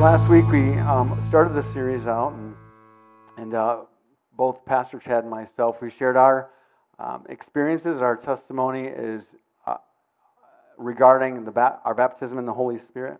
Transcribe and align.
last 0.00 0.30
week 0.30 0.46
we 0.52 0.78
um, 0.78 1.20
started 1.28 1.54
the 1.54 1.72
series 1.72 2.06
out, 2.06 2.32
and, 2.32 2.54
and 3.36 3.54
uh, 3.54 3.78
both 4.36 4.64
Pastor 4.64 5.00
Chad 5.00 5.24
and 5.24 5.30
myself, 5.30 5.82
we 5.82 5.90
shared 5.90 6.16
our 6.16 6.50
um, 7.00 7.26
experiences. 7.28 8.00
Our 8.00 8.14
testimony 8.14 8.86
is 8.86 9.24
uh, 9.66 9.78
regarding 10.76 11.44
the 11.44 11.50
ba- 11.50 11.80
our 11.84 11.94
baptism 11.94 12.38
in 12.38 12.46
the 12.46 12.52
Holy 12.52 12.78
Spirit, 12.78 13.18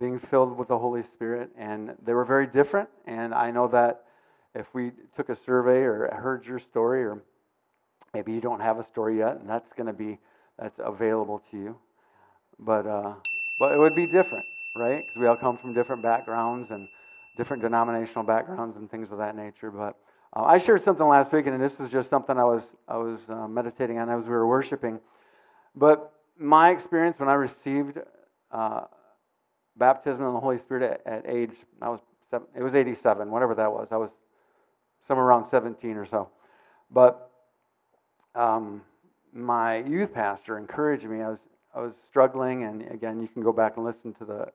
being 0.00 0.18
filled 0.18 0.58
with 0.58 0.66
the 0.66 0.78
Holy 0.78 1.04
Spirit, 1.04 1.50
and 1.56 1.94
they 2.04 2.14
were 2.14 2.24
very 2.24 2.48
different. 2.48 2.88
And 3.06 3.32
I 3.32 3.52
know 3.52 3.68
that 3.68 4.02
if 4.56 4.66
we 4.74 4.90
took 5.14 5.28
a 5.28 5.36
survey 5.36 5.82
or 5.82 6.12
heard 6.12 6.44
your 6.46 6.58
story, 6.58 7.04
or 7.04 7.22
maybe 8.12 8.32
you 8.32 8.40
don't 8.40 8.60
have 8.60 8.80
a 8.80 8.86
story 8.88 9.18
yet, 9.18 9.36
and 9.36 9.48
that's 9.48 9.70
going 9.72 9.86
to 9.86 9.92
be 9.92 10.18
that's 10.58 10.80
available 10.82 11.42
to 11.52 11.56
you, 11.56 11.76
but 12.58 12.88
uh, 12.88 13.14
but 13.60 13.72
it 13.72 13.78
would 13.78 13.94
be 13.94 14.06
different 14.06 14.44
right? 14.74 15.04
Because 15.04 15.16
we 15.18 15.26
all 15.26 15.36
come 15.36 15.56
from 15.56 15.74
different 15.74 16.02
backgrounds 16.02 16.70
and 16.70 16.88
different 17.36 17.62
denominational 17.62 18.24
backgrounds 18.24 18.76
and 18.76 18.90
things 18.90 19.10
of 19.10 19.18
that 19.18 19.36
nature. 19.36 19.70
But 19.70 19.96
uh, 20.36 20.42
I 20.42 20.58
shared 20.58 20.82
something 20.82 21.06
last 21.06 21.32
week, 21.32 21.46
and 21.46 21.60
this 21.60 21.78
was 21.78 21.90
just 21.90 22.10
something 22.10 22.36
I 22.38 22.44
was 22.44 22.62
I 22.86 22.96
was 22.96 23.20
uh, 23.28 23.48
meditating 23.48 23.98
on 23.98 24.10
as 24.10 24.24
we 24.24 24.30
were 24.30 24.46
worshiping. 24.46 25.00
But 25.74 26.12
my 26.38 26.70
experience 26.70 27.18
when 27.18 27.28
I 27.28 27.34
received 27.34 27.98
uh, 28.52 28.82
baptism 29.76 30.26
in 30.26 30.34
the 30.34 30.40
Holy 30.40 30.58
Spirit 30.58 31.00
at, 31.06 31.12
at 31.12 31.26
age 31.28 31.52
I 31.80 31.88
was 31.88 32.00
seven, 32.30 32.46
it 32.54 32.62
was 32.62 32.74
87, 32.74 33.30
whatever 33.30 33.54
that 33.54 33.72
was. 33.72 33.88
I 33.90 33.96
was 33.96 34.10
somewhere 35.06 35.26
around 35.26 35.48
17 35.48 35.96
or 35.96 36.06
so. 36.06 36.28
But 36.90 37.30
um, 38.34 38.82
my 39.32 39.78
youth 39.78 40.12
pastor 40.12 40.58
encouraged 40.58 41.04
me. 41.04 41.22
I 41.22 41.28
was 41.30 41.38
I 41.74 41.80
was 41.80 41.92
struggling, 42.08 42.64
and 42.64 42.82
again, 42.90 43.20
you 43.20 43.28
can 43.28 43.42
go 43.42 43.52
back 43.52 43.76
and 43.76 43.84
listen 43.84 44.14
to 44.14 44.24
the 44.24 44.48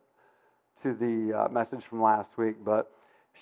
to 0.81 0.93
the 0.93 1.33
uh, 1.37 1.49
message 1.49 1.83
from 1.85 2.01
last 2.01 2.37
week, 2.37 2.55
but 2.63 2.91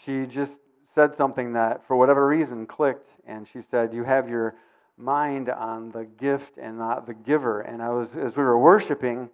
she 0.04 0.26
just 0.26 0.60
said 0.94 1.16
something 1.16 1.54
that, 1.54 1.86
for 1.88 1.96
whatever 1.96 2.28
reason, 2.28 2.66
clicked, 2.66 3.10
and 3.26 3.48
she 3.48 3.62
said, 3.70 3.94
"You 3.94 4.04
have 4.04 4.30
your 4.30 4.56
mind 4.98 5.50
on 5.50 5.92
the 5.92 6.06
gift 6.06 6.58
and 6.58 6.78
not 6.78 7.08
the 7.08 7.14
giver." 7.14 7.62
And 7.62 7.82
I 7.82 7.90
was, 7.90 8.10
as 8.16 8.36
we 8.36 8.44
were 8.44 8.58
worshiping, 8.58 9.30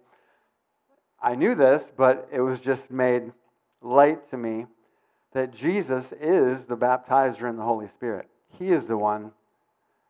I 1.20 1.34
knew 1.34 1.54
this, 1.54 1.82
but 1.96 2.28
it 2.32 2.40
was 2.40 2.60
just 2.60 2.90
made 2.90 3.32
light 3.82 4.30
to 4.30 4.36
me 4.36 4.66
that 5.32 5.52
Jesus 5.52 6.12
is 6.20 6.64
the 6.64 6.76
baptizer 6.76 7.48
in 7.48 7.56
the 7.56 7.62
Holy 7.62 7.88
Spirit. 7.88 8.28
He 8.58 8.72
is 8.72 8.86
the 8.86 8.96
one 8.96 9.32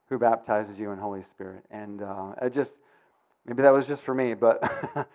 who 0.09 0.19
baptizes 0.19 0.79
you 0.79 0.91
in 0.91 0.99
Holy 0.99 1.23
Spirit, 1.23 1.65
and 1.71 2.03
uh, 2.03 2.33
it 2.43 2.53
just 2.53 2.73
maybe 3.47 3.63
that 3.63 3.73
was 3.73 3.87
just 3.87 4.03
for 4.03 4.15
me, 4.15 4.35
but 4.35 4.63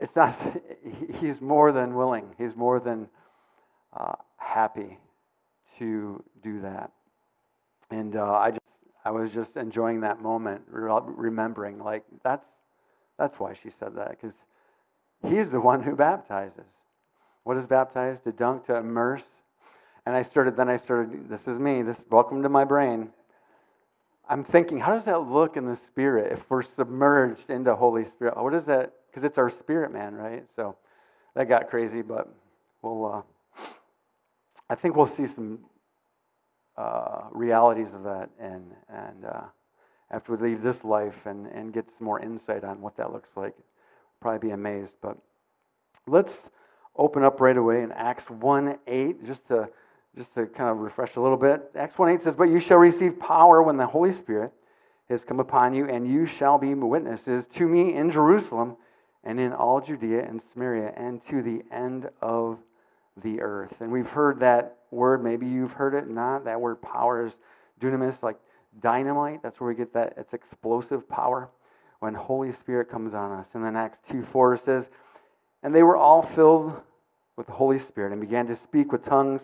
it's 0.00 0.16
not, 0.16 0.36
he's 1.20 1.40
more 1.40 1.72
than 1.72 1.94
willing, 1.94 2.34
he's 2.38 2.54
more 2.56 2.80
than 2.80 3.08
uh, 3.96 4.14
happy 4.36 4.98
to 5.78 6.22
do 6.42 6.60
that. 6.60 6.90
And 7.90 8.16
uh, 8.16 8.32
I 8.32 8.50
just, 8.50 8.60
I 9.04 9.10
was 9.10 9.30
just 9.30 9.56
enjoying 9.56 10.00
that 10.00 10.20
moment, 10.20 10.62
remembering, 10.68 11.78
like, 11.78 12.04
that's, 12.22 12.46
that's 13.18 13.38
why 13.40 13.54
she 13.54 13.70
said 13.78 13.96
that, 13.96 14.10
because 14.10 14.36
he's 15.26 15.48
the 15.48 15.60
one 15.60 15.82
who 15.82 15.96
baptizes. 15.96 16.66
What 17.44 17.56
is 17.56 17.66
baptized? 17.66 18.24
To 18.24 18.32
dunk, 18.32 18.66
to 18.66 18.76
immerse. 18.76 19.24
And 20.04 20.14
I 20.14 20.22
started, 20.22 20.56
then 20.56 20.68
I 20.68 20.76
started, 20.76 21.28
this 21.28 21.46
is 21.46 21.58
me, 21.58 21.82
this, 21.82 21.98
welcome 22.10 22.42
to 22.42 22.48
my 22.48 22.64
brain. 22.64 23.08
I'm 24.28 24.44
thinking, 24.44 24.78
how 24.78 24.94
does 24.94 25.04
that 25.04 25.22
look 25.22 25.56
in 25.56 25.64
the 25.64 25.76
spirit 25.76 26.32
if 26.32 26.40
we're 26.50 26.62
submerged 26.62 27.48
into 27.48 27.74
Holy 27.74 28.04
Spirit? 28.04 28.36
What 28.36 28.52
is 28.52 28.66
that 28.66 28.92
because 29.18 29.28
it's 29.28 29.38
our 29.38 29.50
spirit 29.50 29.92
man, 29.92 30.14
right? 30.14 30.44
So 30.54 30.76
that 31.34 31.48
got 31.48 31.68
crazy, 31.68 32.02
but 32.02 32.32
we'll. 32.82 33.06
Uh, 33.06 33.22
I 34.70 34.74
think 34.74 34.94
we'll 34.94 35.08
see 35.08 35.26
some 35.26 35.58
uh, 36.76 37.22
realities 37.32 37.92
of 37.94 38.04
that, 38.04 38.30
and 38.38 38.64
and 38.88 39.24
uh, 39.24 39.40
after 40.12 40.36
we 40.36 40.50
leave 40.50 40.62
this 40.62 40.84
life 40.84 41.26
and 41.26 41.46
and 41.48 41.72
get 41.72 41.86
some 41.98 42.04
more 42.04 42.20
insight 42.20 42.62
on 42.62 42.80
what 42.80 42.96
that 42.96 43.12
looks 43.12 43.30
like, 43.34 43.54
probably 44.20 44.48
be 44.50 44.52
amazed. 44.52 44.94
But 45.02 45.18
let's 46.06 46.36
open 46.94 47.24
up 47.24 47.40
right 47.40 47.56
away 47.56 47.82
in 47.82 47.90
Acts 47.92 48.30
one 48.30 48.78
eight, 48.86 49.24
just 49.26 49.48
to 49.48 49.68
just 50.16 50.34
to 50.34 50.46
kind 50.46 50.70
of 50.70 50.78
refresh 50.78 51.16
a 51.16 51.20
little 51.20 51.36
bit. 51.36 51.72
Acts 51.74 51.98
one 51.98 52.10
eight 52.10 52.22
says, 52.22 52.36
"But 52.36 52.50
you 52.50 52.60
shall 52.60 52.78
receive 52.78 53.18
power 53.18 53.62
when 53.64 53.76
the 53.76 53.86
Holy 53.86 54.12
Spirit." 54.12 54.52
has 55.08 55.24
come 55.24 55.40
upon 55.40 55.72
you, 55.72 55.88
and 55.88 56.06
you 56.06 56.26
shall 56.26 56.58
be 56.58 56.74
witnesses 56.74 57.46
to 57.46 57.66
me 57.66 57.94
in 57.94 58.10
Jerusalem 58.10 58.76
and 59.24 59.38
in 59.40 59.52
all 59.52 59.80
Judea 59.80 60.24
and 60.26 60.42
Samaria 60.52 60.92
and 60.96 61.24
to 61.26 61.42
the 61.42 61.62
end 61.74 62.08
of 62.22 62.58
the 63.22 63.40
earth. 63.40 63.80
And 63.80 63.90
we've 63.90 64.06
heard 64.06 64.40
that 64.40 64.78
word, 64.90 65.22
maybe 65.22 65.46
you've 65.46 65.72
heard 65.72 65.94
it 65.94 66.08
not. 66.08 66.44
That 66.44 66.60
word 66.60 66.80
power 66.80 67.26
is 67.26 67.36
dunamis, 67.80 68.22
like 68.22 68.36
dynamite. 68.80 69.42
That's 69.42 69.60
where 69.60 69.68
we 69.68 69.74
get 69.74 69.92
that. 69.94 70.14
It's 70.16 70.34
explosive 70.34 71.08
power 71.08 71.50
when 72.00 72.14
Holy 72.14 72.52
Spirit 72.52 72.90
comes 72.90 73.14
on 73.14 73.32
us. 73.32 73.46
And 73.54 73.64
then 73.64 73.76
Acts 73.76 73.98
2 74.10 74.24
4 74.24 74.56
says, 74.58 74.88
And 75.62 75.74
they 75.74 75.82
were 75.82 75.96
all 75.96 76.22
filled 76.22 76.80
with 77.36 77.46
the 77.46 77.52
Holy 77.52 77.78
Spirit 77.78 78.12
and 78.12 78.20
began 78.20 78.46
to 78.46 78.56
speak 78.56 78.92
with 78.92 79.04
tongues, 79.04 79.42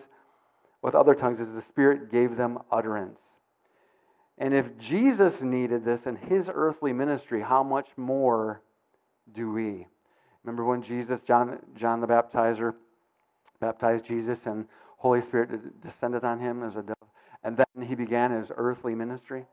with 0.81 0.95
other 0.95 1.15
tongues, 1.15 1.39
as 1.39 1.53
the 1.53 1.61
Spirit 1.61 2.11
gave 2.11 2.37
them 2.37 2.59
utterance. 2.71 3.21
And 4.37 4.53
if 4.53 4.77
Jesus 4.77 5.41
needed 5.41 5.85
this 5.85 6.05
in 6.05 6.17
his 6.17 6.49
earthly 6.53 6.91
ministry, 6.91 7.41
how 7.41 7.63
much 7.63 7.87
more 7.95 8.61
do 9.33 9.51
we? 9.51 9.87
Remember 10.43 10.63
when 10.63 10.81
Jesus, 10.81 11.19
John, 11.21 11.59
John 11.75 12.01
the 12.01 12.07
Baptizer, 12.07 12.75
baptized 13.59 14.05
Jesus 14.05 14.45
and 14.45 14.65
Holy 14.97 15.21
Spirit 15.21 15.81
descended 15.81 16.23
on 16.23 16.39
him 16.39 16.63
as 16.63 16.75
a 16.77 16.83
dove? 16.83 16.95
And 17.43 17.57
then 17.57 17.85
he 17.85 17.95
began 17.95 18.31
his 18.31 18.51
earthly 18.55 18.95
ministry. 18.95 19.45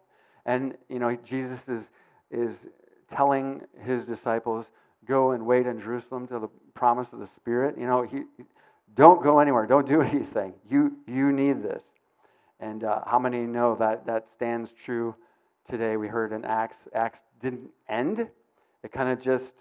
And, 0.45 0.75
you 0.89 0.99
know, 0.99 1.17
Jesus 1.25 1.61
is, 1.69 1.89
is 2.31 2.57
telling 3.15 3.63
his 3.85 4.05
disciples, 4.05 4.67
go 5.07 5.33
and 5.33 5.47
wait 5.47 5.67
in 5.67 5.81
Jerusalem 5.81 6.27
till 6.27 6.41
the 6.41 6.51
promise 6.75 7.09
of 7.13 7.21
the 7.21 7.27
Spirit. 7.27 7.77
You 7.79 7.87
know, 7.87 8.03
he, 8.03 8.23
don't 8.95 9.23
go 9.23 9.39
anywhere. 9.39 9.67
Don't 9.67 9.89
do 9.89 10.03
anything. 10.03 10.55
You, 10.69 10.97
you 11.07 11.33
need 11.33 11.63
this. 11.63 11.83
And 12.61 12.85
uh, 12.85 13.01
how 13.07 13.19
many 13.19 13.41
know 13.41 13.75
that 13.77 14.07
that 14.07 14.27
stands 14.37 14.73
true 14.85 15.15
today? 15.69 15.97
We 15.97 16.07
heard 16.07 16.33
in 16.33 16.45
Acts, 16.45 16.77
Acts 16.95 17.21
didn't 17.41 17.71
end 17.89 18.29
it 18.85 18.93
kind 18.93 19.09
of 19.09 19.21
just 19.21 19.53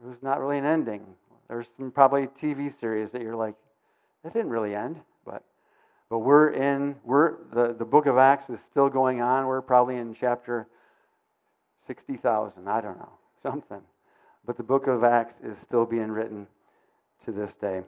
it 0.00 0.06
was 0.06 0.22
not 0.22 0.40
really 0.40 0.58
an 0.58 0.64
ending. 0.64 1.04
There's 1.48 1.66
some 1.76 1.90
probably 1.90 2.28
TV 2.40 2.78
series 2.78 3.10
that 3.10 3.22
you're 3.22 3.36
like, 3.36 3.54
that 4.22 4.32
didn't 4.32 4.50
really 4.50 4.74
end, 4.74 5.00
but 5.24 5.42
but 6.10 6.20
we're 6.20 6.50
in 6.50 6.94
we're 7.04 7.34
the, 7.52 7.74
the 7.78 7.84
book 7.84 8.06
of 8.06 8.18
Acts 8.18 8.48
is 8.50 8.60
still 8.70 8.88
going 8.88 9.20
on. 9.20 9.46
We're 9.46 9.60
probably 9.60 9.96
in 9.96 10.14
chapter 10.14 10.68
sixty 11.86 12.16
thousand, 12.16 12.68
I 12.68 12.80
don't 12.80 12.98
know, 12.98 13.12
something. 13.42 13.80
But 14.46 14.56
the 14.56 14.62
book 14.62 14.86
of 14.86 15.04
Acts 15.04 15.34
is 15.42 15.56
still 15.62 15.84
being 15.84 16.10
written 16.10 16.46
to 17.24 17.32
this 17.32 17.52
day. 17.60 17.82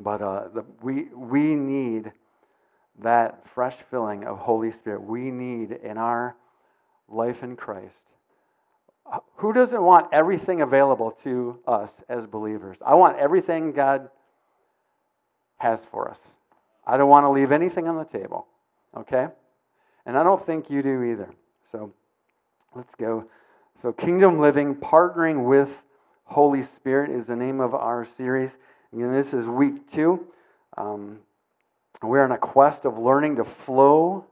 But 0.00 0.20
uh, 0.20 0.48
the, 0.52 0.64
we 0.82 1.04
we 1.14 1.54
need 1.54 2.10
that 3.02 3.42
fresh 3.54 3.76
filling 3.90 4.24
of 4.24 4.38
Holy 4.38 4.72
Spirit. 4.72 5.02
We 5.02 5.30
need 5.30 5.72
in 5.72 5.98
our 5.98 6.34
life 7.08 7.42
in 7.42 7.56
Christ 7.56 8.00
who 9.36 9.52
doesn't 9.52 9.82
want 9.82 10.08
everything 10.12 10.62
available 10.62 11.12
to 11.24 11.58
us 11.66 11.90
as 12.08 12.26
believers? 12.26 12.78
I 12.84 12.94
want 12.94 13.18
everything 13.18 13.72
God 13.72 14.08
has 15.58 15.80
for 15.90 16.10
us. 16.10 16.18
I 16.86 16.96
don't 16.96 17.08
want 17.08 17.24
to 17.24 17.30
leave 17.30 17.52
anything 17.52 17.88
on 17.88 17.96
the 17.96 18.04
table. 18.04 18.46
Okay? 18.96 19.28
And 20.06 20.16
I 20.16 20.22
don't 20.22 20.44
think 20.44 20.70
you 20.70 20.82
do 20.82 21.02
either. 21.02 21.30
So 21.72 21.92
let's 22.74 22.94
go. 22.94 23.24
So, 23.82 23.92
Kingdom 23.92 24.40
Living, 24.40 24.74
partnering 24.74 25.44
with 25.44 25.68
Holy 26.24 26.62
Spirit 26.62 27.10
is 27.10 27.26
the 27.26 27.36
name 27.36 27.60
of 27.60 27.74
our 27.74 28.06
series. 28.16 28.50
Again, 28.92 29.12
this 29.12 29.34
is 29.34 29.46
week 29.46 29.92
two. 29.92 30.26
Um, 30.76 31.18
we're 32.02 32.24
on 32.24 32.32
a 32.32 32.38
quest 32.38 32.84
of 32.84 32.98
learning 32.98 33.36
to 33.36 33.44
flow 33.44 34.24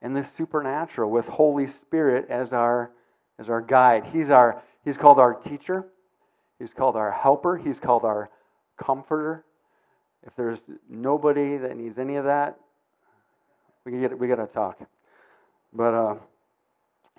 in 0.00 0.14
the 0.14 0.26
supernatural 0.36 1.10
with 1.10 1.26
Holy 1.26 1.66
Spirit 1.66 2.28
as 2.30 2.52
our 2.52 2.90
is 3.38 3.48
our 3.48 3.60
guide. 3.60 4.04
He's, 4.12 4.30
our, 4.30 4.62
he's 4.84 4.96
called 4.96 5.18
our 5.18 5.34
teacher. 5.34 5.86
He's 6.58 6.72
called 6.72 6.96
our 6.96 7.12
helper. 7.12 7.56
He's 7.56 7.78
called 7.78 8.04
our 8.04 8.30
comforter. 8.76 9.44
If 10.26 10.34
there's 10.36 10.58
nobody 10.88 11.56
that 11.56 11.76
needs 11.76 11.98
any 11.98 12.16
of 12.16 12.24
that, 12.24 12.58
we 13.84 13.92
get 14.00 14.18
we 14.18 14.28
got 14.28 14.36
to 14.36 14.46
talk. 14.46 14.78
But 15.72 15.94
uh, 15.94 16.14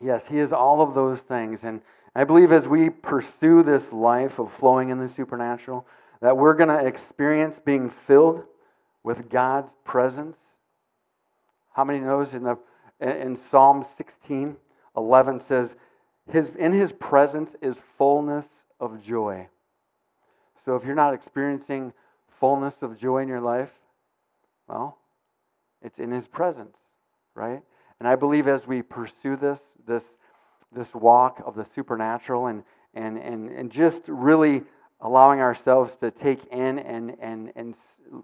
yes, 0.02 0.26
he 0.30 0.40
is 0.40 0.52
all 0.52 0.82
of 0.82 0.94
those 0.94 1.20
things, 1.20 1.62
and 1.64 1.82
I 2.16 2.24
believe 2.24 2.52
as 2.52 2.68
we 2.68 2.90
pursue 2.90 3.64
this 3.64 3.92
life 3.92 4.40
of 4.40 4.52
flowing 4.54 4.90
in 4.90 5.00
the 5.00 5.08
supernatural, 5.08 5.88
that 6.22 6.36
we're 6.36 6.54
going 6.54 6.70
to 6.70 6.86
experience 6.86 7.60
being 7.64 7.90
filled 7.90 8.44
with 9.04 9.30
God's 9.30 9.74
presence. 9.86 10.38
How 11.74 11.84
many 11.84 12.00
knows 12.00 12.34
in 12.34 12.44
the 12.44 12.58
in 13.00 13.38
Psalm 13.50 13.86
16, 13.98 14.58
11 14.98 15.42
says, 15.42 15.76
his, 16.32 16.50
in 16.58 16.74
his 16.74 16.92
presence 16.92 17.56
is 17.62 17.78
fullness 17.98 18.46
of 18.80 19.04
joy. 19.04 19.48
So 20.66 20.76
if 20.76 20.84
you're 20.86 20.96
not 20.96 21.14
experiencing 21.14 21.94
fullness 22.40 22.76
of 22.82 23.00
joy 23.00 23.20
in 23.20 23.28
your 23.28 23.42
life, 23.42 23.72
well, 24.68 25.00
it's 25.82 26.00
in 26.00 26.12
His 26.12 26.28
presence, 26.28 26.78
right? 27.36 27.62
And 28.00 28.08
I 28.08 28.16
believe 28.16 28.48
as 28.48 28.68
we 28.68 28.82
pursue 28.82 29.36
this, 29.36 29.60
this, 29.88 30.04
this 30.72 30.94
walk 30.94 31.42
of 31.46 31.56
the 31.56 31.66
supernatural 31.76 32.48
and, 32.48 32.64
and, 32.94 33.18
and, 33.18 33.50
and 33.50 33.72
just 33.72 34.04
really 34.08 34.64
allowing 35.02 35.40
ourselves 35.40 35.96
to 35.98 36.12
take 36.12 36.46
in 36.52 36.80
and, 36.80 37.16
and, 37.22 37.52
and 37.56 37.76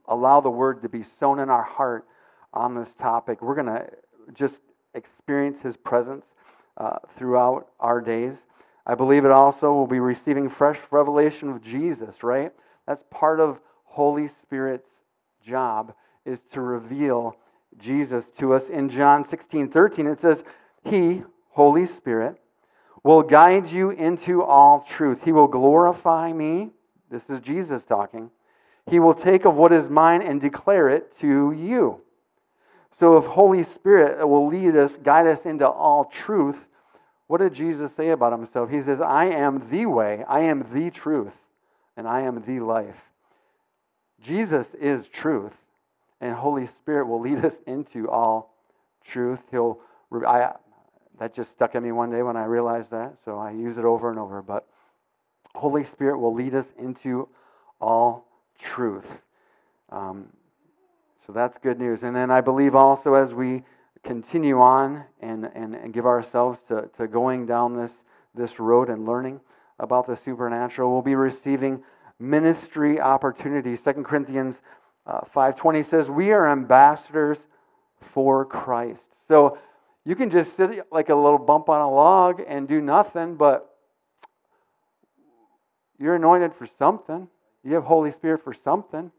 allow 0.08 0.42
the 0.42 0.50
word 0.50 0.82
to 0.82 0.90
be 0.90 1.04
sown 1.04 1.40
in 1.40 1.50
our 1.50 1.64
heart 1.64 2.06
on 2.54 2.76
this 2.76 2.94
topic, 2.96 3.42
we're 3.42 3.56
going 3.56 3.66
to 3.68 3.88
just 4.34 4.62
experience 4.94 5.60
His 5.60 5.76
presence 5.76 6.26
uh, 6.78 6.98
throughout 7.18 7.68
our 7.80 8.02
days. 8.02 8.36
I 8.86 8.96
believe 8.96 9.26
it 9.26 9.32
also 9.32 9.74
will 9.74 9.88
be 9.88 10.00
receiving 10.00 10.50
fresh 10.50 10.80
revelation 10.92 11.50
of 11.50 11.62
Jesus, 11.62 12.24
right? 12.24 12.52
That's 12.88 13.04
part 13.10 13.40
of 13.40 13.60
Holy 13.84 14.28
Spirit's 14.28 14.90
job 15.46 15.94
is 16.26 16.40
to 16.52 16.62
reveal 16.62 17.38
Jesus 17.78 18.26
to 18.38 18.54
us. 18.54 18.70
In 18.70 18.90
John 18.90 19.26
16, 19.26 19.70
13, 19.70 20.08
it 20.08 20.20
says, 20.20 20.44
He, 20.84 21.24
Holy 21.50 21.86
Spirit, 21.86 22.40
will 23.04 23.22
guide 23.22 23.70
you 23.70 23.92
into 23.92 24.44
all 24.44 24.82
truth. 24.82 25.20
He 25.24 25.32
will 25.32 25.48
glorify 25.48 26.34
me. 26.34 26.72
This 27.10 27.24
is 27.30 27.40
Jesus 27.40 27.86
talking. 27.86 28.32
He 28.90 29.00
will 29.00 29.14
take 29.14 29.46
of 29.46 29.56
what 29.56 29.72
is 29.72 29.90
mine 29.90 30.22
and 30.22 30.40
declare 30.40 30.90
it 30.90 31.18
to 31.20 31.52
you. 31.52 32.02
So 33.00 33.18
if 33.18 33.26
Holy 33.26 33.64
Spirit 33.64 34.26
will 34.28 34.48
lead 34.48 34.76
us, 34.76 34.96
guide 35.04 35.28
us 35.28 35.46
into 35.46 35.68
all 35.68 36.06
truth, 36.06 36.60
what 37.28 37.40
did 37.40 37.54
Jesus 37.54 37.92
say 37.96 38.10
about 38.10 38.32
himself? 38.32 38.70
He 38.70 38.82
says, 38.82 39.02
I 39.02 39.26
am 39.26 39.70
the 39.70 39.86
way, 39.86 40.24
I 40.28 40.42
am 40.42 40.66
the 40.74 40.92
truth, 40.92 41.34
and 41.98 42.08
I 42.08 42.22
am 42.22 42.44
the 42.46 42.60
life. 42.60 42.96
Jesus 44.22 44.74
is 44.76 45.08
truth, 45.08 45.54
and 46.22 46.34
Holy 46.34 46.68
Spirit 46.68 47.08
will 47.08 47.20
lead 47.20 47.44
us 47.46 47.56
into 47.68 48.10
all 48.10 48.56
truth. 49.04 49.40
He'll, 49.52 49.80
I, 50.26 50.54
that 51.20 51.34
just 51.34 51.52
stuck 51.52 51.76
in 51.76 51.84
me 51.84 51.92
one 51.92 52.12
day 52.12 52.22
when 52.22 52.38
I 52.38 52.46
realized 52.46 52.92
that, 52.92 53.16
so 53.26 53.38
I 53.38 53.52
use 53.52 53.78
it 53.78 53.86
over 53.86 54.10
and 54.10 54.20
over. 54.20 54.42
But 54.42 54.68
Holy 55.54 55.84
Spirit 55.84 56.20
will 56.20 56.34
lead 56.34 56.54
us 56.56 56.68
into 56.78 57.28
all 57.82 58.26
truth. 58.60 59.06
Um, 59.92 60.28
so 61.26 61.34
that's 61.34 61.58
good 61.58 61.80
news. 61.80 62.04
And 62.04 62.16
then 62.16 62.30
I 62.30 62.42
believe 62.42 62.76
also 62.76 63.16
as 63.16 63.34
we 63.34 63.64
continue 64.04 64.62
on 64.62 65.04
and, 65.22 65.50
and, 65.56 65.76
and 65.76 65.94
give 65.94 66.06
ourselves 66.06 66.60
to, 66.68 66.90
to 66.98 67.08
going 67.08 67.46
down 67.46 67.76
this, 67.76 67.92
this 68.36 68.60
road 68.60 68.90
and 68.90 69.06
learning 69.06 69.40
about 69.80 70.08
the 70.08 70.16
supernatural, 70.16 70.92
we'll 70.92 71.02
be 71.02 71.16
receiving 71.16 71.84
ministry 72.20 73.00
opportunities. 73.00 73.82
2 73.82 73.94
Corinthians 74.04 74.56
uh, 75.08 75.22
5.20 75.36 75.86
says, 75.86 76.10
we 76.10 76.32
are 76.32 76.50
ambassadors 76.50 77.38
for 78.14 78.46
Christ. 78.46 79.02
So 79.28 79.58
you 80.06 80.16
can 80.16 80.30
just 80.30 80.56
sit 80.56 80.86
like 80.92 81.10
a 81.10 81.16
little 81.16 81.40
bump 81.40 81.70
on 81.70 81.82
a 81.82 81.90
log 81.90 82.42
and 82.48 82.68
do 82.68 82.80
nothing, 82.80 83.36
but 83.36 83.76
you're 86.00 86.16
anointed 86.16 86.54
for 86.54 86.68
something. 86.78 87.28
You 87.64 87.74
have 87.74 87.84
Holy 87.84 88.12
Spirit 88.12 88.44
for 88.44 88.54
something. 88.54 89.12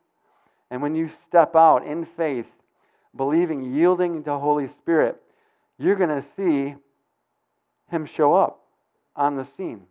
And 0.70 0.82
when 0.82 0.94
you 0.94 1.10
step 1.26 1.54
out 1.54 1.86
in 1.86 2.04
faith, 2.04 2.46
believing, 3.16 3.74
yielding 3.74 4.24
to 4.24 4.38
Holy 4.38 4.68
Spirit, 4.68 5.20
you're 5.78 5.96
going 5.96 6.10
to 6.10 6.24
see 6.36 6.74
Him 7.90 8.06
show 8.06 8.34
up 8.34 8.60
on 9.14 9.36
the 9.36 9.44
scene. 9.44 9.82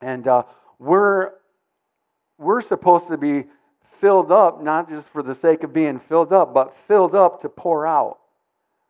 And 0.00 0.26
uh, 0.26 0.44
we're, 0.78 1.32
we're 2.38 2.60
supposed 2.60 3.08
to 3.08 3.16
be 3.16 3.44
filled 4.00 4.32
up, 4.32 4.62
not 4.62 4.88
just 4.88 5.08
for 5.08 5.22
the 5.22 5.34
sake 5.34 5.62
of 5.62 5.72
being 5.72 5.98
filled 5.98 6.32
up, 6.32 6.54
but 6.54 6.74
filled 6.88 7.14
up 7.14 7.42
to 7.42 7.48
pour 7.48 7.86
out, 7.86 8.18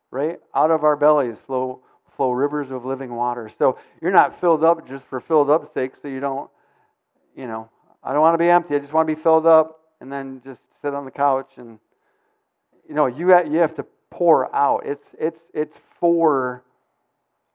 right? 0.09 0.39
Out 0.55 0.71
of 0.71 0.83
our 0.83 0.95
bellies 0.95 1.37
flow, 1.45 1.81
flow 2.15 2.31
rivers 2.31 2.71
of 2.71 2.85
living 2.85 3.13
water. 3.13 3.49
So 3.57 3.77
you're 4.01 4.11
not 4.11 4.39
filled 4.39 4.63
up 4.63 4.87
just 4.87 5.03
for 5.05 5.19
filled 5.19 5.49
up 5.49 5.73
sake, 5.73 5.95
so 5.95 6.07
you 6.07 6.21
don't, 6.21 6.49
you 7.35 7.47
know, 7.47 7.69
I 8.03 8.13
don't 8.13 8.21
want 8.21 8.35
to 8.35 8.37
be 8.37 8.49
empty. 8.49 8.75
I 8.75 8.79
just 8.79 8.93
want 8.93 9.07
to 9.07 9.15
be 9.15 9.21
filled 9.21 9.45
up 9.45 9.80
and 10.01 10.11
then 10.11 10.41
just 10.43 10.59
sit 10.81 10.93
on 10.93 11.05
the 11.05 11.11
couch 11.11 11.51
and 11.57 11.79
you 12.89 12.95
know 12.95 13.05
you 13.05 13.29
have, 13.29 13.51
you 13.51 13.59
have 13.59 13.75
to 13.75 13.85
pour 14.09 14.53
out. 14.53 14.85
It's 14.85 15.05
it's 15.17 15.39
it's 15.53 15.77
for 15.99 16.63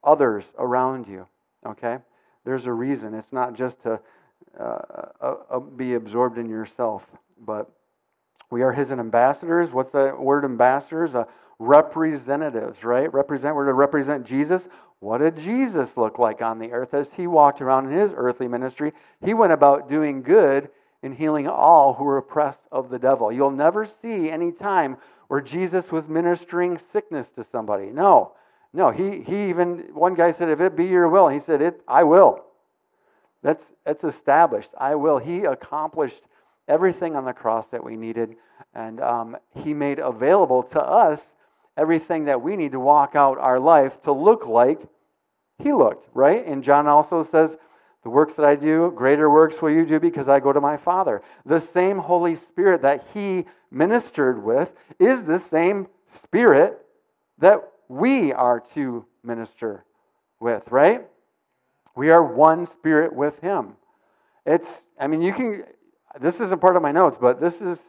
others 0.03 0.45
around 0.59 1.07
you 1.07 1.27
okay? 1.67 1.99
There's 2.45 2.67
a 2.67 2.73
reason. 2.73 3.15
It's 3.15 3.33
not 3.33 3.55
just 3.55 3.83
to 3.83 4.01
uh, 4.59 4.79
uh, 5.21 5.35
uh, 5.51 5.59
be 5.59 5.95
absorbed 5.95 6.39
in 6.39 6.49
yourself 6.49 7.03
but 7.45 7.71
we 8.51 8.63
are 8.63 8.73
his 8.73 8.91
ambassadors. 8.91 9.71
What's 9.71 9.93
the 9.93 10.15
word 10.19 10.45
ambassadors? 10.45 11.15
Uh, 11.15 11.25
representatives 11.59 12.85
right? 12.85 13.13
Represent 13.13 13.55
we're 13.55 13.67
to 13.67 13.73
represent 13.73 14.27
jesus. 14.27 14.69
What 15.01 15.19
did 15.19 15.39
jesus 15.39 15.91
look 15.97 16.19
like 16.19 16.41
on 16.43 16.59
the 16.59 16.73
earth 16.73 16.95
as 16.95 17.09
he 17.17 17.27
walked 17.27 17.61
around 17.61 17.91
in 17.91 17.99
his 17.99 18.13
earthly 18.15 18.49
ministry? 18.49 18.93
He 19.25 19.35
went 19.35 19.53
about 19.53 19.89
doing 19.89 20.23
good 20.23 20.71
in 21.07 21.13
healing 21.13 21.49
all 21.49 21.95
who 21.95 22.05
are 22.07 22.19
oppressed 22.19 22.61
of 22.71 22.91
the 22.91 22.99
devil. 22.99 23.33
You'll 23.33 23.51
never 23.51 23.87
see 24.03 24.29
any 24.29 24.53
time 24.53 24.99
where 25.29 25.41
Jesus 25.41 25.91
was 25.91 26.07
ministering 26.07 26.77
sickness 26.93 27.29
to 27.33 27.45
somebody. 27.45 27.87
No, 27.87 28.33
no. 28.73 28.91
He, 28.91 29.23
he 29.23 29.49
even, 29.49 29.89
one 29.95 30.15
guy 30.15 30.33
said, 30.33 30.51
if 30.51 30.61
it 30.61 30.77
be 30.77 30.85
your 30.85 31.09
will, 31.09 31.29
he 31.29 31.41
said, 31.41 31.63
it, 31.63 31.81
I 31.89 32.03
will. 32.05 32.45
That's, 33.43 33.65
that's 33.85 34.05
established. 34.05 34.71
I 34.79 34.97
will. 34.97 35.19
He 35.19 35.45
accomplished 35.45 36.21
everything 36.69 37.17
on 37.17 37.25
the 37.25 37.33
cross 37.33 37.67
that 37.69 37.83
we 37.83 37.97
needed, 37.97 38.37
and 38.75 39.01
um, 39.01 39.37
he 39.55 39.73
made 39.73 39.99
available 39.99 40.65
to 40.65 40.83
us 40.83 41.21
everything 41.77 42.25
that 42.25 42.43
we 42.43 42.57
need 42.57 42.73
to 42.73 42.81
walk 42.81 43.15
out 43.15 43.39
our 43.39 43.61
life 43.61 44.03
to 44.03 44.13
look 44.13 44.47
like 44.47 44.81
he 45.63 45.73
looked, 45.73 46.09
right? 46.15 46.45
And 46.47 46.63
John 46.65 46.87
also 46.87 47.23
says, 47.23 47.57
the 48.07 48.11
works 48.11 48.35
that 48.35 48.47
I 48.47 48.55
do, 48.55 48.93
greater 48.95 49.29
works 49.29 49.61
will 49.61 49.73
you 49.73 49.85
do 49.85 49.99
because 49.99 50.29
I 50.29 50.39
go 50.39 50.53
to 50.53 50.61
my 50.61 50.77
Father. 50.77 51.23
The 51.45 51.59
same 51.59 51.99
Holy 51.99 52.37
Spirit 52.37 52.83
that 52.83 53.05
he 53.13 53.47
ministered 53.73 54.45
with 54.45 54.73
is 55.01 55.25
the 55.25 55.41
same 55.41 55.89
Spirit 56.23 56.87
that 57.39 57.69
we 57.89 58.33
are 58.33 58.61
to 58.75 59.05
minister 59.25 59.85
with, 60.39 60.63
right? 60.71 61.05
We 61.97 62.11
are 62.11 62.23
one 62.23 62.67
spirit 62.67 63.13
with 63.13 63.41
him. 63.41 63.73
It's, 64.47 64.71
I 65.01 65.09
mean, 65.09 65.21
you 65.21 65.33
can, 65.33 65.65
this 66.21 66.39
isn't 66.39 66.61
part 66.61 66.77
of 66.77 66.83
my 66.83 66.93
notes, 66.93 67.19
but 67.21 67.41
this 67.41 67.61
is 67.61 67.81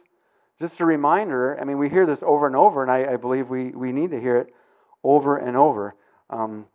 just 0.58 0.80
a 0.80 0.84
reminder. 0.84 1.56
I 1.60 1.64
mean, 1.64 1.78
we 1.78 1.88
hear 1.88 2.06
this 2.06 2.18
over 2.22 2.48
and 2.48 2.56
over, 2.56 2.82
and 2.82 2.90
I, 2.90 3.12
I 3.12 3.16
believe 3.18 3.50
we, 3.50 3.68
we 3.68 3.92
need 3.92 4.10
to 4.10 4.20
hear 4.20 4.38
it 4.38 4.52
over 5.04 5.36
and 5.36 5.56
over. 5.56 5.94
Um, 6.28 6.66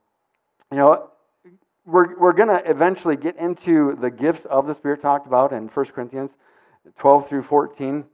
you 0.72 0.78
know, 0.78 1.10
we're, 1.86 2.18
we're 2.18 2.34
going 2.34 2.50
to 2.50 2.70
eventually 2.70 3.16
get 3.16 3.38
into 3.38 3.98
the 4.00 4.10
gifts 4.10 4.46
of 4.46 4.68
the 4.68 4.74
Spirit 4.74 5.02
talked 5.02 5.28
about 5.28 5.52
in 5.52 5.68
1 5.68 5.86
Corinthians 5.88 6.32
12 6.98 7.28
through 7.28 7.44
14 7.44 8.06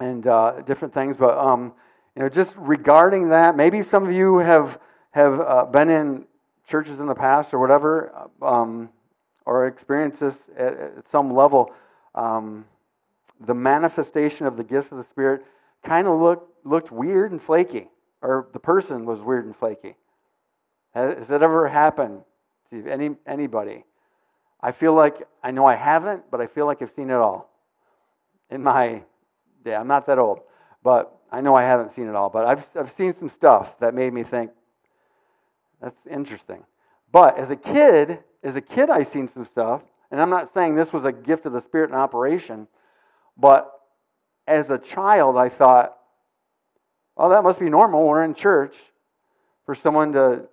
and 0.00 0.26
uh, 0.26 0.62
different 0.66 0.94
things. 0.94 1.16
But, 1.16 1.36
um, 1.36 1.72
you 2.16 2.22
know, 2.22 2.28
just 2.28 2.54
regarding 2.56 3.30
that, 3.30 3.56
maybe 3.56 3.82
some 3.82 4.06
of 4.06 4.12
you 4.12 4.38
have, 4.38 4.78
have 5.10 5.40
uh, 5.40 5.64
been 5.66 5.90
in 5.90 6.24
churches 6.66 6.98
in 6.98 7.06
the 7.06 7.14
past 7.14 7.52
or 7.52 7.58
whatever, 7.58 8.28
um, 8.42 8.88
or 9.44 9.66
experienced 9.66 10.20
this 10.20 10.36
at, 10.56 10.78
at 10.78 11.08
some 11.10 11.34
level. 11.34 11.72
Um, 12.14 12.64
the 13.40 13.54
manifestation 13.54 14.46
of 14.46 14.56
the 14.56 14.64
gifts 14.64 14.92
of 14.92 14.98
the 14.98 15.04
Spirit 15.04 15.44
kind 15.84 16.06
of 16.06 16.18
looked, 16.20 16.66
looked 16.66 16.90
weird 16.90 17.32
and 17.32 17.40
flaky, 17.40 17.88
or 18.22 18.48
the 18.52 18.58
person 18.58 19.04
was 19.04 19.20
weird 19.20 19.44
and 19.44 19.54
flaky. 19.54 19.94
Has, 20.94 21.18
has 21.18 21.30
it 21.30 21.42
ever 21.42 21.68
happened 21.68 22.22
to 22.70 22.88
any, 22.88 23.10
anybody. 23.26 23.84
I 24.60 24.72
feel 24.72 24.94
like, 24.94 25.26
I 25.42 25.50
know 25.50 25.66
I 25.66 25.76
haven't, 25.76 26.30
but 26.30 26.40
I 26.40 26.46
feel 26.46 26.66
like 26.66 26.82
I've 26.82 26.90
seen 26.90 27.10
it 27.10 27.16
all 27.16 27.50
in 28.50 28.62
my 28.62 29.02
day. 29.64 29.74
I'm 29.74 29.86
not 29.86 30.06
that 30.06 30.18
old, 30.18 30.40
but 30.82 31.16
I 31.30 31.40
know 31.40 31.54
I 31.54 31.62
haven't 31.62 31.92
seen 31.92 32.08
it 32.08 32.14
all. 32.14 32.28
But 32.28 32.46
I've, 32.46 32.68
I've 32.76 32.90
seen 32.92 33.12
some 33.12 33.30
stuff 33.30 33.78
that 33.80 33.94
made 33.94 34.12
me 34.12 34.24
think, 34.24 34.50
that's 35.80 36.00
interesting. 36.10 36.64
But 37.12 37.38
as 37.38 37.50
a 37.50 37.56
kid, 37.56 38.18
as 38.42 38.56
a 38.56 38.60
kid, 38.60 38.90
I've 38.90 39.08
seen 39.08 39.28
some 39.28 39.44
stuff, 39.44 39.82
and 40.10 40.20
I'm 40.20 40.30
not 40.30 40.52
saying 40.52 40.74
this 40.74 40.92
was 40.92 41.04
a 41.04 41.12
gift 41.12 41.46
of 41.46 41.52
the 41.52 41.60
Spirit 41.60 41.90
in 41.90 41.96
operation, 41.96 42.66
but 43.36 43.72
as 44.46 44.70
a 44.70 44.78
child, 44.78 45.36
I 45.36 45.48
thought, 45.48 45.96
well, 47.16 47.30
that 47.30 47.42
must 47.42 47.60
be 47.60 47.68
normal. 47.68 48.06
We're 48.06 48.24
in 48.24 48.34
church 48.34 48.74
for 49.66 49.74
someone 49.74 50.12
to 50.12 50.44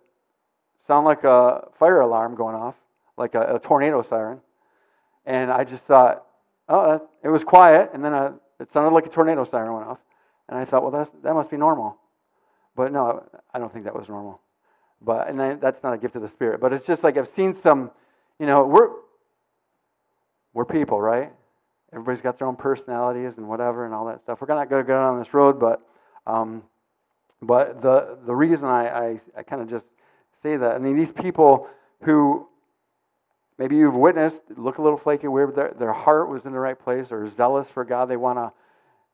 sound 0.88 1.06
like 1.06 1.24
a 1.24 1.68
fire 1.80 2.02
alarm 2.02 2.36
going 2.36 2.56
off, 2.56 2.76
like 3.18 3.36
a, 3.36 3.56
a 3.56 3.60
tornado 3.60 4.02
siren. 4.02 4.40
And 5.26 5.52
I 5.52 5.64
just 5.64 5.84
thought, 5.86 6.26
oh, 6.70 7.08
it 7.24 7.30
was 7.30 7.44
quiet, 7.44 7.92
and 7.94 8.04
then 8.04 8.14
a, 8.14 8.36
it 8.60 8.72
sounded 8.72 8.92
like 8.92 9.06
a 9.06 9.10
tornado 9.10 9.44
siren 9.44 9.74
went 9.74 9.88
off. 9.88 10.00
And 10.48 10.58
I 10.58 10.66
thought, 10.66 10.84
well, 10.84 10.92
that's, 10.92 11.10
that 11.24 11.34
must 11.34 11.50
be 11.50 11.58
normal. 11.58 11.98
But 12.76 12.92
no, 12.92 13.24
I 13.54 13.60
don't 13.60 13.72
think 13.72 13.86
that 13.86 13.96
was 13.96 14.08
normal. 14.10 14.42
But 15.02 15.28
and 15.28 15.40
then, 15.40 15.60
that's 15.60 15.84
not 15.84 15.94
a 15.94 15.98
gift 15.98 16.16
of 16.16 16.22
the 16.22 16.28
Spirit. 16.28 16.60
But 16.60 16.74
it's 16.74 16.86
just 16.86 17.04
like 17.04 17.18
I've 17.18 17.28
seen 17.30 17.54
some, 17.54 17.92
you 18.40 18.46
know, 18.46 18.66
we're 18.66 18.90
we're 20.54 20.66
people, 20.66 21.02
right? 21.02 21.32
everybody's 21.96 22.22
got 22.22 22.38
their 22.38 22.48
own 22.48 22.56
personalities 22.56 23.38
and 23.38 23.48
whatever 23.48 23.86
and 23.86 23.94
all 23.94 24.06
that 24.06 24.20
stuff. 24.20 24.42
We're 24.42 24.54
not 24.54 24.70
going 24.70 24.84
to 24.84 24.88
go 24.88 24.94
down 24.94 25.18
this 25.18 25.34
road, 25.34 25.60
but 25.60 25.82
um, 26.28 26.64
but 27.42 27.82
the 27.82 28.18
the 28.26 28.36
reason 28.36 28.68
I 28.68 28.88
I, 28.88 29.20
I 29.38 29.44
kind 29.44 29.62
of 29.62 29.70
just 29.70 29.88
say 30.42 30.58
that 30.58 30.76
I 30.76 30.78
mean 30.80 30.96
these 30.96 31.12
people 31.12 31.68
who 32.02 32.48
maybe 33.58 33.76
you've 33.76 33.96
witnessed 33.96 34.42
look 34.58 34.78
a 34.78 34.82
little 34.82 34.98
flaky, 34.98 35.28
weird, 35.28 35.56
their 35.56 35.74
their 35.78 35.94
heart 35.94 36.30
was 36.30 36.46
in 36.46 36.52
the 36.52 36.60
right 36.60 36.80
place 36.80 37.12
or 37.12 37.30
zealous 37.30 37.70
for 37.70 37.84
God. 37.84 38.06
They 38.06 38.18
want 38.18 38.38
to 38.38 38.52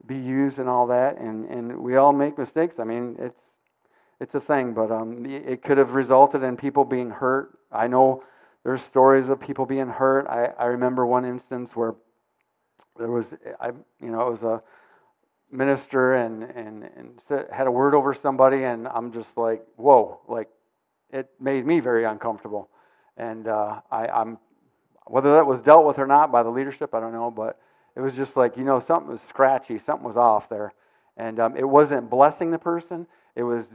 be 0.05 0.17
used 0.17 0.59
and 0.59 0.67
all 0.67 0.87
that, 0.87 1.17
and 1.17 1.45
and 1.45 1.77
we 1.77 1.95
all 1.95 2.13
make 2.13 2.37
mistakes. 2.37 2.79
I 2.79 2.83
mean 2.83 3.15
it's 3.19 3.39
it's 4.21 4.35
a 4.35 4.39
thing, 4.39 4.73
but 4.73 4.91
um, 4.91 5.25
it 5.25 5.63
could 5.63 5.79
have 5.79 5.93
resulted 5.93 6.43
in 6.43 6.55
people 6.55 6.85
being 6.85 7.09
hurt. 7.09 7.57
I 7.71 7.87
know 7.87 8.23
there's 8.63 8.83
stories 8.83 9.27
of 9.29 9.39
people 9.39 9.65
being 9.65 9.87
hurt. 9.87 10.27
I, 10.27 10.49
I 10.59 10.65
remember 10.65 11.07
one 11.07 11.25
instance 11.25 11.75
where 11.75 11.95
there 12.97 13.09
was, 13.09 13.25
I, 13.59 13.69
you 13.99 14.11
know, 14.11 14.27
it 14.27 14.29
was 14.29 14.43
a 14.43 14.61
minister 15.51 16.13
and, 16.13 16.43
and, 16.43 16.83
and 16.95 17.21
had 17.51 17.65
a 17.65 17.71
word 17.71 17.95
over 17.95 18.13
somebody, 18.13 18.63
and 18.63 18.87
I'm 18.87 19.11
just 19.11 19.35
like, 19.37 19.65
whoa, 19.75 20.19
like 20.27 20.49
it 21.11 21.29
made 21.39 21.65
me 21.65 21.79
very 21.79 22.05
uncomfortable. 22.05 22.69
And 23.17 23.47
uh, 23.47 23.81
I, 23.91 24.07
I'm, 24.07 24.37
whether 25.05 25.31
that 25.33 25.45
was 25.45 25.59
dealt 25.61 25.85
with 25.85 25.99
or 25.99 26.07
not 26.07 26.31
by 26.31 26.43
the 26.43 26.49
leadership, 26.49 26.93
I 26.93 26.99
don't 26.99 27.13
know, 27.13 27.31
but 27.31 27.59
it 27.95 28.01
was 28.01 28.15
just 28.15 28.37
like, 28.37 28.57
you 28.57 28.63
know, 28.63 28.79
something 28.79 29.11
was 29.11 29.21
scratchy, 29.27 29.77
something 29.77 30.07
was 30.07 30.17
off 30.17 30.49
there. 30.49 30.73
And 31.17 31.39
um, 31.39 31.57
it 31.57 31.67
wasn't 31.67 32.09
blessing 32.09 32.51
the 32.51 32.59
person, 32.59 33.05
it 33.35 33.43
was 33.43 33.65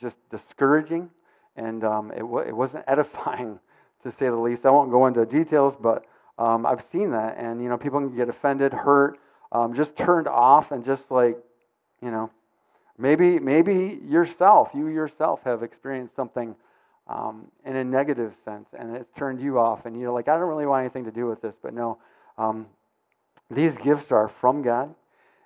just 0.00 0.18
discouraging, 0.30 1.10
and 1.56 1.84
um, 1.84 2.10
it, 2.10 2.20
w- 2.20 2.46
it 2.46 2.54
wasn't 2.54 2.84
edifying, 2.88 3.58
to 4.02 4.10
say 4.10 4.26
the 4.26 4.36
least. 4.36 4.66
I 4.66 4.70
won't 4.70 4.90
go 4.90 5.06
into 5.06 5.24
details, 5.24 5.74
but 5.80 6.04
um, 6.38 6.66
I've 6.66 6.84
seen 6.90 7.12
that, 7.12 7.36
and 7.38 7.62
you 7.62 7.68
know, 7.68 7.78
people 7.78 8.00
can 8.00 8.14
get 8.14 8.28
offended, 8.28 8.72
hurt, 8.72 9.18
um, 9.52 9.74
just 9.74 9.96
turned 9.96 10.26
off, 10.26 10.72
and 10.72 10.84
just 10.84 11.10
like, 11.10 11.38
you 12.02 12.10
know, 12.10 12.30
maybe 12.98 13.38
maybe 13.38 14.00
yourself, 14.08 14.70
you 14.74 14.88
yourself 14.88 15.40
have 15.44 15.62
experienced 15.62 16.14
something 16.16 16.54
um, 17.06 17.46
in 17.64 17.76
a 17.76 17.84
negative 17.84 18.34
sense, 18.44 18.68
and 18.78 18.96
it's 18.96 19.10
turned 19.16 19.40
you 19.40 19.58
off, 19.58 19.86
and 19.86 19.98
you're 20.00 20.12
like, 20.12 20.28
I 20.28 20.38
don't 20.38 20.48
really 20.48 20.66
want 20.66 20.80
anything 20.80 21.04
to 21.04 21.10
do 21.10 21.26
with 21.26 21.42
this, 21.42 21.56
but 21.62 21.74
no, 21.74 21.98
um, 22.38 22.66
these 23.50 23.76
gifts 23.76 24.10
are 24.10 24.28
from 24.28 24.62
God, 24.62 24.94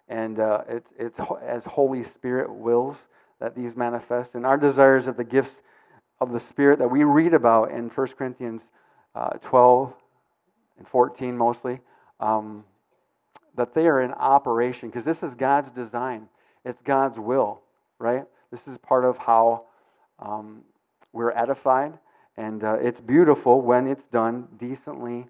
and 0.09 0.38
uh, 0.38 0.62
it's 0.69 0.90
it's 0.99 1.19
as 1.43 1.64
Holy 1.64 2.05
Spirit 2.05 2.52
wills 2.52 2.97
that 3.40 3.55
these 3.55 3.76
manifest. 3.76 4.35
And 4.35 4.45
our 4.45 4.57
desires 4.57 5.07
of 5.07 5.17
the 5.17 5.25
gifts 5.25 5.55
of 6.21 6.33
the 6.33 6.40
Spirit 6.40 6.78
that 6.81 6.90
we 6.90 7.05
read 7.05 7.35
about 7.35 7.71
in 7.71 7.88
1 7.88 8.07
Corinthians 8.09 8.62
uh, 9.14 9.31
12 9.43 9.93
and 10.78 10.88
14 10.88 11.37
mostly, 11.37 11.81
um, 12.21 12.64
that 13.57 13.75
they 13.75 13.87
are 13.87 14.02
in 14.02 14.12
operation 14.12 14.88
because 14.88 15.05
this 15.05 15.23
is 15.23 15.35
God's 15.35 15.71
design. 15.71 16.28
It's 16.65 16.81
God's 16.83 17.19
will, 17.19 17.62
right? 17.99 18.25
This 18.50 18.67
is 18.67 18.79
part 18.79 19.05
of 19.05 19.19
how 19.19 19.65
um, 20.19 20.62
we're 21.12 21.33
edified. 21.33 21.99
And 22.37 22.62
uh, 22.62 22.75
it's 22.75 23.00
beautiful 23.00 23.61
when 23.61 23.87
it's 23.87 24.07
done 24.09 24.49
decently 24.59 25.27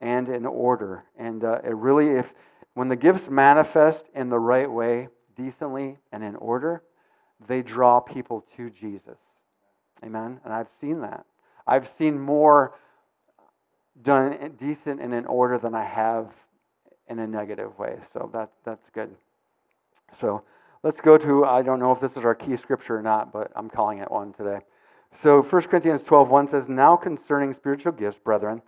and 0.00 0.28
in 0.28 0.46
order. 0.46 1.04
And 1.18 1.44
uh, 1.44 1.60
it 1.64 1.74
really, 1.74 2.08
if 2.18 2.32
when 2.74 2.88
the 2.88 2.96
gifts 2.96 3.28
manifest 3.28 4.06
in 4.14 4.30
the 4.30 4.38
right 4.38 4.70
way, 4.70 5.08
decently 5.36 5.98
and 6.12 6.24
in 6.24 6.34
order, 6.36 6.82
they 7.46 7.62
draw 7.62 8.00
people 8.00 8.44
to 8.56 8.70
Jesus. 8.70 9.18
Amen? 10.04 10.40
And 10.44 10.52
I've 10.52 10.68
seen 10.80 11.02
that. 11.02 11.24
I've 11.66 11.90
seen 11.98 12.18
more 12.18 12.74
done 14.02 14.54
decent 14.58 15.00
and 15.00 15.14
in 15.14 15.26
order 15.26 15.58
than 15.58 15.74
I 15.74 15.84
have 15.84 16.32
in 17.08 17.18
a 17.18 17.26
negative 17.26 17.78
way. 17.78 17.96
So 18.12 18.30
that, 18.32 18.50
that's 18.64 18.88
good. 18.92 19.14
So 20.20 20.42
let's 20.86 21.00
go 21.00 21.18
to, 21.18 21.44
I 21.44 21.62
don't 21.62 21.80
know 21.80 21.90
if 21.90 22.00
this 22.00 22.12
is 22.12 22.18
our 22.18 22.36
key 22.36 22.56
scripture 22.56 22.96
or 22.96 23.02
not, 23.02 23.32
but 23.32 23.50
I'm 23.56 23.68
calling 23.68 23.98
it 23.98 24.08
one 24.08 24.32
today. 24.32 24.60
So 25.20 25.42
1 25.42 25.62
Corinthians 25.62 26.04
12 26.04 26.28
1 26.28 26.48
says, 26.48 26.68
Now 26.68 26.94
concerning 26.94 27.52
spiritual 27.54 27.90
gifts, 27.90 28.18
brethren, 28.22 28.62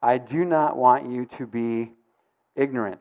I 0.00 0.18
do 0.18 0.44
not 0.44 0.76
want 0.76 1.10
you 1.10 1.26
to 1.36 1.48
be 1.48 1.90
ignorant. 2.54 3.00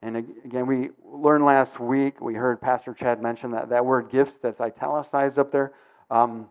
And 0.00 0.16
again, 0.16 0.66
we 0.66 0.90
learned 1.04 1.44
last 1.44 1.78
week, 1.78 2.22
we 2.22 2.32
heard 2.32 2.58
Pastor 2.58 2.94
Chad 2.94 3.20
mention 3.20 3.50
that, 3.50 3.68
that 3.68 3.84
word 3.84 4.10
gifts 4.10 4.36
that's 4.40 4.62
italicized 4.62 5.38
up 5.38 5.52
there. 5.52 5.72
Um, 6.10 6.48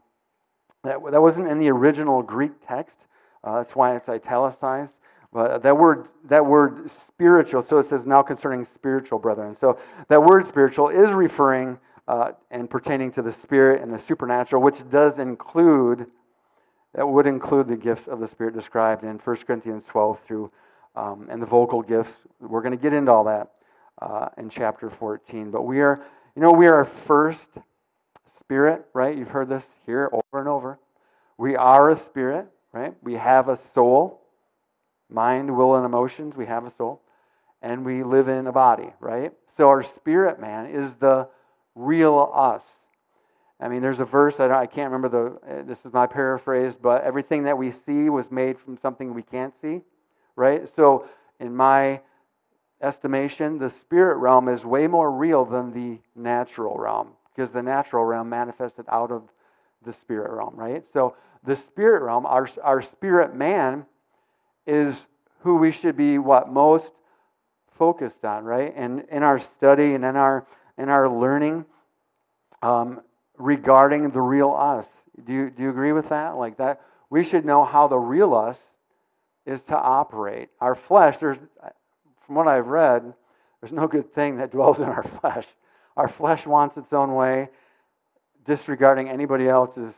that, 0.83 0.99
that 1.11 1.21
wasn't 1.21 1.47
in 1.47 1.57
the 1.57 1.69
original 1.69 2.21
Greek 2.21 2.51
text. 2.67 2.95
Uh, 3.43 3.57
that's 3.57 3.75
why 3.75 3.95
it's 3.95 4.07
italicized. 4.07 4.93
That 5.35 5.77
word, 5.77 6.07
that 6.29 6.45
word 6.45 6.89
spiritual, 7.07 7.61
so 7.61 7.79
it 7.79 7.89
says 7.89 8.05
now 8.05 8.21
concerning 8.21 8.63
spiritual 8.63 9.19
brethren. 9.19 9.57
So 9.59 9.77
that 10.07 10.23
word 10.23 10.47
spiritual 10.47 10.89
is 10.89 11.11
referring 11.11 11.77
uh, 12.07 12.31
and 12.51 12.69
pertaining 12.69 13.11
to 13.13 13.21
the 13.21 13.33
spirit 13.33 13.81
and 13.81 13.93
the 13.93 13.99
supernatural, 13.99 14.61
which 14.61 14.87
does 14.89 15.19
include, 15.19 16.07
that 16.93 17.05
would 17.05 17.27
include 17.27 17.67
the 17.67 17.75
gifts 17.75 18.07
of 18.07 18.19
the 18.19 18.27
spirit 18.27 18.53
described 18.53 19.03
in 19.03 19.17
1 19.17 19.35
Corinthians 19.37 19.83
12 19.89 20.19
through 20.25 20.51
um, 20.95 21.27
and 21.29 21.41
the 21.41 21.45
vocal 21.45 21.81
gifts. 21.81 22.13
We're 22.39 22.61
going 22.61 22.77
to 22.77 22.81
get 22.81 22.93
into 22.93 23.11
all 23.11 23.25
that 23.25 23.51
uh, 24.01 24.29
in 24.37 24.49
chapter 24.49 24.89
14. 24.89 25.51
But 25.51 25.63
we 25.63 25.81
are, 25.81 26.01
you 26.35 26.41
know, 26.41 26.51
we 26.51 26.67
are 26.67 26.85
first 26.85 27.47
spirit, 28.39 28.85
right? 28.93 29.17
You've 29.17 29.29
heard 29.29 29.49
this 29.49 29.65
here 29.85 30.09
over 30.13 30.39
and 30.39 30.47
over. 30.47 30.79
We 31.37 31.55
are 31.55 31.89
a 31.89 31.97
spirit, 31.97 32.47
right? 32.71 32.93
We 33.01 33.15
have 33.15 33.49
a 33.49 33.59
soul, 33.73 34.21
mind, 35.09 35.55
will, 35.55 35.75
and 35.75 35.85
emotions. 35.85 36.35
We 36.35 36.45
have 36.45 36.65
a 36.65 36.71
soul. 36.71 37.01
And 37.61 37.85
we 37.85 38.03
live 38.03 38.27
in 38.27 38.47
a 38.47 38.51
body, 38.51 38.93
right? 38.99 39.31
So 39.57 39.69
our 39.69 39.81
spirit 39.81 40.39
man 40.39 40.67
is 40.67 40.93
the 40.99 41.27
real 41.73 42.31
us. 42.33 42.63
I 43.59 43.69
mean, 43.69 43.81
there's 43.81 43.99
a 43.99 44.05
verse, 44.05 44.39
I, 44.39 44.49
I 44.49 44.65
can't 44.67 44.91
remember 44.91 45.09
the, 45.09 45.49
eh, 45.49 45.61
this 45.63 45.79
is 45.85 45.93
my 45.93 46.05
paraphrase, 46.05 46.75
but 46.75 47.03
everything 47.03 47.43
that 47.43 47.57
we 47.57 47.71
see 47.71 48.09
was 48.09 48.29
made 48.29 48.59
from 48.59 48.77
something 48.77 49.13
we 49.13 49.23
can't 49.23 49.55
see 49.55 49.81
right? 50.35 50.69
So, 50.75 51.07
in 51.39 51.55
my 51.55 52.01
estimation, 52.81 53.57
the 53.57 53.69
spirit 53.69 54.17
realm 54.17 54.47
is 54.47 54.65
way 54.65 54.87
more 54.87 55.11
real 55.11 55.45
than 55.45 55.71
the 55.71 55.99
natural 56.15 56.77
realm 56.77 57.09
because 57.33 57.51
the 57.51 57.63
natural 57.63 58.05
realm 58.05 58.29
manifested 58.29 58.85
out 58.89 59.11
of 59.11 59.23
the 59.83 59.93
spirit 59.93 60.31
realm, 60.31 60.55
right? 60.55 60.85
So, 60.93 61.15
the 61.43 61.55
spirit 61.55 62.03
realm, 62.03 62.25
our, 62.25 62.49
our 62.63 62.81
spirit 62.81 63.35
man, 63.35 63.85
is 64.65 64.95
who 65.41 65.57
we 65.57 65.71
should 65.71 65.95
be 65.95 66.17
what 66.17 66.51
most 66.51 66.91
focused 67.77 68.23
on, 68.25 68.43
right? 68.43 68.73
And 68.75 69.05
in 69.11 69.23
our 69.23 69.39
study 69.39 69.93
and 69.93 70.03
in 70.03 70.15
our 70.15 70.45
in 70.77 70.89
our 70.89 71.09
learning 71.09 71.65
um, 72.61 73.01
regarding 73.37 74.09
the 74.09 74.21
real 74.21 74.51
us. 74.51 74.87
Do 75.25 75.33
you, 75.33 75.49
do 75.49 75.63
you 75.63 75.69
agree 75.69 75.91
with 75.91 76.09
that? 76.09 76.37
Like 76.37 76.57
that, 76.57 76.81
we 77.09 77.23
should 77.23 77.45
know 77.45 77.63
how 77.63 77.87
the 77.87 77.97
real 77.97 78.33
us 78.33 78.59
is 79.45 79.61
to 79.61 79.77
operate. 79.77 80.49
Our 80.59 80.75
flesh, 80.75 81.17
there's, 81.19 81.37
from 82.25 82.35
what 82.35 82.47
I've 82.47 82.67
read, 82.67 83.13
there's 83.61 83.71
no 83.71 83.87
good 83.87 84.13
thing 84.13 84.37
that 84.37 84.51
dwells 84.51 84.79
in 84.79 84.85
our 84.85 85.03
flesh. 85.21 85.45
Our 85.95 86.09
flesh 86.09 86.45
wants 86.45 86.77
its 86.77 86.91
own 86.91 87.13
way, 87.13 87.49
disregarding 88.45 89.09
anybody 89.09 89.47
else's 89.47 89.93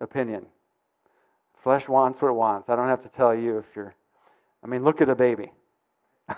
opinion. 0.00 0.46
Flesh 1.62 1.88
wants 1.88 2.20
what 2.20 2.28
it 2.28 2.34
wants. 2.34 2.68
I 2.68 2.76
don't 2.76 2.88
have 2.88 3.02
to 3.02 3.08
tell 3.08 3.34
you 3.34 3.58
if 3.58 3.64
you're, 3.74 3.94
I 4.62 4.66
mean, 4.66 4.84
look 4.84 5.00
at 5.00 5.08
a 5.08 5.14
baby. 5.14 5.52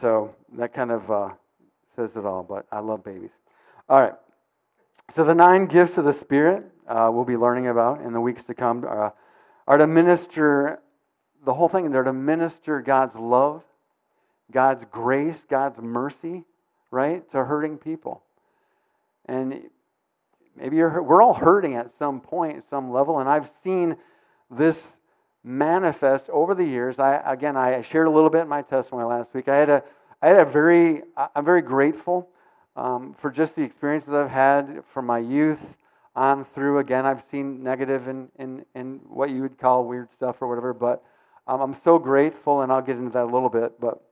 so 0.00 0.34
that 0.58 0.74
kind 0.74 0.90
of 0.90 1.10
uh, 1.10 1.30
says 1.96 2.10
it 2.16 2.24
all, 2.24 2.42
but 2.42 2.66
I 2.70 2.80
love 2.80 3.04
babies. 3.04 3.30
All 3.88 4.00
right. 4.00 4.14
So 5.14 5.24
the 5.24 5.34
nine 5.34 5.66
gifts 5.66 5.98
of 5.98 6.04
the 6.04 6.12
Spirit 6.12 6.64
uh, 6.88 7.10
we'll 7.12 7.24
be 7.24 7.36
learning 7.36 7.68
about 7.68 8.00
in 8.00 8.12
the 8.12 8.20
weeks 8.20 8.44
to 8.44 8.54
come. 8.54 8.84
Uh, 8.88 9.10
are 9.66 9.78
to 9.78 9.86
minister, 9.86 10.80
the 11.44 11.54
whole 11.54 11.68
thing, 11.68 11.90
they're 11.90 12.02
to 12.02 12.12
minister 12.12 12.80
God's 12.80 13.14
love, 13.14 13.62
God's 14.50 14.84
grace, 14.90 15.40
God's 15.48 15.78
mercy, 15.80 16.44
right, 16.90 17.28
to 17.30 17.44
hurting 17.44 17.78
people. 17.78 18.22
And 19.26 19.62
maybe 20.56 20.76
we're 20.76 21.22
all 21.22 21.34
hurting 21.34 21.76
at 21.76 21.96
some 21.98 22.20
point, 22.20 22.64
some 22.68 22.92
level, 22.92 23.20
and 23.20 23.28
I've 23.28 23.50
seen 23.62 23.96
this 24.50 24.76
manifest 25.44 26.30
over 26.30 26.54
the 26.54 26.64
years. 26.64 26.98
I 26.98 27.16
again, 27.24 27.56
I 27.56 27.82
shared 27.82 28.06
a 28.06 28.10
little 28.10 28.30
bit 28.30 28.42
in 28.42 28.48
my 28.48 28.62
testimony 28.62 29.06
last 29.06 29.34
week. 29.34 29.48
I 29.48 29.56
had 29.56 29.70
a, 29.70 29.82
I 30.20 30.28
had 30.28 30.40
a 30.40 30.44
very, 30.44 31.02
I'm 31.34 31.44
very 31.44 31.62
grateful 31.62 32.28
um, 32.76 33.14
for 33.18 33.30
just 33.30 33.54
the 33.56 33.62
experiences 33.62 34.12
I've 34.12 34.30
had 34.30 34.82
from 34.92 35.06
my 35.06 35.18
youth 35.18 35.58
on 36.14 36.44
through. 36.54 36.78
Again, 36.78 37.06
I've 37.06 37.24
seen 37.30 37.62
negative 37.62 38.08
and 38.08 38.28
in, 38.38 38.64
in, 38.74 39.00
what 39.08 39.30
you 39.30 39.42
would 39.42 39.58
call 39.58 39.84
weird 39.84 40.12
stuff 40.12 40.40
or 40.40 40.48
whatever, 40.48 40.72
but 40.72 41.02
um, 41.48 41.60
I'm 41.60 41.76
so 41.82 41.98
grateful, 41.98 42.62
and 42.62 42.70
I'll 42.70 42.82
get 42.82 42.96
into 42.96 43.10
that 43.10 43.24
a 43.24 43.32
little 43.32 43.48
bit, 43.48 43.80
but 43.80 44.02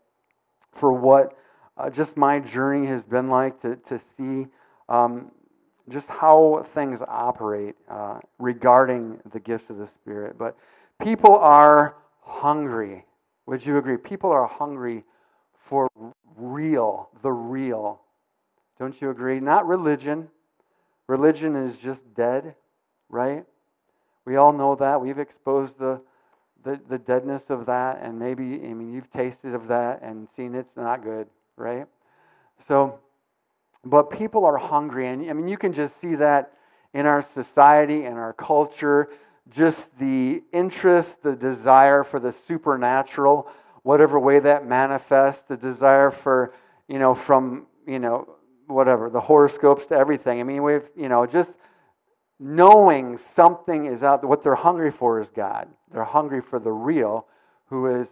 for 0.78 0.92
what 0.92 1.36
uh, 1.76 1.88
just 1.90 2.16
my 2.16 2.40
journey 2.40 2.86
has 2.86 3.04
been 3.04 3.28
like 3.28 3.60
to, 3.62 3.76
to 3.76 3.98
see 4.16 4.46
um, 4.88 5.30
just 5.88 6.08
how 6.08 6.66
things 6.74 7.00
operate 7.06 7.74
uh, 7.88 8.18
regarding 8.38 9.18
the 9.32 9.40
gifts 9.40 9.70
of 9.70 9.78
the 9.78 9.86
Spirit. 9.86 10.36
But 10.38 10.56
people 11.00 11.36
are 11.36 11.96
hungry. 12.22 13.04
Would 13.46 13.64
you 13.64 13.78
agree? 13.78 13.96
People 13.96 14.30
are 14.30 14.46
hungry 14.46 15.04
for 15.68 15.88
real, 16.36 17.10
the 17.22 17.32
real. 17.32 18.00
Don't 18.78 19.00
you 19.00 19.10
agree? 19.10 19.40
Not 19.40 19.66
religion. 19.66 20.28
Religion 21.06 21.56
is 21.56 21.76
just 21.76 22.00
dead, 22.14 22.54
right? 23.08 23.44
We 24.24 24.36
all 24.36 24.52
know 24.52 24.76
that. 24.76 25.00
We've 25.00 25.18
exposed 25.18 25.78
the, 25.78 26.00
the, 26.64 26.80
the 26.88 26.98
deadness 26.98 27.50
of 27.50 27.66
that, 27.66 28.00
and 28.02 28.18
maybe, 28.18 28.42
I 28.64 28.74
mean, 28.74 28.92
you've 28.92 29.10
tasted 29.10 29.54
of 29.54 29.68
that 29.68 30.02
and 30.02 30.28
seen 30.36 30.54
it's 30.54 30.76
not 30.76 31.02
good, 31.02 31.26
right? 31.56 31.86
So, 32.68 33.00
but 33.84 34.10
people 34.10 34.44
are 34.44 34.58
hungry, 34.58 35.08
and 35.08 35.28
I 35.28 35.32
mean, 35.32 35.48
you 35.48 35.56
can 35.56 35.72
just 35.72 36.00
see 36.00 36.14
that 36.16 36.52
in 36.92 37.06
our 37.06 37.22
society 37.34 38.04
and 38.04 38.18
our 38.18 38.32
culture, 38.32 39.08
just 39.50 39.84
the 39.98 40.42
interest, 40.52 41.22
the 41.22 41.34
desire 41.34 42.04
for 42.04 42.20
the 42.20 42.32
supernatural, 42.32 43.48
whatever 43.82 44.18
way 44.18 44.38
that 44.38 44.66
manifests, 44.66 45.42
the 45.48 45.56
desire 45.56 46.10
for, 46.10 46.54
you 46.88 46.98
know, 46.98 47.14
from, 47.14 47.66
you 47.86 47.98
know, 47.98 48.36
whatever, 48.66 49.10
the 49.10 49.20
horoscopes 49.20 49.86
to 49.86 49.94
everything. 49.94 50.40
I 50.40 50.44
mean, 50.44 50.62
we've, 50.62 50.88
you 50.96 51.08
know, 51.08 51.26
just 51.26 51.50
knowing 52.38 53.18
something 53.34 53.86
is 53.86 54.02
out 54.02 54.22
there. 54.22 54.28
What 54.28 54.42
they're 54.42 54.54
hungry 54.54 54.90
for 54.90 55.20
is 55.20 55.28
God. 55.28 55.68
They're 55.92 56.04
hungry 56.04 56.40
for 56.40 56.58
the 56.58 56.72
real, 56.72 57.26
who 57.68 58.00
is 58.00 58.08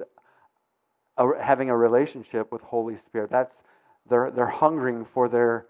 a, 1.17 1.27
having 1.41 1.71
a 1.71 1.77
relationship 1.77 2.51
with 2.53 2.63
Holy 2.63 2.97
Spirit. 2.97 3.31
That's 3.31 3.55
they're 4.09 4.31
they're 4.31 4.47
hungering 4.47 5.07
for 5.13 5.29
their 5.29 5.67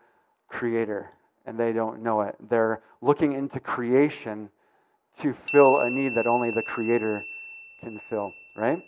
Creator, 0.49 1.11
and 1.45 1.59
they 1.59 1.73
don't 1.73 2.03
know 2.03 2.23
it. 2.23 2.37
They're 2.49 2.81
looking 3.03 3.33
into 3.33 3.61
creation 3.61 4.49
to 5.23 5.35
fill 5.51 5.81
a 5.81 5.91
need 5.91 6.15
that 6.15 6.27
only 6.27 6.51
the 6.51 6.63
Creator 6.63 7.27
can 7.81 8.01
fill. 8.09 8.33
Right? 8.57 8.83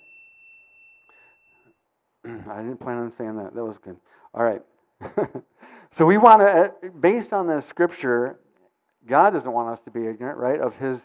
I 2.25 2.57
didn't 2.59 2.81
plan 2.81 2.99
on 2.99 3.11
saying 3.11 3.37
that. 3.37 3.55
That 3.55 3.65
was 3.65 3.79
good. 3.79 3.97
All 4.35 4.45
right. 4.45 4.63
so 5.97 6.05
we 6.05 6.19
want 6.19 6.41
to, 6.41 6.47
uh, 6.47 6.91
based 7.01 7.33
on 7.33 7.47
the 7.47 7.61
scripture, 7.61 8.39
God 9.07 9.31
doesn't 9.31 9.51
want 9.51 9.71
us 9.71 9.81
to 9.83 9.91
be 9.91 10.07
ignorant, 10.07 10.39
right, 10.39 10.61
of 10.61 10.77
His, 10.77 10.99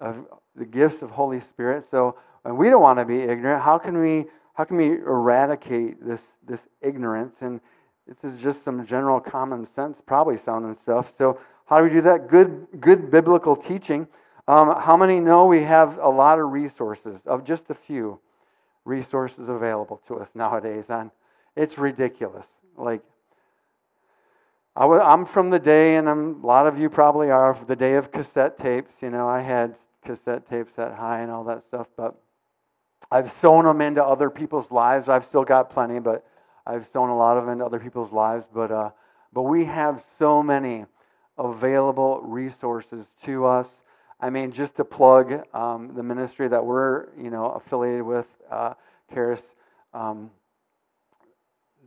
of 0.00 0.26
the 0.54 0.64
gifts 0.64 1.02
of 1.02 1.10
Holy 1.10 1.40
Spirit. 1.40 1.84
So, 1.90 2.16
and 2.44 2.56
we 2.56 2.70
don't 2.70 2.82
want 2.82 2.98
to 2.98 3.04
be 3.04 3.20
ignorant. 3.20 3.62
How 3.62 3.78
can 3.78 3.98
we, 3.98 4.26
how 4.54 4.64
can 4.64 4.76
we 4.76 4.92
eradicate 4.92 6.04
this, 6.04 6.20
this 6.46 6.60
ignorance? 6.80 7.34
And 7.40 7.60
this 8.06 8.32
is 8.32 8.40
just 8.40 8.62
some 8.64 8.86
general 8.86 9.18
common 9.18 9.66
sense, 9.66 10.00
probably 10.06 10.38
sounding 10.38 10.76
stuff. 10.82 11.12
So, 11.18 11.40
how 11.66 11.78
do 11.78 11.84
we 11.84 11.90
do 11.90 12.02
that? 12.02 12.28
Good, 12.28 12.66
good 12.80 13.10
biblical 13.10 13.56
teaching. 13.56 14.06
Um, 14.46 14.74
how 14.78 14.96
many 14.96 15.20
know 15.20 15.46
we 15.46 15.62
have 15.62 15.98
a 15.98 16.08
lot 16.08 16.38
of 16.38 16.50
resources, 16.52 17.18
of 17.26 17.44
just 17.44 17.70
a 17.70 17.74
few 17.74 18.20
resources 18.84 19.48
available 19.48 20.02
to 20.08 20.16
us 20.18 20.28
nowadays? 20.34 20.86
And 20.88 21.10
it's 21.56 21.78
ridiculous. 21.78 22.46
Like, 22.76 23.00
i 24.76 24.82
w- 24.82 25.00
I'm 25.00 25.24
from 25.24 25.50
the 25.50 25.58
day, 25.58 25.96
and 25.96 26.08
I'm, 26.08 26.42
a 26.42 26.46
lot 26.46 26.66
of 26.66 26.78
you 26.78 26.90
probably 26.90 27.30
are, 27.30 27.50
of 27.50 27.66
the 27.66 27.76
day 27.76 27.94
of 27.94 28.12
cassette 28.12 28.58
tapes. 28.58 28.92
You 29.00 29.10
know, 29.10 29.28
I 29.28 29.40
had 29.40 29.76
cassette 30.04 30.48
tapes 30.50 30.72
that 30.76 30.92
high 30.92 31.20
and 31.20 31.30
all 31.30 31.44
that 31.44 31.64
stuff, 31.68 31.86
but 31.96 32.14
I've 33.10 33.32
sown 33.32 33.64
them 33.64 33.80
into 33.80 34.04
other 34.04 34.28
people's 34.28 34.70
lives. 34.70 35.08
I've 35.08 35.24
still 35.24 35.44
got 35.44 35.70
plenty, 35.70 36.00
but 36.00 36.26
I've 36.66 36.86
sown 36.92 37.08
a 37.08 37.16
lot 37.16 37.38
of 37.38 37.44
them 37.44 37.52
into 37.52 37.64
other 37.64 37.78
people's 37.78 38.12
lives. 38.12 38.44
But, 38.52 38.70
uh, 38.70 38.90
but 39.32 39.42
we 39.42 39.64
have 39.64 40.02
so 40.18 40.42
many 40.42 40.84
available 41.38 42.20
resources 42.22 43.06
to 43.24 43.46
us. 43.46 43.68
I 44.24 44.30
mean, 44.30 44.52
just 44.52 44.76
to 44.76 44.86
plug 44.86 45.44
um, 45.52 45.92
the 45.94 46.02
ministry 46.02 46.48
that 46.48 46.64
we're, 46.64 47.08
you 47.14 47.28
know, 47.28 47.50
affiliated 47.50 48.00
with, 48.00 48.24
uh, 48.50 48.72
Charis, 49.12 49.42
um, 49.92 50.30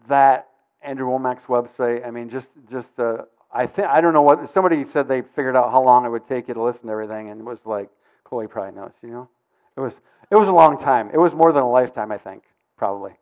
that 0.08 0.47
Andrew 0.84 1.08
Wommack's 1.08 1.45
website. 1.45 2.06
I 2.06 2.12
mean, 2.12 2.30
just 2.30 2.50
just 2.69 2.95
the 2.95 3.28
I 3.52 3.65
think 3.65 3.88
I 3.88 4.02
don't 4.02 4.13
know 4.13 4.21
what 4.21 4.52
somebody 4.52 4.86
said 4.86 5.08
they 5.08 5.23
figured 5.23 5.56
out 5.56 5.71
how 5.71 5.82
long 5.82 6.06
it 6.06 6.10
would 6.10 6.28
take 6.28 6.47
you 6.47 6.54
to 6.54 6.62
listen 6.62 6.86
to 6.86 6.91
everything, 6.91 7.32
and 7.32 7.41
it 7.41 7.43
was 7.43 7.58
like 7.65 7.89
Chloe 8.23 8.45
probably 8.45 8.80
knows. 8.80 8.91
You 9.02 9.10
know, 9.10 9.30
it 9.76 9.80
was 9.80 9.93
it 10.30 10.36
was 10.36 10.47
a 10.47 10.54
long 10.54 10.78
time. 10.78 11.10
It 11.12 11.17
was 11.17 11.34
more 11.34 11.52
than 11.52 11.63
a 11.63 11.69
lifetime, 11.69 12.12
I 12.12 12.19
think, 12.19 12.43
probably. 12.78 13.13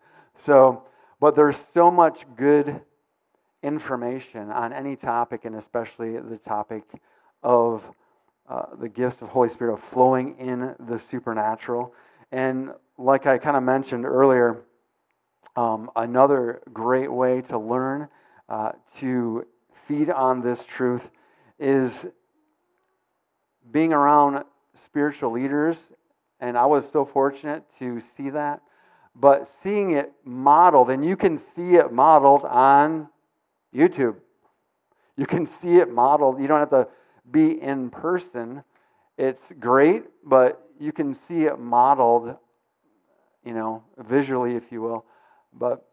So, 0.45 0.83
but 1.21 1.37
there's 1.37 1.57
so 1.73 1.89
much 1.89 2.25
good 2.35 2.81
information 3.63 4.51
on 4.51 4.73
any 4.73 4.97
topic, 4.97 5.45
and 5.45 5.55
especially 5.55 6.17
the 6.17 6.39
topic 6.45 6.83
of 7.43 7.81
uh, 8.49 8.65
the 8.79 8.89
gifts 8.89 9.21
of 9.21 9.29
Holy 9.29 9.49
Spirit 9.49 9.73
of 9.73 9.83
flowing 9.85 10.37
in 10.37 10.75
the 10.87 10.99
supernatural. 10.99 11.93
And 12.31 12.71
like 12.97 13.25
I 13.25 13.37
kind 13.37 13.57
of 13.57 13.63
mentioned 13.63 14.05
earlier 14.05 14.61
um, 15.55 15.89
another 15.95 16.61
great 16.73 17.11
way 17.11 17.41
to 17.43 17.57
learn 17.57 18.07
uh, 18.49 18.73
to 18.99 19.45
feed 19.87 20.09
on 20.09 20.41
this 20.41 20.63
truth 20.65 21.01
is 21.59 22.05
being 23.71 23.93
around 23.93 24.43
spiritual 24.85 25.31
leaders. 25.31 25.77
And 26.39 26.57
I 26.57 26.65
was 26.65 26.89
so 26.91 27.05
fortunate 27.05 27.63
to 27.79 28.01
see 28.15 28.29
that. 28.31 28.61
But 29.15 29.49
seeing 29.63 29.91
it 29.91 30.11
modeled, 30.25 30.89
and 30.89 31.05
you 31.05 31.15
can 31.15 31.37
see 31.37 31.75
it 31.75 31.91
modeled 31.93 32.43
on 32.43 33.07
YouTube. 33.73 34.15
You 35.15 35.25
can 35.25 35.47
see 35.47 35.77
it 35.77 35.89
modeled. 35.89 36.41
You 36.41 36.47
don't 36.47 36.59
have 36.59 36.69
to 36.71 36.87
be 37.31 37.61
in 37.61 37.89
person. 37.89 38.63
It's 39.17 39.43
great, 39.59 40.03
but 40.23 40.69
you 40.79 40.91
can 40.91 41.13
see 41.13 41.43
it 41.43 41.59
modeled, 41.59 42.35
you 43.45 43.53
know, 43.53 43.83
visually, 43.97 44.55
if 44.55 44.71
you 44.71 44.81
will, 44.81 45.05
but 45.53 45.85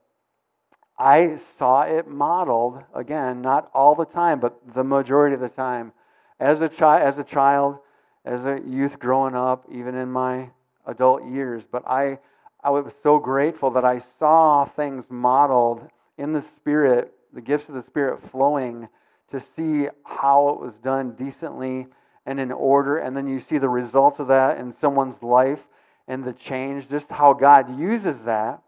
I 0.98 1.38
saw 1.58 1.82
it 1.82 2.06
modeled, 2.06 2.82
again, 2.94 3.42
not 3.42 3.70
all 3.74 3.94
the 3.94 4.04
time, 4.04 4.40
but 4.40 4.56
the 4.74 4.84
majority 4.84 5.34
of 5.34 5.40
the 5.40 5.48
time. 5.48 5.92
As 6.38 6.60
a, 6.60 6.68
chi- 6.68 7.00
as 7.00 7.18
a 7.18 7.24
child, 7.24 7.78
as 8.24 8.44
a 8.44 8.60
youth 8.66 8.98
growing 8.98 9.34
up, 9.34 9.64
even 9.70 9.94
in 9.94 10.10
my 10.10 10.50
adult 10.86 11.24
years. 11.24 11.64
But 11.70 11.86
I, 11.88 12.18
I 12.62 12.70
was 12.70 12.92
so 13.02 13.18
grateful 13.18 13.70
that 13.72 13.84
I 13.84 14.00
saw 14.18 14.64
things 14.64 15.06
modeled 15.08 15.88
in 16.18 16.32
the 16.32 16.42
Spirit, 16.42 17.12
the 17.32 17.40
gifts 17.40 17.68
of 17.68 17.74
the 17.74 17.82
Spirit 17.82 18.20
flowing 18.30 18.88
to 19.32 19.40
see 19.56 19.88
how 20.04 20.48
it 20.50 20.60
was 20.60 20.74
done 20.78 21.12
decently 21.12 21.86
and 22.24 22.38
in 22.38 22.52
order. 22.52 22.98
And 22.98 23.16
then 23.16 23.28
you 23.28 23.40
see 23.40 23.58
the 23.58 23.68
results 23.68 24.20
of 24.20 24.28
that 24.28 24.58
in 24.58 24.72
someone's 24.72 25.22
life 25.22 25.60
and 26.08 26.24
the 26.24 26.32
change, 26.32 26.88
just 26.88 27.08
how 27.10 27.32
God 27.32 27.78
uses 27.78 28.16
that 28.24 28.62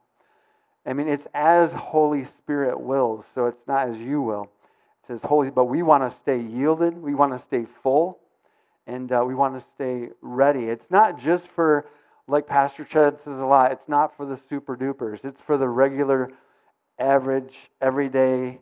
I 0.86 0.92
mean, 0.92 1.08
it's 1.08 1.26
as 1.32 1.72
Holy 1.72 2.24
Spirit 2.24 2.78
wills, 2.78 3.24
so 3.34 3.46
it's 3.46 3.66
not 3.66 3.88
as 3.88 3.98
you 3.98 4.20
will. 4.20 4.50
It 5.02 5.06
says 5.06 5.20
holy, 5.22 5.50
but 5.50 5.64
we 5.64 5.82
want 5.82 6.10
to 6.10 6.18
stay 6.18 6.40
yielded. 6.40 6.96
We 6.96 7.14
want 7.14 7.32
to 7.32 7.38
stay 7.38 7.66
full, 7.82 8.18
and 8.86 9.10
uh, 9.10 9.24
we 9.26 9.34
want 9.34 9.58
to 9.58 9.66
stay 9.74 10.10
ready. 10.20 10.64
It's 10.64 10.90
not 10.90 11.18
just 11.18 11.48
for, 11.48 11.86
like 12.26 12.46
Pastor 12.46 12.84
Chad 12.84 13.18
says 13.18 13.38
a 13.38 13.44
lot, 13.44 13.72
it's 13.72 13.88
not 13.88 14.16
for 14.16 14.26
the 14.26 14.38
super 14.48 14.76
dupers. 14.76 15.24
It's 15.24 15.40
for 15.40 15.56
the 15.56 15.68
regular, 15.68 16.30
average, 16.98 17.54
everyday 17.80 18.60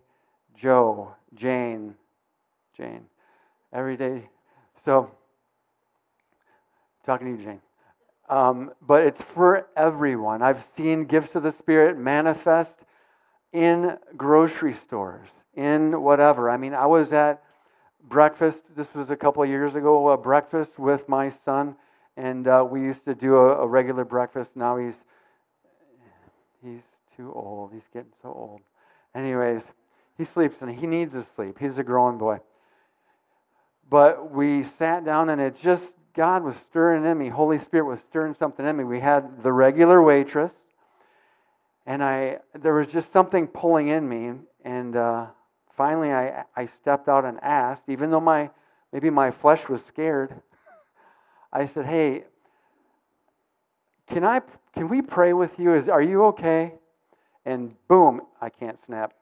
Joe, 0.61 1.15
Jane, 1.35 1.95
Jane, 2.77 3.05
everyday. 3.73 4.29
So, 4.85 5.11
talking 7.05 7.37
to 7.37 7.43
you, 7.43 7.49
Jane. 7.49 7.61
Um, 8.29 8.73
but 8.81 9.03
it's 9.03 9.23
for 9.35 9.67
everyone. 9.77 10.43
I've 10.43 10.65
seen 10.77 11.05
gifts 11.05 11.35
of 11.35 11.43
the 11.43 11.51
Spirit 11.51 11.99
manifest 11.99 12.79
in 13.53 13.99
grocery 14.17 14.73
stores, 14.73 15.29
in 15.55 16.01
whatever. 16.01 16.49
I 16.49 16.57
mean, 16.57 16.75
I 16.75 16.87
was 16.87 17.13
at 17.13 17.43
breakfast, 18.09 18.63
this 18.77 18.93
was 18.95 19.11
a 19.11 19.17
couple 19.17 19.43
of 19.43 19.49
years 19.49 19.75
ago, 19.75 20.11
a 20.11 20.17
breakfast 20.17 20.79
with 20.79 21.09
my 21.09 21.31
son, 21.45 21.77
and 22.17 22.47
uh, 22.47 22.67
we 22.69 22.81
used 22.81 23.05
to 23.05 23.15
do 23.15 23.37
a, 23.37 23.63
a 23.63 23.67
regular 23.67 24.05
breakfast. 24.05 24.51
Now 24.55 24.77
he's 24.77 24.95
he's 26.63 26.83
too 27.17 27.33
old. 27.35 27.73
He's 27.73 27.89
getting 27.93 28.13
so 28.23 28.29
old. 28.29 28.61
Anyways, 29.15 29.63
he 30.19 30.25
sleeps 30.25 30.61
and 30.61 30.71
he 30.71 30.87
needs 30.87 31.15
his 31.15 31.25
sleep. 31.35 31.59
He's 31.59 31.79
a 31.79 31.83
growing 31.83 32.19
boy. 32.19 32.41
But 33.89 34.31
we 34.31 34.65
sat 34.65 35.05
down 35.05 35.31
and 35.31 35.41
it 35.41 35.61
just 35.61 35.85
God 36.15 36.45
was 36.45 36.57
stirring 36.57 37.05
in 37.05 37.19
me. 37.19 37.29
Holy 37.29 37.59
Spirit 37.59 37.87
was 37.87 38.01
stirring 38.01 38.35
something 38.35 38.67
in 38.67 38.77
me. 38.77 38.85
We 38.85 39.01
had 39.01 39.43
the 39.43 39.53
regular 39.53 40.03
waitress, 40.03 40.53
and 41.87 42.03
I 42.05 42.39
there 42.55 42.75
was 42.75 42.87
just 42.89 43.13
something 43.13 43.47
pulling 43.47 43.89
in 43.89 44.09
me. 44.09 44.33
And 44.65 44.97
uh, 44.97 45.27
finally, 45.77 46.13
I 46.13 46.45
I 46.55 46.67
stepped 46.67 47.09
out 47.09 47.25
and 47.25 47.39
asked, 47.43 47.85
even 47.89 48.11
though 48.11 48.21
my 48.21 48.51
maybe 48.93 49.09
my 49.11 49.31
flesh 49.31 49.69
was 49.69 49.83
scared. 49.85 50.35
I 51.53 51.65
said, 51.65 51.87
"Hey, 51.87 52.25
can 54.07 54.25
I 54.25 54.43
can 54.75 54.89
we 54.89 55.01
pray 55.01 55.33
with 55.33 55.59
you? 55.59 55.75
Is 55.75 55.89
are 55.89 56.03
you 56.03 56.25
okay?" 56.27 56.75
And 57.45 57.75
boom, 57.89 58.21
I 58.41 58.51
can't 58.51 58.79
snap. 58.85 59.15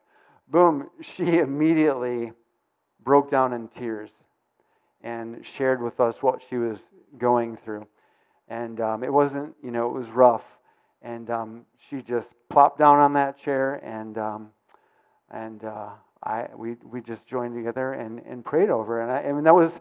Boom, 0.51 0.89
she 1.01 1.39
immediately 1.39 2.33
broke 3.03 3.31
down 3.31 3.53
in 3.53 3.69
tears 3.69 4.11
and 5.03 5.45
shared 5.45 5.81
with 5.81 5.99
us 6.01 6.23
what 6.23 6.41
she 6.49 6.57
was 6.57 6.79
going 7.17 7.57
through. 7.57 7.87
And 8.49 8.81
um, 8.81 9.03
it 9.03 9.13
wasn't, 9.13 9.55
you 9.63 9.71
know, 9.71 9.87
it 9.89 9.93
was 9.93 10.09
rough. 10.09 10.43
and 11.01 11.29
um, 11.31 11.65
she 11.89 12.01
just 12.01 12.29
plopped 12.49 12.79
down 12.79 12.99
on 12.99 13.13
that 13.13 13.39
chair, 13.39 13.75
and 13.83 14.17
um, 14.17 14.49
and 15.31 15.63
uh, 15.63 15.89
I 16.23 16.47
we 16.55 16.75
we 16.83 17.01
just 17.01 17.27
joined 17.27 17.55
together 17.55 17.93
and, 17.93 18.19
and 18.27 18.45
prayed 18.45 18.69
over, 18.69 19.01
and 19.01 19.11
I, 19.11 19.29
I 19.29 19.33
mean 19.33 19.45
that 19.45 19.55
was 19.55 19.71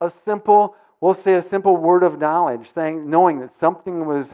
a 0.00 0.10
simple, 0.24 0.76
we'll 1.00 1.14
say 1.14 1.34
a 1.34 1.42
simple 1.42 1.76
word 1.76 2.02
of 2.02 2.18
knowledge, 2.18 2.72
saying 2.74 3.10
knowing 3.10 3.40
that 3.40 3.58
something 3.60 4.06
was 4.06 4.28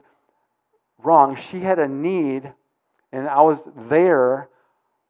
wrong. 0.98 1.36
She 1.36 1.60
had 1.60 1.78
a 1.78 1.88
need, 1.88 2.52
and 3.12 3.28
I 3.28 3.42
was 3.42 3.58
there. 3.88 4.48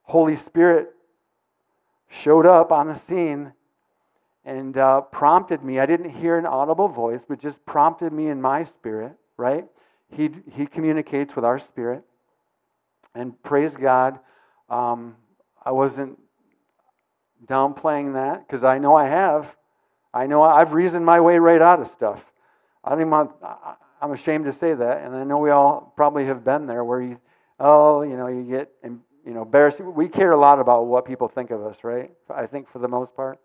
Holy 0.07 0.37
Spirit 0.37 0.95
showed 2.09 2.47
up 2.47 2.73
on 2.73 2.87
the 2.87 3.01
scene 3.09 3.53
and 4.45 4.79
uh, 4.79 5.01
prompted 5.01 5.65
me. 5.65 5.81
I 5.81 5.87
didn't 5.87 6.11
hear 6.11 6.39
an 6.39 6.47
audible 6.47 6.89
voice, 6.89 7.21
but 7.29 7.41
just 7.41 7.65
prompted 7.67 8.13
me 8.13 8.29
in 8.29 8.41
my 8.41 8.63
spirit, 8.63 9.13
right? 9.37 9.67
He, 10.13 10.31
he 10.53 10.67
communicates 10.67 11.35
with 11.35 11.45
our 11.45 11.59
spirit. 11.59 12.05
And 13.15 13.41
praise 13.43 13.75
God, 13.75 14.21
um, 14.71 15.17
I 15.65 15.73
wasn't 15.73 16.19
downplaying 17.47 18.15
that 18.15 18.47
because 18.47 18.63
I 18.63 18.79
know 18.79 18.95
I 18.95 19.09
have. 19.09 19.49
I 20.15 20.27
know 20.27 20.43
I've 20.43 20.73
reasoned 20.73 21.05
my 21.05 21.21
way 21.21 21.39
right 21.39 21.61
out 21.61 21.81
of 21.81 21.89
stuff. 21.89 22.21
I 22.85 22.91
don't 22.91 23.01
even 23.01 23.11
want, 23.11 23.33
I'm 24.01 24.13
ashamed 24.13 24.45
to 24.45 24.53
say 24.53 24.73
that, 24.73 25.03
and 25.03 25.17
I 25.17 25.25
know 25.25 25.39
we 25.39 25.51
all 25.51 25.93
probably 25.97 26.27
have 26.27 26.45
been 26.45 26.67
there 26.67 26.85
where 26.85 27.03
you, 27.03 27.19
oh, 27.59 28.03
you 28.03 28.17
know, 28.17 28.29
you 28.29 28.45
get 28.45 28.71
you 29.27 29.35
know. 29.35 29.43
We 29.95 30.09
care 30.09 30.33
a 30.33 30.39
lot 30.39 30.61
about 30.61 30.87
what 30.87 31.05
people 31.05 31.29
think 31.29 31.51
of 31.51 31.65
us, 31.65 31.79
right? 31.83 32.11
I 32.35 32.47
think 32.47 32.71
for 32.71 32.79
the 32.79 32.89
most 32.89 33.15
part, 33.15 33.39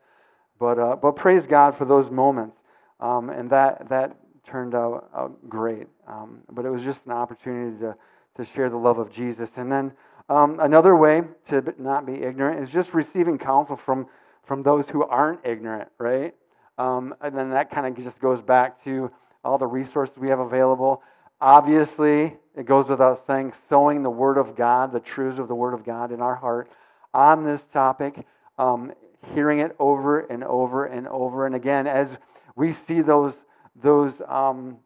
but 0.59 0.79
uh, 0.79 0.95
but 0.95 1.15
praise 1.15 1.45
God 1.45 1.75
for 1.75 1.85
those 1.85 2.09
moments, 2.09 2.57
um, 2.99 3.29
and 3.29 3.49
that 3.49 3.89
that 3.89 4.15
turned 4.45 4.75
out, 4.75 5.09
out 5.15 5.49
great. 5.49 5.87
Um, 6.07 6.39
but 6.51 6.65
it 6.65 6.69
was 6.69 6.83
just 6.83 7.05
an 7.05 7.11
opportunity 7.11 7.79
to 7.79 7.95
to 8.37 8.45
share 8.45 8.69
the 8.69 8.77
love 8.77 8.99
of 8.99 9.11
Jesus, 9.11 9.49
and 9.57 9.71
then 9.71 9.91
um, 10.29 10.59
another 10.61 10.95
way 10.95 11.23
to 11.49 11.73
not 11.77 12.05
be 12.05 12.13
ignorant 12.13 12.63
is 12.63 12.69
just 12.69 12.93
receiving 12.93 13.37
counsel 13.37 13.75
from 13.75 14.07
from 14.45 14.63
those 14.63 14.89
who 14.89 15.03
aren't 15.03 15.39
ignorant, 15.45 15.89
right? 15.97 16.35
Um, 16.77 17.13
and 17.21 17.37
then 17.37 17.49
that 17.51 17.69
kind 17.69 17.85
of 17.85 18.03
just 18.03 18.19
goes 18.19 18.41
back 18.41 18.83
to 18.83 19.11
all 19.43 19.57
the 19.57 19.67
resources 19.67 20.17
we 20.17 20.29
have 20.29 20.39
available. 20.39 21.03
Obviously, 21.39 22.35
it 22.55 22.65
goes 22.65 22.87
without 22.87 23.25
saying, 23.25 23.53
sowing 23.69 24.03
the 24.03 24.09
Word 24.09 24.37
of 24.37 24.55
God, 24.55 24.91
the 24.91 24.99
truths 24.99 25.39
of 25.39 25.47
the 25.47 25.55
Word 25.55 25.73
of 25.73 25.85
God 25.85 26.11
in 26.11 26.21
our 26.21 26.35
heart 26.35 26.69
on 27.13 27.45
this 27.45 27.65
topic, 27.67 28.25
um, 28.57 28.93
hearing 29.33 29.59
it 29.59 29.75
over 29.79 30.19
and 30.21 30.43
over 30.43 30.85
and 30.85 31.07
over. 31.07 31.45
And 31.45 31.55
again, 31.55 31.87
as 31.87 32.17
we 32.55 32.73
see 32.73 33.01
those, 33.01 33.33
those 33.81 34.13
um, 34.27 34.77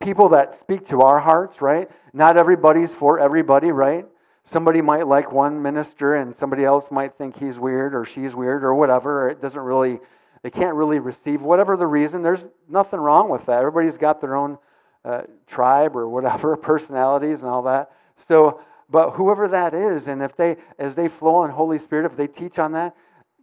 people 0.00 0.28
that 0.30 0.58
speak 0.60 0.88
to 0.88 1.02
our 1.02 1.20
hearts, 1.20 1.60
right? 1.60 1.90
Not 2.12 2.36
everybody's 2.36 2.94
for 2.94 3.18
everybody, 3.18 3.70
right? 3.70 4.06
Somebody 4.44 4.82
might 4.82 5.06
like 5.06 5.32
one 5.32 5.62
minister 5.62 6.16
and 6.16 6.36
somebody 6.36 6.64
else 6.64 6.90
might 6.90 7.16
think 7.16 7.38
he's 7.38 7.58
weird 7.58 7.94
or 7.94 8.04
she's 8.04 8.34
weird 8.34 8.62
or 8.62 8.74
whatever. 8.74 9.30
It 9.30 9.40
doesn't 9.40 9.60
really 9.60 10.00
they 10.44 10.50
can't 10.50 10.74
really 10.74 10.98
receive, 10.98 11.40
whatever 11.40 11.74
the 11.74 11.86
reason. 11.86 12.22
There's 12.22 12.46
nothing 12.68 13.00
wrong 13.00 13.30
with 13.30 13.46
that. 13.46 13.60
Everybody's 13.60 13.96
got 13.96 14.20
their 14.20 14.36
own 14.36 14.58
uh, 15.04 15.22
tribe 15.46 15.96
or 15.96 16.08
whatever, 16.08 16.56
personalities 16.70 17.40
and 17.40 17.50
all 17.50 17.62
that. 17.62 17.90
So, 18.28 18.60
but 18.90 19.10
whoever 19.10 19.48
that 19.48 19.74
is, 19.74 20.08
and 20.08 20.22
if 20.22 20.36
they, 20.36 20.56
as 20.78 20.94
they 20.94 21.08
flow 21.08 21.44
in 21.44 21.50
Holy 21.50 21.78
Spirit, 21.78 22.10
if 22.10 22.16
they 22.16 22.26
teach 22.26 22.58
on 22.58 22.72
that, 22.72 22.94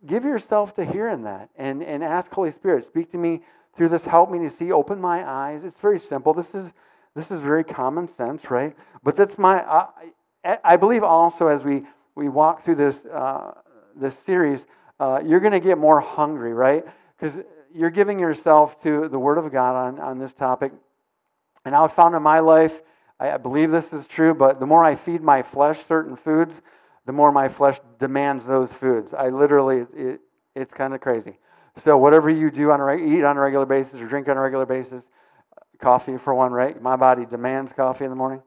give 0.06 0.24
yourself 0.24 0.76
to 0.76 0.86
hearing 0.86 1.24
that 1.24 1.50
and, 1.58 1.84
and 1.84 2.04
ask 2.04 2.32
Holy 2.32 2.52
Spirit, 2.52 2.86
speak 2.86 3.12
to 3.12 3.18
me 3.18 3.42
through 3.76 3.90
this, 3.90 4.04
help 4.04 4.32
me 4.32 4.40
to 4.40 4.50
see, 4.50 4.72
open 4.72 5.00
my 5.00 5.28
eyes. 5.30 5.64
It's 5.64 5.78
very 5.78 6.00
simple. 6.00 6.34
This 6.34 6.54
is 6.54 6.72
this 7.14 7.30
is 7.30 7.42
very 7.42 7.66
common 7.66 8.08
sense, 8.08 8.50
right? 8.50 8.74
But 9.04 9.18
that's 9.18 9.38
my. 9.38 9.60
I, 10.46 10.58
I 10.64 10.78
believe 10.78 11.04
also 11.04 11.48
as 11.48 11.66
we 11.66 11.84
we 12.16 12.30
walk 12.30 12.64
through 12.64 12.76
this 12.76 12.96
uh, 13.06 13.52
this 13.98 14.16
series 14.26 14.66
uh, 15.02 15.20
you're 15.26 15.40
going 15.40 15.52
to 15.52 15.60
get 15.60 15.80
more 15.80 16.00
hungry, 16.00 16.54
right? 16.54 16.86
Because 17.20 17.44
you're 17.74 17.90
giving 17.90 18.20
yourself 18.20 18.80
to 18.84 19.10
the 19.10 19.18
Word 19.18 19.40
of 19.40 19.52
God 19.52 19.76
on, 19.76 20.00
on 20.00 20.20
this 20.20 20.32
topic. 20.32 20.72
And 21.66 21.76
I've 21.76 21.94
found 21.94 22.16
in 22.16 22.24
my 22.24 22.40
life, 22.40 22.74
I, 23.20 23.32
I 23.32 23.38
believe 23.38 23.72
this 23.72 23.92
is 23.94 24.08
true, 24.08 24.34
but 24.34 24.60
the 24.60 24.66
more 24.66 24.84
I 24.84 24.96
feed 24.96 25.22
my 25.22 25.44
flesh 25.44 25.80
certain 25.88 26.16
foods, 26.16 26.56
the 27.06 27.12
more 27.12 27.32
my 27.32 27.50
flesh 27.50 27.80
demands 28.00 28.46
those 28.46 28.72
foods. 28.74 29.14
I 29.14 29.30
literally, 29.30 29.86
it, 29.96 30.22
it's 30.56 30.74
kind 30.74 30.94
of 30.94 31.02
crazy. 31.02 31.38
So 31.84 31.98
whatever 31.98 32.30
you 32.30 32.52
do 32.52 32.72
on 32.72 32.82
a 32.82 32.96
eat 32.96 33.24
on 33.24 33.38
a 33.38 33.40
regular 33.40 33.66
basis 33.66 33.96
or 33.96 34.08
drink 34.08 34.28
on 34.28 34.38
a 34.38 34.42
regular 34.42 34.66
basis, 34.66 35.04
coffee 35.80 36.18
for 36.18 36.34
one, 36.34 36.52
right? 36.52 36.80
My 36.82 36.96
body 36.96 37.26
demands 37.26 37.72
coffee 37.74 38.04
in 38.04 38.10
the 38.10 38.16
morning. 38.16 38.42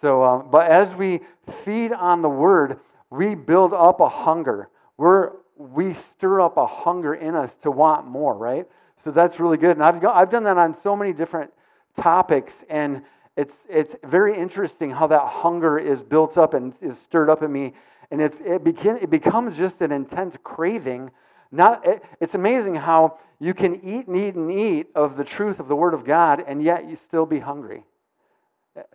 So, 0.00 0.22
um, 0.22 0.48
but 0.50 0.70
as 0.70 0.94
we 0.94 1.20
feed 1.64 1.92
on 1.92 2.22
the 2.22 2.28
Word, 2.28 2.78
we 3.10 3.34
build 3.34 3.74
up 3.74 4.00
a 4.00 4.08
hunger. 4.08 4.68
We're 4.96 5.32
we 5.56 5.92
stir 5.92 6.40
up 6.40 6.56
a 6.56 6.66
hunger 6.66 7.14
in 7.14 7.34
us 7.34 7.52
to 7.62 7.70
want 7.70 8.06
more, 8.06 8.36
right? 8.36 8.66
So 9.02 9.10
that's 9.10 9.40
really 9.40 9.56
good. 9.56 9.76
And 9.76 9.82
I've, 9.82 10.04
I've 10.04 10.30
done 10.30 10.44
that 10.44 10.56
on 10.56 10.72
so 10.72 10.94
many 10.94 11.12
different 11.12 11.52
topics, 11.98 12.54
and 12.70 13.02
it's, 13.36 13.54
it's 13.68 13.94
very 14.04 14.36
interesting 14.38 14.90
how 14.90 15.06
that 15.06 15.22
hunger 15.26 15.78
is 15.78 16.02
built 16.02 16.36
up 16.36 16.54
and 16.54 16.74
is 16.80 16.98
stirred 16.98 17.30
up 17.30 17.42
in 17.42 17.52
me. 17.52 17.74
And 18.10 18.20
it's, 18.20 18.38
it, 18.40 18.64
begin, 18.64 18.96
it 18.96 19.10
becomes 19.10 19.56
just 19.56 19.80
an 19.80 19.92
intense 19.92 20.36
craving. 20.42 21.10
Not, 21.52 21.86
it, 21.86 22.02
it's 22.20 22.34
amazing 22.34 22.74
how 22.74 23.18
you 23.38 23.54
can 23.54 23.76
eat 23.76 24.08
and 24.08 24.16
eat 24.16 24.34
and 24.34 24.50
eat 24.50 24.88
of 24.94 25.16
the 25.16 25.24
truth 25.24 25.60
of 25.60 25.68
the 25.68 25.76
Word 25.76 25.94
of 25.94 26.04
God, 26.04 26.42
and 26.46 26.62
yet 26.62 26.88
you 26.88 26.96
still 26.96 27.26
be 27.26 27.38
hungry. 27.38 27.84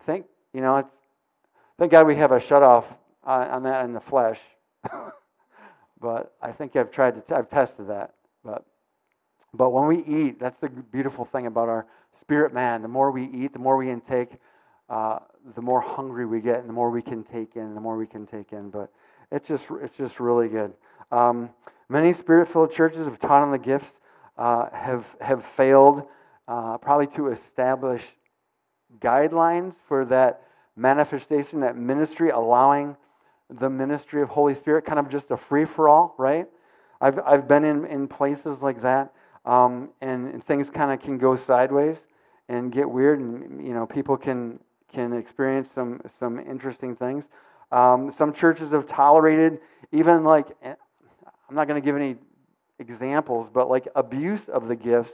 Thank, 0.06 0.26
you 0.54 0.62
know, 0.62 0.88
thank 1.78 1.92
God 1.92 2.08
we 2.08 2.16
have 2.18 2.32
a 2.32 2.40
shut 2.40 2.64
off 2.64 2.86
uh, 3.26 3.48
on 3.52 3.64
that 3.64 3.86
in 3.86 3.94
the 3.94 4.02
flesh. 4.02 4.40
but 6.02 6.34
I 6.42 6.52
think 6.52 6.76
I've 6.76 6.92
tried 6.92 7.28
to, 7.28 7.36
I've 7.36 7.50
tested 7.50 7.88
that. 7.88 8.14
But, 8.44 8.66
but 9.54 9.70
when 9.70 9.88
we 9.88 10.00
eat, 10.04 10.40
that's 10.40 10.58
the 10.58 10.68
beautiful 10.68 11.24
thing 11.24 11.48
about 11.48 11.70
our 11.70 11.86
spirit 12.20 12.54
man. 12.54 12.82
The 12.82 12.88
more 12.88 13.12
we 13.12 13.26
eat, 13.26 13.54
the 13.54 13.60
more 13.60 13.78
we 13.78 13.90
intake, 13.90 14.30
uh, 14.90 15.20
the 15.56 15.62
more 15.62 15.82
hungry 15.82 16.26
we 16.26 16.40
get, 16.42 16.60
and 16.60 16.70
the 16.70 16.74
more 16.74 16.90
we 16.90 17.02
can 17.02 17.24
take 17.24 17.56
in, 17.56 17.74
the 17.74 17.82
more 17.82 17.98
we 17.98 18.08
can 18.08 18.26
take 18.26 18.54
in. 18.54 18.70
But 18.70 18.92
it's 19.32 19.48
just, 19.48 19.66
it's 19.82 19.96
just 19.98 20.20
really 20.20 20.48
good. 20.48 20.74
Um, 21.12 21.50
many 21.90 22.14
spirit-filled 22.14 22.72
churches 22.72 23.06
have 23.06 23.20
taught 23.20 23.42
on 23.42 23.52
the 23.52 23.58
gifts, 23.58 23.92
uh, 24.38 24.70
have 24.72 25.06
have 25.22 25.46
failed 25.58 26.04
uh, 26.48 26.78
probably 26.78 27.08
to 27.08 27.28
establish 27.28 28.04
guidelines 29.00 29.76
for 29.88 30.06
that 30.06 30.42
manifestation, 30.76 31.60
that 31.62 31.78
ministry, 31.78 32.30
allowing 32.30 32.96
the 33.60 33.70
ministry 33.70 34.22
of 34.22 34.30
Holy 34.30 34.56
Spirit, 34.56 34.86
kind 34.86 35.00
of 35.00 35.10
just 35.10 35.30
a 35.32 35.38
free 35.38 35.66
for 35.66 35.88
all, 35.88 36.16
right? 36.18 36.48
I've, 37.02 37.20
I've 37.20 37.48
been 37.48 37.64
in, 37.64 37.86
in 37.86 38.08
places 38.08 38.60
like 38.62 38.82
that, 38.82 39.14
um, 39.46 39.90
and, 40.02 40.34
and 40.34 40.44
things 40.46 40.70
kind 40.70 40.92
of 40.92 41.02
can 41.02 41.18
go 41.18 41.36
sideways 41.36 41.98
and 42.50 42.72
get 42.72 42.90
weird, 42.90 43.20
and 43.20 43.66
you 43.66 43.74
know 43.74 43.86
people 43.86 44.18
can 44.18 44.60
can 44.92 45.14
experience 45.14 45.70
some 45.74 46.02
some 46.20 46.40
interesting 46.40 46.96
things. 46.96 47.26
Um, 47.72 48.12
some 48.14 48.34
churches 48.34 48.72
have 48.72 48.88
tolerated 48.88 49.60
even 49.92 50.24
like 50.24 50.48
eh, 50.64 50.76
I'm 51.50 51.56
not 51.56 51.68
going 51.68 51.82
to 51.82 51.86
give 51.86 51.96
any 51.96 52.16
examples, 52.80 53.50
but 53.52 53.70
like 53.70 53.88
abuse 53.96 54.48
of 54.50 54.68
the 54.68 54.76
gifts. 54.76 55.14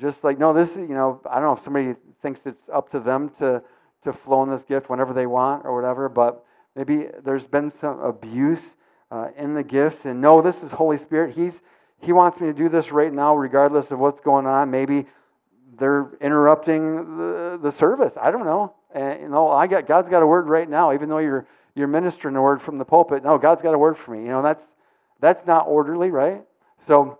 Just 0.00 0.24
like 0.24 0.38
no, 0.38 0.52
this 0.52 0.74
you 0.76 0.88
know 0.88 1.20
I 1.28 1.34
don't 1.34 1.44
know 1.44 1.56
if 1.56 1.64
somebody 1.64 1.94
thinks 2.22 2.40
it's 2.44 2.62
up 2.72 2.90
to 2.92 3.00
them 3.00 3.30
to 3.38 3.62
to 4.04 4.12
flow 4.12 4.42
in 4.42 4.50
this 4.50 4.64
gift 4.64 4.90
whenever 4.90 5.12
they 5.12 5.26
want 5.26 5.64
or 5.64 5.74
whatever, 5.74 6.08
but 6.08 6.44
Maybe 6.74 7.08
there's 7.22 7.46
been 7.46 7.70
some 7.70 8.00
abuse 8.00 8.62
uh, 9.10 9.28
in 9.36 9.54
the 9.54 9.62
gifts, 9.62 10.06
and 10.06 10.20
no, 10.20 10.40
this 10.40 10.62
is 10.62 10.70
Holy 10.70 10.96
Spirit. 10.96 11.36
He's 11.36 11.62
He 12.02 12.12
wants 12.12 12.40
me 12.40 12.48
to 12.48 12.52
do 12.52 12.68
this 12.68 12.90
right 12.90 13.12
now, 13.12 13.34
regardless 13.36 13.90
of 13.90 13.98
what's 13.98 14.20
going 14.20 14.46
on. 14.46 14.70
Maybe 14.70 15.06
they're 15.78 16.10
interrupting 16.20 17.16
the, 17.16 17.58
the 17.62 17.70
service. 17.70 18.12
I 18.20 18.30
don't 18.30 18.44
know. 18.44 18.74
And 18.94 19.20
you 19.20 19.28
know, 19.28 19.48
I 19.48 19.66
got 19.66 19.86
God's 19.86 20.10
got 20.10 20.22
a 20.22 20.26
word 20.26 20.48
right 20.48 20.68
now, 20.68 20.92
even 20.92 21.08
though 21.08 21.18
you're 21.18 21.46
you're 21.74 21.88
ministering 21.88 22.36
a 22.36 22.42
word 22.42 22.60
from 22.60 22.78
the 22.78 22.84
pulpit. 22.84 23.22
No, 23.22 23.38
God's 23.38 23.62
got 23.62 23.74
a 23.74 23.78
word 23.78 23.96
for 23.96 24.10
me. 24.10 24.22
You 24.22 24.28
know, 24.28 24.42
that's 24.42 24.66
that's 25.20 25.46
not 25.46 25.66
orderly, 25.68 26.10
right? 26.10 26.42
So, 26.86 27.18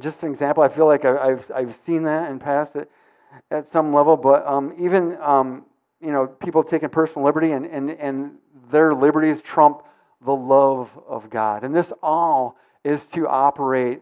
just 0.00 0.22
an 0.22 0.30
example. 0.30 0.62
I 0.62 0.68
feel 0.68 0.86
like 0.86 1.04
I've 1.04 1.50
I've 1.54 1.78
seen 1.84 2.02
that 2.04 2.30
in 2.30 2.38
past 2.38 2.76
at, 2.76 2.88
at 3.50 3.70
some 3.70 3.92
level, 3.92 4.16
but 4.16 4.46
um, 4.46 4.74
even 4.78 5.16
um, 5.20 5.66
you 6.00 6.10
know, 6.12 6.26
people 6.26 6.64
taking 6.64 6.88
personal 6.88 7.26
liberty 7.26 7.52
and 7.52 7.66
and 7.66 7.90
and 7.90 8.32
their 8.70 8.94
liberties 8.94 9.42
trump 9.42 9.82
the 10.24 10.34
love 10.34 10.90
of 11.06 11.30
God. 11.30 11.62
And 11.62 11.74
this 11.74 11.92
all 12.02 12.56
is 12.88 13.06
to 13.08 13.28
operate 13.28 14.00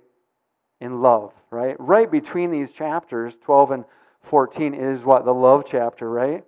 in 0.81 1.01
love, 1.01 1.33
right? 1.51 1.75
Right 1.79 2.11
between 2.11 2.51
these 2.51 2.71
chapters, 2.71 3.35
12 3.43 3.71
and 3.73 3.85
14, 4.23 4.75
is 4.75 5.03
what? 5.03 5.25
The 5.25 5.35
love 5.35 5.65
chapter, 5.67 6.09
right? 6.09 6.45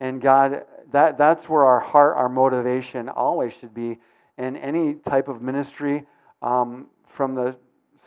And 0.00 0.20
God, 0.20 0.64
that, 0.92 1.16
that's 1.16 1.48
where 1.48 1.64
our 1.64 1.80
heart, 1.80 2.16
our 2.16 2.28
motivation 2.28 3.08
always 3.08 3.52
should 3.52 3.72
be 3.74 3.98
in 4.36 4.56
any 4.56 4.94
type 4.94 5.28
of 5.28 5.42
ministry, 5.42 6.04
um, 6.42 6.86
from 7.08 7.36
the 7.36 7.56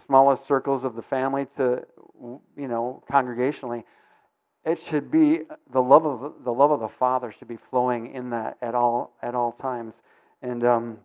smallest 0.06 0.46
circles 0.46 0.84
of 0.84 0.96
the 0.96 1.02
family 1.02 1.48
to, 1.56 1.86
you 2.58 2.68
know, 2.68 3.02
congregationally. 3.10 3.84
it 4.66 4.82
should 4.84 5.10
be 5.10 5.42
the 5.72 5.82
love 5.82 6.06
of 6.06 6.34
the 6.44 6.52
love 6.52 6.72
of 6.72 6.82
the 6.82 6.90
Father 6.90 7.32
should 7.32 7.48
be 7.48 7.58
flowing 7.70 8.14
in 8.14 8.30
that 8.32 8.58
at 8.62 8.76
all 8.76 9.14
at 9.22 9.34
all 9.34 9.54
times, 9.54 9.94
and 10.42 10.66
um, 10.66 10.98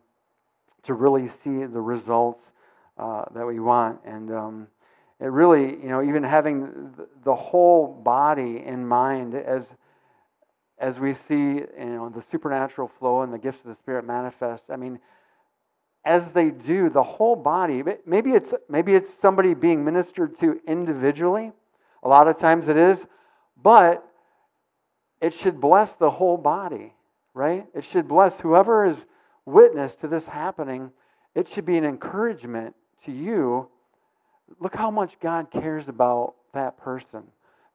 to 0.85 0.95
really 0.95 1.29
see 1.29 1.65
the 1.65 1.81
results 1.81 2.45
uh, 2.99 3.25
that 3.35 3.47
we 3.47 3.61
want. 3.61 4.01
And 4.05 4.33
um, 4.33 4.67
it 5.21 5.27
really, 5.27 5.71
you 5.71 5.89
know, 5.89 6.03
even 6.03 6.23
having 6.23 6.93
the 7.25 7.35
whole 7.35 7.87
body 7.87 8.63
in 8.65 8.87
mind 8.87 9.35
as 9.35 9.65
as 10.79 10.99
we 10.99 11.15
see, 11.15 11.35
you 11.37 11.67
know, 11.79 12.09
the 12.09 12.25
supernatural 12.33 12.91
flow 12.99 13.23
and 13.23 13.33
the 13.33 13.39
gifts 13.39 13.61
of 13.61 13.71
the 13.71 13.77
Spirit 13.77 14.05
manifest. 14.05 14.65
I 14.69 14.75
mean, 14.75 14.99
as 16.05 16.33
they 16.33 16.51
do, 16.51 16.91
the 16.91 17.03
whole 17.03 17.37
body. 17.37 17.85
Maybe 18.05 18.33
it's 18.33 18.53
maybe 18.69 18.95
it's 18.95 19.15
somebody 19.21 19.55
being 19.55 19.85
ministered 19.85 20.39
to 20.41 20.61
individually. 20.67 21.53
A 22.03 22.09
lot 22.09 22.27
of 22.27 22.37
times 22.37 22.67
it 22.67 22.77
is, 22.77 22.99
but 23.63 24.05
it 25.21 25.33
should 25.33 25.61
bless 25.61 25.93
the 25.93 26.11
whole 26.11 26.37
body, 26.37 26.93
right? 27.33 27.65
It 27.75 27.85
should 27.85 28.09
bless 28.09 28.41
whoever 28.41 28.85
is 28.85 28.97
witness 29.47 29.95
to 29.97 30.09
this 30.09 30.25
happening. 30.27 30.91
It 31.35 31.49
should 31.49 31.65
be 31.65 31.79
an 31.79 31.85
encouragement 31.85 32.75
to 33.05 33.13
you. 33.13 33.69
Look 34.61 34.75
how 34.75 34.91
much 34.91 35.19
God 35.21 35.51
cares 35.51 35.89
about 35.89 36.35
that 36.55 36.79
person, 36.79 37.23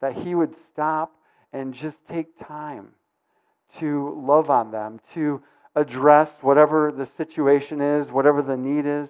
that 0.01 0.13
He 0.13 0.35
would 0.35 0.55
stop 0.69 1.13
and 1.53 1.73
just 1.73 1.97
take 2.07 2.37
time 2.45 2.89
to 3.79 4.15
love 4.25 4.49
on 4.49 4.71
them, 4.71 4.99
to 5.13 5.41
address 5.75 6.31
whatever 6.41 6.91
the 6.91 7.05
situation 7.05 7.81
is, 7.81 8.11
whatever 8.11 8.41
the 8.41 8.57
need 8.57 8.85
is. 8.85 9.09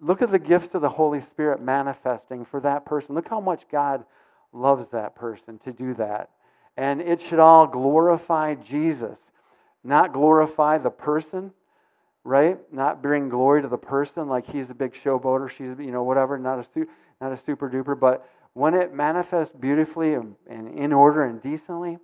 Look 0.00 0.22
at 0.22 0.30
the 0.30 0.38
gifts 0.38 0.74
of 0.74 0.82
the 0.82 0.88
Holy 0.88 1.20
Spirit 1.20 1.60
manifesting 1.60 2.44
for 2.44 2.60
that 2.60 2.86
person. 2.86 3.14
Look 3.14 3.28
how 3.28 3.40
much 3.40 3.64
God 3.70 4.04
loves 4.52 4.86
that 4.92 5.14
person 5.14 5.58
to 5.64 5.72
do 5.72 5.94
that. 5.94 6.30
And 6.76 7.00
it 7.00 7.20
should 7.20 7.40
all 7.40 7.66
glorify 7.66 8.54
Jesus, 8.54 9.18
not 9.84 10.12
glorify 10.12 10.78
the 10.78 10.90
person, 10.90 11.52
right? 12.24 12.58
Not 12.72 13.02
bring 13.02 13.28
glory 13.28 13.62
to 13.62 13.68
the 13.68 13.78
person 13.78 14.28
like 14.28 14.46
he's 14.46 14.70
a 14.70 14.74
big 14.74 14.94
showboat 14.94 15.40
or 15.40 15.48
she's, 15.48 15.78
you 15.78 15.92
know, 15.92 16.02
whatever, 16.02 16.38
not 16.38 16.58
a, 16.58 16.86
not 17.20 17.32
a 17.32 17.36
super 17.36 17.70
duper. 17.70 17.98
But 17.98 18.28
when 18.54 18.74
it 18.74 18.92
manifests 18.92 19.54
beautifully 19.54 20.14
and, 20.14 20.34
and 20.48 20.78
in 20.78 20.92
order 20.92 21.24
and 21.24 21.42
decently, 21.42 21.98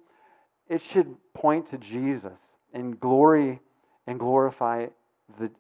it 0.68 0.82
should 0.82 1.14
point 1.34 1.70
to 1.70 1.78
Jesus 1.78 2.38
and 2.72 2.98
glory 2.98 3.60
and 4.06 4.18
glorify 4.18 4.86
the 5.38 5.50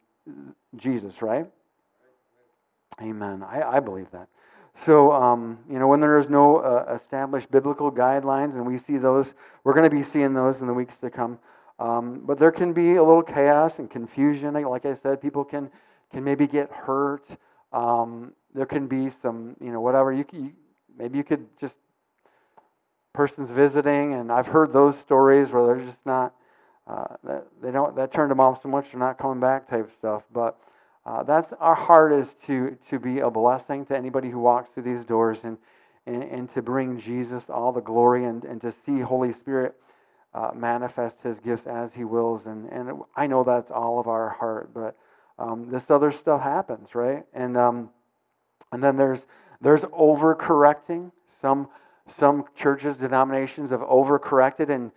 Jesus, 0.76 1.20
right? 1.20 1.46
Amen. 3.00 3.42
I, 3.42 3.76
I 3.76 3.80
believe 3.80 4.10
that. 4.12 4.28
So, 4.84 5.12
um, 5.12 5.58
you 5.70 5.78
know, 5.78 5.86
when 5.86 6.00
there 6.00 6.18
is 6.18 6.28
no 6.28 6.58
uh, 6.58 6.96
established 7.00 7.50
biblical 7.50 7.92
guidelines, 7.92 8.54
and 8.54 8.66
we 8.66 8.78
see 8.78 8.98
those, 8.98 9.32
we're 9.62 9.74
going 9.74 9.88
to 9.88 9.94
be 9.94 10.02
seeing 10.02 10.34
those 10.34 10.60
in 10.60 10.66
the 10.66 10.74
weeks 10.74 10.96
to 11.00 11.10
come. 11.10 11.38
Um, 11.78 12.22
but 12.24 12.38
there 12.38 12.52
can 12.52 12.72
be 12.72 12.94
a 12.94 13.02
little 13.02 13.22
chaos 13.22 13.78
and 13.78 13.90
confusion. 13.90 14.54
Like 14.54 14.86
I 14.86 14.94
said, 14.94 15.20
people 15.20 15.44
can 15.44 15.70
can 16.12 16.22
maybe 16.22 16.46
get 16.46 16.70
hurt. 16.70 17.26
Um, 17.72 18.32
there 18.54 18.66
can 18.66 18.86
be 18.86 19.10
some, 19.10 19.56
you 19.60 19.72
know, 19.72 19.80
whatever. 19.80 20.12
You, 20.12 20.24
you 20.32 20.52
maybe 20.96 21.18
you 21.18 21.24
could 21.24 21.46
just 21.60 21.74
person's 23.12 23.50
visiting, 23.50 24.14
and 24.14 24.30
I've 24.30 24.46
heard 24.46 24.72
those 24.72 24.96
stories 24.98 25.50
where 25.50 25.66
they're 25.66 25.84
just 25.84 26.04
not. 26.06 26.34
Uh, 26.86 27.16
that 27.24 27.46
they 27.62 27.70
don't 27.70 27.96
that 27.96 28.12
turned 28.12 28.30
them 28.30 28.40
off 28.40 28.62
so 28.62 28.68
much 28.68 28.90
they're 28.92 29.00
not 29.00 29.18
coming 29.18 29.40
back 29.40 29.68
type 29.68 29.90
stuff. 29.98 30.22
But 30.32 30.58
uh, 31.06 31.22
that's 31.22 31.52
our 31.58 31.74
heart 31.74 32.12
is 32.12 32.28
to 32.46 32.76
to 32.90 32.98
be 32.98 33.20
a 33.20 33.30
blessing 33.30 33.86
to 33.86 33.96
anybody 33.96 34.28
who 34.28 34.38
walks 34.38 34.68
through 34.74 34.82
these 34.82 35.04
doors 35.06 35.38
and 35.44 35.56
and, 36.06 36.22
and 36.22 36.54
to 36.54 36.62
bring 36.62 36.98
Jesus 36.98 37.44
all 37.48 37.72
the 37.72 37.80
glory 37.80 38.26
and, 38.26 38.44
and 38.44 38.60
to 38.60 38.72
see 38.84 39.00
Holy 39.00 39.32
Spirit 39.32 39.74
uh, 40.34 40.50
manifest 40.54 41.16
His 41.22 41.38
gifts 41.40 41.66
as 41.66 41.92
He 41.94 42.04
wills. 42.04 42.46
And 42.46 42.70
and 42.70 43.02
I 43.16 43.26
know 43.26 43.44
that's 43.44 43.70
all 43.70 44.00
of 44.00 44.08
our 44.08 44.30
heart, 44.30 44.70
but 44.74 44.96
um, 45.38 45.68
this 45.70 45.90
other 45.90 46.12
stuff 46.12 46.42
happens, 46.42 46.94
right? 46.94 47.24
And 47.32 47.56
um, 47.56 47.90
and 48.72 48.82
then 48.82 48.96
there's 48.96 49.24
there's 49.60 49.82
overcorrecting. 49.82 51.10
Some 51.40 51.68
some 52.18 52.44
churches, 52.54 52.96
denominations 52.96 53.70
have 53.70 53.80
overcorrected 53.80 54.68
and 54.68 54.90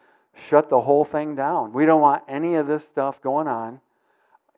shut 0.49 0.69
the 0.69 0.81
whole 0.81 1.05
thing 1.05 1.35
down. 1.35 1.73
We 1.73 1.85
don't 1.85 2.01
want 2.01 2.23
any 2.27 2.55
of 2.55 2.67
this 2.67 2.83
stuff 2.85 3.21
going 3.21 3.47
on. 3.47 3.79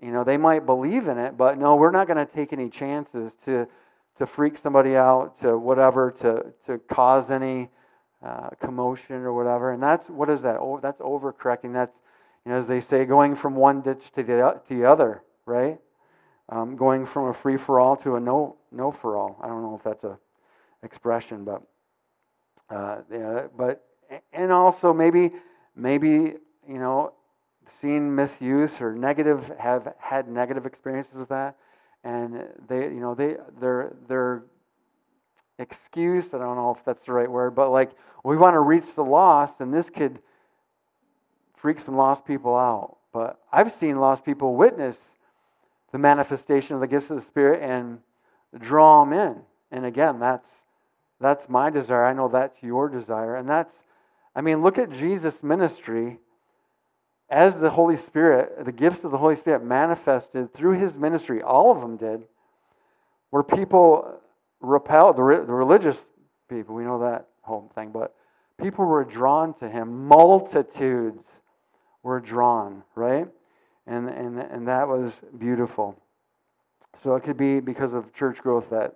You 0.01 0.11
know, 0.11 0.23
they 0.23 0.37
might 0.37 0.65
believe 0.65 1.07
in 1.07 1.17
it, 1.17 1.37
but 1.37 1.57
no, 1.57 1.75
we're 1.75 1.91
not 1.91 2.07
going 2.07 2.25
to 2.25 2.31
take 2.31 2.53
any 2.53 2.69
chances 2.69 3.33
to 3.45 3.67
to 4.17 4.25
freak 4.25 4.57
somebody 4.57 4.97
out, 4.97 5.39
to 5.41 5.57
whatever, 5.57 6.11
to 6.19 6.45
to 6.65 6.77
cause 6.93 7.31
any 7.31 7.69
uh, 8.23 8.49
commotion 8.59 9.17
or 9.17 9.33
whatever. 9.33 9.71
And 9.71 9.81
that's 9.81 10.09
what 10.09 10.29
is 10.29 10.41
that? 10.41 10.57
Oh, 10.59 10.79
that's 10.81 11.01
overcorrecting. 11.01 11.73
That's 11.73 11.95
you 12.45 12.51
know, 12.51 12.59
as 12.59 12.67
they 12.67 12.81
say, 12.81 13.05
going 13.05 13.35
from 13.35 13.55
one 13.55 13.81
ditch 13.81 14.11
to 14.15 14.23
the 14.23 14.61
to 14.67 14.75
the 14.75 14.85
other, 14.85 15.23
right? 15.45 15.79
Um, 16.49 16.75
going 16.75 17.05
from 17.05 17.27
a 17.27 17.33
free 17.33 17.57
for 17.57 17.79
all 17.79 17.95
to 17.97 18.15
a 18.15 18.19
no 18.19 18.55
no 18.71 18.91
for 18.91 19.17
all. 19.17 19.39
I 19.41 19.47
don't 19.47 19.61
know 19.61 19.75
if 19.75 19.83
that's 19.83 20.03
a 20.03 20.17
expression, 20.83 21.43
but 21.43 21.61
uh, 22.69 22.97
yeah, 23.11 23.47
but 23.55 23.83
and 24.33 24.51
also 24.51 24.93
maybe 24.93 25.31
maybe 25.75 26.09
you 26.67 26.77
know 26.79 27.13
seen 27.81 28.13
misuse 28.15 28.81
or 28.81 28.93
negative 28.93 29.51
have 29.59 29.93
had 29.99 30.27
negative 30.27 30.65
experiences 30.65 31.13
with 31.13 31.29
that 31.29 31.55
and 32.03 32.43
they 32.67 32.83
you 32.83 32.99
know 32.99 33.13
they 33.15 33.35
they're 33.59 33.93
they're 34.07 34.43
excused 35.59 36.33
i 36.33 36.37
don't 36.37 36.55
know 36.55 36.73
if 36.75 36.83
that's 36.85 37.05
the 37.05 37.11
right 37.11 37.29
word 37.29 37.53
but 37.53 37.69
like 37.69 37.91
we 38.23 38.37
want 38.37 38.53
to 38.53 38.59
reach 38.59 38.95
the 38.95 39.03
lost 39.03 39.61
and 39.61 39.73
this 39.73 39.89
could 39.89 40.19
freak 41.57 41.79
some 41.79 41.95
lost 41.95 42.25
people 42.25 42.55
out. 42.55 42.97
But 43.13 43.39
i've 43.51 43.71
seen 43.73 43.99
lost 43.99 44.25
people 44.25 44.55
witness 44.55 44.97
the 45.91 45.97
manifestation 45.97 46.75
of 46.75 46.81
the 46.81 46.87
gifts 46.87 47.09
of 47.09 47.17
the 47.17 47.23
spirit 47.23 47.61
and 47.61 47.99
draw 48.57 49.03
them 49.03 49.13
in. 49.13 49.35
And 49.71 49.85
again 49.85 50.19
that's 50.19 50.47
that's 51.21 51.49
my 51.49 51.69
desire. 51.69 52.05
I 52.05 52.13
know 52.13 52.29
that's 52.29 52.63
your 52.63 52.89
desire. 52.89 53.35
And 53.35 53.47
that's 53.47 53.73
i 54.35 54.41
mean 54.41 54.61
look 54.61 54.77
at 54.77 54.91
jesus 54.91 55.41
ministry 55.43 56.19
as 57.31 57.59
the 57.59 57.69
Holy 57.69 57.95
Spirit, 57.95 58.65
the 58.65 58.71
gifts 58.71 59.03
of 59.03 59.11
the 59.11 59.17
Holy 59.19 59.35
Spirit 59.35 59.63
manifested 59.63 60.51
through 60.51 60.79
his 60.79 60.95
ministry, 60.95 61.43
all 61.43 61.71
of 61.71 61.79
them 61.79 61.95
did, 61.95 62.23
where 63.29 63.43
people 63.43 64.19
repelled, 64.61 65.15
the, 65.15 65.43
the 65.45 65.53
religious 65.53 65.97
people, 66.49 66.75
we 66.75 66.83
know 66.83 66.99
that 66.99 67.27
whole 67.41 67.71
thing, 67.75 67.91
but 67.91 68.15
people 68.61 68.85
were 68.85 69.03
drawn 69.03 69.53
to 69.55 69.69
him. 69.69 70.07
Multitudes 70.07 71.23
were 72.03 72.19
drawn, 72.19 72.83
right? 72.95 73.27
And, 73.87 74.09
and, 74.09 74.39
and 74.39 74.67
that 74.67 74.87
was 74.87 75.13
beautiful. 75.37 75.99
So 77.03 77.15
it 77.15 77.23
could 77.23 77.37
be 77.37 77.59
because 77.59 77.93
of 77.93 78.13
church 78.13 78.39
growth 78.39 78.69
that, 78.69 78.95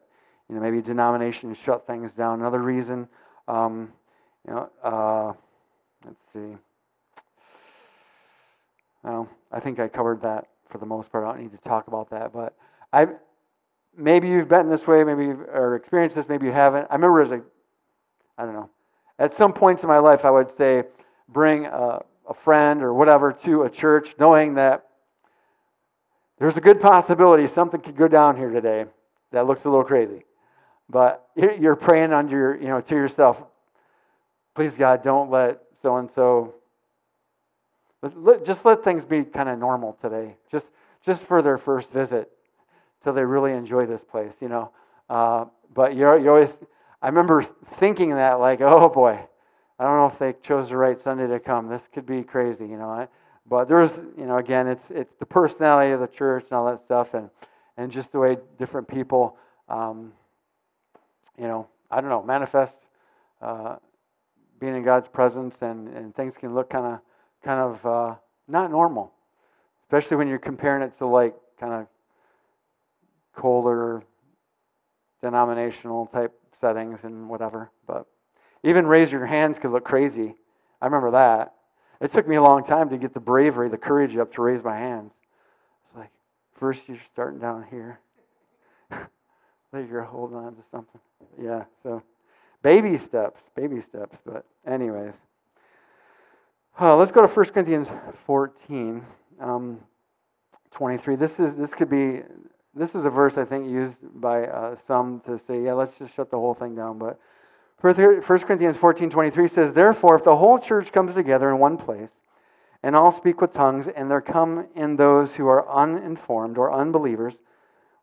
you 0.50 0.56
know, 0.56 0.62
maybe 0.62 0.82
denominations 0.82 1.58
shut 1.58 1.88
things 1.88 2.14
down. 2.14 2.40
Another 2.40 2.62
reason, 2.62 3.08
um, 3.48 3.92
you 4.48 4.54
know, 4.54 4.70
uh, 4.84 5.34
let's 6.06 6.22
see. 6.34 6.58
Well, 9.04 9.30
I 9.52 9.60
think 9.60 9.80
I 9.80 9.88
covered 9.88 10.22
that 10.22 10.48
for 10.70 10.78
the 10.78 10.86
most 10.86 11.12
part. 11.12 11.26
I 11.26 11.34
don't 11.34 11.42
need 11.42 11.52
to 11.52 11.70
talk 11.70 11.88
about 11.88 12.10
that, 12.10 12.34
but 12.34 12.56
I 12.92 13.08
maybe 13.98 14.28
you've 14.28 14.48
been 14.48 14.70
this 14.70 14.88
way, 14.88 15.04
maybe 15.04 15.26
you've, 15.26 15.42
or 15.42 15.76
experienced 15.76 16.16
this, 16.16 16.28
maybe 16.28 16.46
you 16.46 16.52
haven't. 16.52 16.88
I 16.90 16.96
remember 16.96 17.22
as 17.22 17.32
a, 17.32 17.42
I 18.38 18.46
don't 18.46 18.54
know, 18.54 18.70
at 19.20 19.34
some 19.34 19.54
points 19.54 19.84
in 19.84 19.90
my 19.90 20.00
life, 20.00 20.26
I 20.26 20.32
would 20.32 20.52
say, 20.56 20.84
bring 21.30 21.66
a, 21.66 22.04
a 22.28 22.34
friend 22.34 22.82
or 22.82 22.94
whatever 22.94 23.32
to 23.44 23.64
a 23.64 23.70
church, 23.70 24.16
knowing 24.20 24.56
that 24.56 24.88
there's 26.40 26.58
a 26.58 26.62
good 26.62 26.82
possibility 26.82 27.48
something 27.48 27.80
could 27.80 27.96
go 27.96 28.08
down 28.08 28.36
here 28.36 28.50
today 28.50 28.86
that 29.32 29.48
looks 29.48 29.66
a 29.66 29.70
little 29.70 29.86
crazy. 29.86 30.26
But 30.90 31.26
you're 31.36 31.76
praying 31.76 32.12
under 32.12 32.36
your, 32.36 32.56
you 32.62 32.68
know, 32.68 32.82
to 32.82 32.96
yourself, 32.96 33.42
please 34.56 34.76
God, 34.76 35.04
don't 35.04 35.30
let 35.32 35.60
so 35.82 35.98
and 35.98 36.10
so 36.12 36.56
just 38.46 38.66
let 38.66 38.84
things 38.84 39.06
be 39.06 39.24
kind 39.24 39.48
of 39.48 39.58
normal 39.58 39.98
today, 40.02 40.36
just 40.52 40.68
just 41.06 41.24
for 41.24 41.42
their 41.42 41.58
first 41.58 41.92
visit, 41.92 42.32
till 43.04 43.14
they 43.14 43.24
really 43.24 43.52
enjoy 43.52 43.86
this 43.86 44.04
place, 44.04 44.34
you 44.40 44.50
know. 44.50 44.72
Uh, 45.10 45.46
but 45.74 45.96
you're, 45.96 46.18
you 46.18 46.30
always, 46.30 46.58
I 47.02 47.08
remember 47.08 47.44
thinking 47.78 48.12
that, 48.12 48.40
like, 48.40 48.62
oh 48.62 48.90
boy, 48.90 49.20
I 49.80 49.84
don't 49.84 49.98
know 49.98 50.08
if 50.08 50.20
they 50.20 50.34
chose 50.48 50.70
the 50.70 50.78
right 50.78 51.00
Sunday 51.02 51.28
to 51.28 51.40
come. 51.40 51.68
This 51.68 51.82
could 51.94 52.06
be 52.06 52.24
crazy, 52.24 52.66
you 52.66 52.78
know. 52.78 53.08
But 53.50 53.68
there's, 53.68 53.92
you 54.18 54.26
know, 54.26 54.38
again, 54.38 54.68
it's 54.68 54.86
it's 54.90 55.14
the 55.20 55.26
personality 55.26 55.92
of 55.92 56.00
the 56.00 56.08
church 56.08 56.46
and 56.50 56.54
all 56.54 56.66
that 56.68 56.82
stuff, 56.86 57.14
and 57.14 57.30
and 57.78 57.92
just 57.92 58.12
the 58.12 58.20
way 58.20 58.38
different 58.58 58.88
people, 58.88 59.38
um, 59.68 60.14
you 61.38 61.48
know, 61.48 61.68
I 61.92 62.00
don't 62.00 62.10
know, 62.10 62.24
manifest 62.24 62.76
uh, 63.42 63.76
being 64.60 64.76
in 64.76 64.84
God's 64.84 65.10
presence, 65.10 65.56
and 65.62 65.90
and 65.90 66.16
things 66.16 66.36
can 66.40 66.56
look 66.56 66.70
kind 66.70 66.86
of 66.86 67.00
kind 67.44 67.60
of 67.60 67.86
uh, 67.86 68.16
not 68.48 68.72
normal, 68.72 69.12
especially 69.84 70.16
when 70.16 70.30
you're 70.30 70.40
comparing 70.40 70.82
it 70.82 70.98
to 71.00 71.06
like 71.06 71.36
kind 71.60 71.74
of 71.74 71.88
colder 73.36 74.04
denominational 75.22 76.08
type 76.08 76.34
settings 76.60 77.00
and 77.04 77.30
whatever. 77.30 77.72
But 77.88 78.06
Even 78.64 78.86
raise 78.86 79.12
your 79.12 79.26
hands 79.26 79.60
could 79.60 79.72
look 79.72 79.84
crazy. 79.84 80.36
I 80.82 80.86
remember 80.86 81.12
that. 81.12 81.54
It 82.02 82.12
took 82.12 82.28
me 82.28 82.36
a 82.36 82.42
long 82.42 82.64
time 82.66 82.90
to 82.90 82.98
get 82.98 83.14
the 83.14 83.20
bravery, 83.20 83.70
the 83.70 83.78
courage 83.78 84.16
up 84.18 84.34
to 84.34 84.42
raise 84.42 84.64
my 84.64 84.78
hands. 84.78 85.12
It's 85.86 85.96
like, 85.96 86.10
first 86.60 86.82
you're 86.88 86.98
starting 87.14 87.40
down 87.40 87.66
here. 87.70 88.00
then 88.92 89.88
you're 89.90 90.04
holding 90.04 90.38
on 90.38 90.56
to 90.56 90.62
something. 90.72 91.00
Yeah, 91.42 91.64
so 91.82 92.04
baby 92.62 92.98
steps, 92.98 93.42
baby 93.56 93.82
steps. 93.82 94.18
But, 94.26 94.46
anyways. 94.68 95.14
Uh, 96.80 96.96
let's 96.96 97.12
go 97.12 97.22
to 97.22 97.28
1 97.28 97.46
Corinthians 97.48 97.88
14, 98.26 99.06
um, 99.40 99.80
23. 100.72 101.16
This, 101.16 101.40
is, 101.40 101.56
this 101.56 101.70
could 101.70 101.90
be 101.90 102.22
this 102.76 102.96
is 102.96 103.06
a 103.06 103.10
verse 103.10 103.38
I 103.38 103.46
think 103.46 103.70
used 103.70 103.98
by 104.16 104.46
uh, 104.46 104.76
some 104.88 105.22
to 105.26 105.40
say, 105.48 105.64
yeah, 105.64 105.74
let's 105.74 105.98
just 105.98 106.16
shut 106.16 106.32
the 106.32 106.38
whole 106.38 106.54
thing 106.54 106.76
down. 106.76 106.98
But 106.98 107.20
1 107.82 108.22
Corinthians 108.22 108.78
14 108.78 109.10
23 109.10 109.48
says, 109.48 109.74
Therefore, 109.74 110.16
if 110.16 110.24
the 110.24 110.38
whole 110.38 110.58
church 110.58 110.92
comes 110.92 111.14
together 111.14 111.50
in 111.50 111.60
one 111.60 111.78
place, 111.78 112.10
and 112.82 112.96
all 112.96 113.12
speak 113.12 113.40
with 113.42 113.54
tongues, 113.54 113.88
and 113.96 114.10
there 114.10 114.22
come 114.22 114.68
in 114.76 114.96
those 114.96 115.36
who 115.36 115.48
are 115.48 115.70
uninformed 115.70 116.58
or 116.58 116.74
unbelievers, 116.74 117.34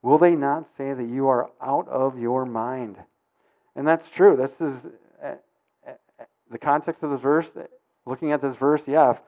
will 0.02 0.18
they 0.18 0.34
not 0.34 0.68
say 0.76 0.94
that 0.94 1.06
you 1.06 1.28
are 1.28 1.50
out 1.60 1.88
of 1.88 2.18
your 2.18 2.46
mind? 2.46 2.96
And 3.76 3.86
that's 3.86 4.08
true. 4.08 4.36
This 4.36 4.52
is 4.60 4.74
uh, 5.22 5.34
uh, 5.86 5.92
the 6.50 6.58
context 6.58 7.02
of 7.02 7.10
this 7.10 7.20
verse. 7.20 7.50
Looking 8.06 8.32
at 8.32 8.40
this 8.40 8.56
verse, 8.56 8.82
yeah, 8.86 9.10
if, 9.10 9.18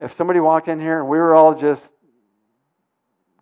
if 0.00 0.16
somebody 0.16 0.40
walked 0.40 0.68
in 0.68 0.80
here 0.80 1.00
and 1.00 1.08
we 1.08 1.18
were 1.18 1.34
all 1.34 1.54
just 1.54 1.82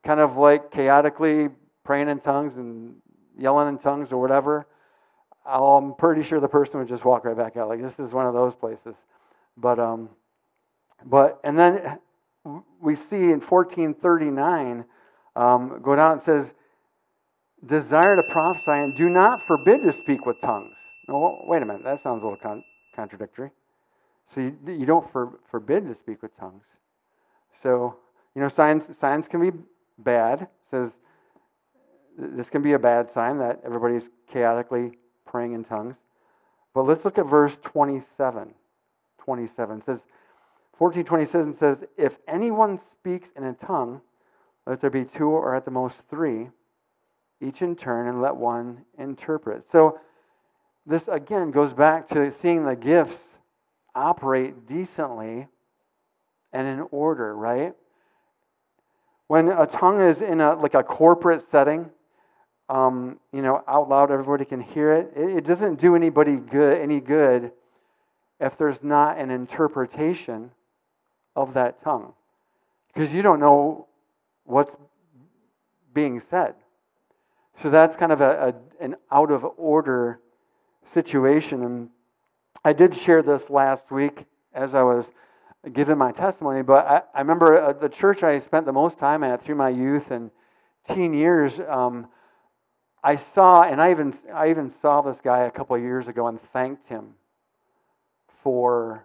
kind 0.05 0.21
of 0.21 0.37
like 0.37 0.71
chaotically 0.71 1.49
praying 1.85 2.09
in 2.09 2.21
tongues 2.21 2.57
and 2.57 2.95
yelling 3.39 3.69
in 3.69 3.79
tongues 3.79 4.13
or 4.13 4.21
whatever, 4.21 4.67
I'm 5.45 5.95
pretty 5.95 6.23
sure 6.23 6.41
the 6.41 6.49
person 6.49 6.79
would 6.79 6.89
just 6.89 7.05
walk 7.05 7.25
right 7.25 7.37
back 7.37 7.57
out. 7.57 7.69
Like 7.69 7.83
this 7.83 7.99
is 7.99 8.13
one 8.13 8.27
of 8.27 8.35
those 8.35 8.55
places. 8.55 8.95
But 9.57 9.79
um, 9.79 10.09
but 11.05 11.41
and 11.45 11.59
then 11.59 11.99
we 12.81 12.95
see 12.95 13.17
in 13.17 13.41
1439 13.41 14.85
um, 15.35 15.81
go 15.83 15.97
down 15.97 16.13
and 16.13 16.23
says, 16.23 16.53
desire 17.65 18.17
to 18.17 18.23
prophesy 18.31 18.71
and 18.73 18.95
do 18.95 19.09
not 19.09 19.47
forbid 19.47 19.83
to 19.85 19.93
speak 19.93 20.27
with 20.27 20.41
tongues. 20.41 20.75
No, 21.09 21.43
wait 21.47 21.63
a 21.63 21.67
minute, 21.67 21.85
that 21.85 22.01
sounds 22.01 22.23
a 22.23 22.27
little 22.27 22.39
con- 22.41 22.65
contradictory. 22.95 23.51
So 24.35 24.41
you, 24.41 24.57
you 24.67 24.87
don't 24.87 25.11
for, 25.13 25.39
forbid 25.51 25.87
to 25.89 25.95
speak 25.95 26.23
with 26.23 26.37
tongues. 26.39 26.65
So 27.63 27.97
you 28.35 28.41
know, 28.41 28.49
signs 28.49 28.85
signs 28.99 29.29
can 29.29 29.41
be 29.41 29.57
bad. 30.03 30.49
Says 30.71 30.91
this 32.19 32.49
can 32.49 32.63
be 32.63 32.73
a 32.73 32.79
bad 32.79 33.11
sign 33.11 33.39
that 33.39 33.61
everybody's 33.65 34.09
chaotically 34.33 34.93
praying 35.27 35.55
in 35.55 35.65
tongues. 35.65 35.97
But 36.75 36.83
let's 36.83 37.05
look 37.05 37.19
at 37.19 37.27
verse 37.27 37.57
27. 37.63 38.55
27 39.19 39.79
it 39.79 39.85
says 39.85 40.01
1427 40.79 41.59
says, 41.59 41.85
If 41.97 42.19
anyone 42.27 42.79
speaks 42.79 43.31
in 43.37 43.45
a 43.45 43.53
tongue, 43.53 44.01
let 44.67 44.81
there 44.81 44.91
be 44.91 45.05
two 45.05 45.29
or 45.29 45.55
at 45.55 45.65
the 45.65 45.71
most 45.71 45.97
three, 46.11 46.49
each 47.41 47.63
in 47.63 47.77
turn, 47.77 48.09
and 48.09 48.21
let 48.21 48.35
one 48.35 48.85
interpret. 48.99 49.65
So 49.71 50.01
this 50.87 51.07
again 51.09 51.51
goes 51.51 51.73
back 51.73 52.09
to 52.09 52.31
seeing 52.33 52.65
the 52.65 52.75
gifts 52.75 53.19
operate 53.95 54.67
decently 54.67 55.47
and 56.53 56.67
in 56.67 56.87
order, 56.91 57.37
right? 57.37 57.75
When 59.33 59.49
a 59.49 59.67
tongue 59.67 60.03
is 60.03 60.21
in 60.21 60.43
a 60.43 60.57
like 60.57 60.75
a 60.75 60.83
corporate 60.83 61.43
setting, 61.51 61.89
um, 62.69 63.19
you 63.33 63.41
know, 63.41 63.65
out 63.67 63.89
loud, 63.89 64.11
everybody 64.11 64.45
can 64.45 64.61
hear 64.61 64.93
it. 64.93 65.11
it. 65.17 65.39
It 65.39 65.45
doesn't 65.47 65.81
do 65.81 65.97
anybody 65.97 66.37
good 66.37 66.77
any 66.77 67.01
good 67.01 67.51
if 68.41 68.59
there's 68.59 68.83
not 68.83 69.17
an 69.17 69.31
interpretation 69.31 70.51
of 71.35 71.55
that 71.55 71.83
tongue, 71.83 72.13
because 72.93 73.11
you 73.11 73.23
don't 73.23 73.41
know 73.41 73.87
what's 74.45 74.77
being 75.95 76.21
said. 76.21 76.55
So 77.63 77.71
that's 77.71 77.97
kind 77.97 78.13
of 78.13 78.21
a, 78.21 78.55
a 78.81 78.85
an 78.85 78.97
out 79.11 79.31
of 79.31 79.47
order 79.57 80.21
situation. 80.93 81.63
And 81.63 81.89
I 82.67 82.75
did 82.75 82.95
share 82.95 83.23
this 83.23 83.49
last 83.49 83.91
week 83.91 84.27
as 84.53 84.75
I 84.75 84.83
was 84.83 85.07
given 85.71 85.97
my 85.97 86.11
testimony, 86.11 86.63
but 86.63 86.87
I, 86.87 87.03
I 87.15 87.21
remember 87.21 87.61
uh, 87.61 87.73
the 87.73 87.89
church 87.89 88.23
I 88.23 88.39
spent 88.39 88.67
the 88.67 88.73
most 88.73 88.99
time 88.99 89.23
at 89.23 89.45
through 89.45 89.55
my 89.55 89.69
youth 89.69 90.11
and 90.11 90.31
teen 90.89 91.15
years. 91.15 91.53
Um, 91.69 92.09
I 93.05 93.17
saw, 93.17 93.63
and 93.63 93.81
I 93.81 93.91
even 93.93 94.15
I 94.33 94.51
even 94.51 94.71
saw 94.71 95.03
this 95.03 95.19
guy 95.23 95.45
a 95.45 95.51
couple 95.51 95.77
of 95.77 95.83
years 95.83 96.09
ago 96.09 96.27
and 96.27 96.41
thanked 96.53 96.89
him 96.89 97.15
for 98.43 99.05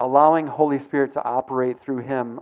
allowing 0.00 0.46
Holy 0.46 0.80
Spirit 0.80 1.12
to 1.12 1.22
operate 1.22 1.80
through 1.80 1.98
him 1.98 2.40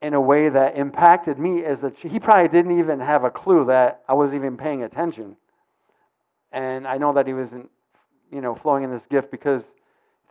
in 0.00 0.14
a 0.14 0.20
way 0.20 0.48
that 0.48 0.76
impacted 0.76 1.38
me 1.38 1.64
as 1.64 1.82
a 1.82 1.90
he 1.96 2.20
probably 2.20 2.48
didn't 2.48 2.78
even 2.78 3.00
have 3.00 3.24
a 3.24 3.30
clue 3.30 3.64
that 3.66 4.02
I 4.08 4.14
was 4.14 4.34
even 4.34 4.56
paying 4.56 4.84
attention. 4.84 5.36
And 6.52 6.86
I 6.86 6.98
know 6.98 7.12
that 7.14 7.26
he 7.26 7.34
wasn't, 7.34 7.68
you 8.30 8.40
know, 8.40 8.54
flowing 8.54 8.84
in 8.84 8.92
this 8.92 9.04
gift 9.10 9.32
because 9.32 9.64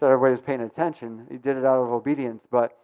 that 0.04 0.12
everybody 0.12 0.32
was 0.32 0.42
paying 0.42 0.62
attention. 0.62 1.26
He 1.32 1.38
did 1.38 1.56
it 1.56 1.66
out 1.66 1.82
of 1.82 1.90
obedience. 1.90 2.44
But 2.52 2.78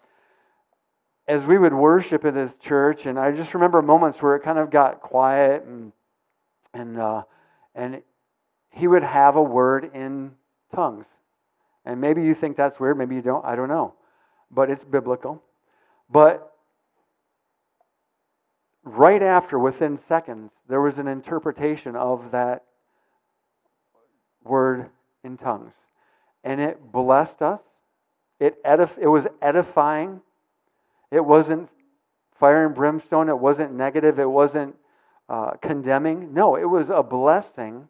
as 1.28 1.46
we 1.46 1.58
would 1.58 1.74
worship 1.74 2.24
in 2.24 2.34
this 2.34 2.54
church, 2.62 3.06
and 3.06 3.20
I 3.20 3.34
just 3.34 3.54
remember 3.54 3.82
moments 3.82 4.22
where 4.22 4.38
it 4.38 4.44
kind 4.44 4.58
of 4.58 4.72
got 4.72 5.02
quiet, 5.02 5.66
and 5.66 5.92
and 6.74 6.98
uh, 6.98 7.24
and 7.76 8.02
he 8.72 8.88
would 8.88 9.04
have 9.04 9.36
a 9.36 9.44
word 9.44 9.92
in 9.94 10.32
tongues. 10.74 11.08
And 11.86 12.00
maybe 12.00 12.24
you 12.24 12.34
think 12.34 12.56
that's 12.56 12.80
weird, 12.80 12.98
maybe 12.98 13.16
you 13.16 13.22
don't. 13.22 13.44
I 13.46 13.56
don't 13.56 13.70
know, 13.70 13.96
but 14.50 14.70
it's 14.70 14.86
biblical. 14.86 15.44
But 16.10 16.54
right 18.84 19.22
after, 19.22 19.60
within 19.60 20.00
seconds, 20.08 20.54
there 20.70 20.82
was 20.82 21.00
an 21.00 21.08
interpretation 21.08 21.98
of 21.98 22.32
that 22.32 22.64
word 24.46 24.90
in 25.26 25.36
tongues 25.36 25.74
and 26.44 26.60
it 26.62 26.92
blessed 26.92 27.42
us. 27.42 27.60
It, 28.40 28.64
edif- 28.64 28.98
it 28.98 29.08
was 29.08 29.28
edifying. 29.42 30.22
It 31.12 31.24
wasn't 31.24 31.70
fire 32.40 32.66
and 32.66 32.74
brimstone. 32.74 33.30
It 33.30 33.38
wasn't 33.38 33.74
negative. 33.74 34.20
It 34.20 34.30
wasn't 34.30 34.76
uh, 35.28 35.52
condemning. 35.62 36.34
No, 36.34 36.56
it 36.56 36.66
was 36.66 36.90
a 36.90 37.04
blessing 37.04 37.88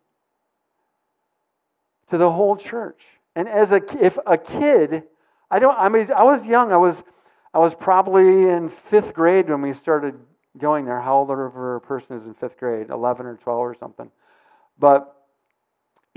to 2.10 2.18
the 2.18 2.32
whole 2.32 2.58
church. 2.58 3.02
And 3.36 3.48
as 3.48 3.72
a 3.72 3.82
if 4.04 4.18
a 4.26 4.38
kid, 4.38 5.04
I 5.52 5.60
don't. 5.60 5.78
I 5.78 5.90
mean, 5.90 6.12
I 6.12 6.24
was 6.24 6.46
young. 6.46 6.72
I 6.72 6.78
was, 6.78 7.02
I 7.54 7.60
was 7.60 7.76
probably 7.76 8.50
in 8.50 8.70
fifth 8.90 9.14
grade 9.14 9.50
when 9.50 9.62
we 9.62 9.74
started 9.74 10.16
going 10.58 10.86
there. 10.86 11.00
How 11.00 11.20
old 11.20 11.30
of 11.30 11.38
a 11.56 11.80
person 11.80 12.18
is 12.18 12.26
in 12.26 12.34
fifth 12.34 12.58
grade? 12.58 12.90
Eleven 12.90 13.28
or 13.28 13.36
twelve 13.38 13.60
or 13.60 13.76
something. 13.80 14.10
But 14.80 15.16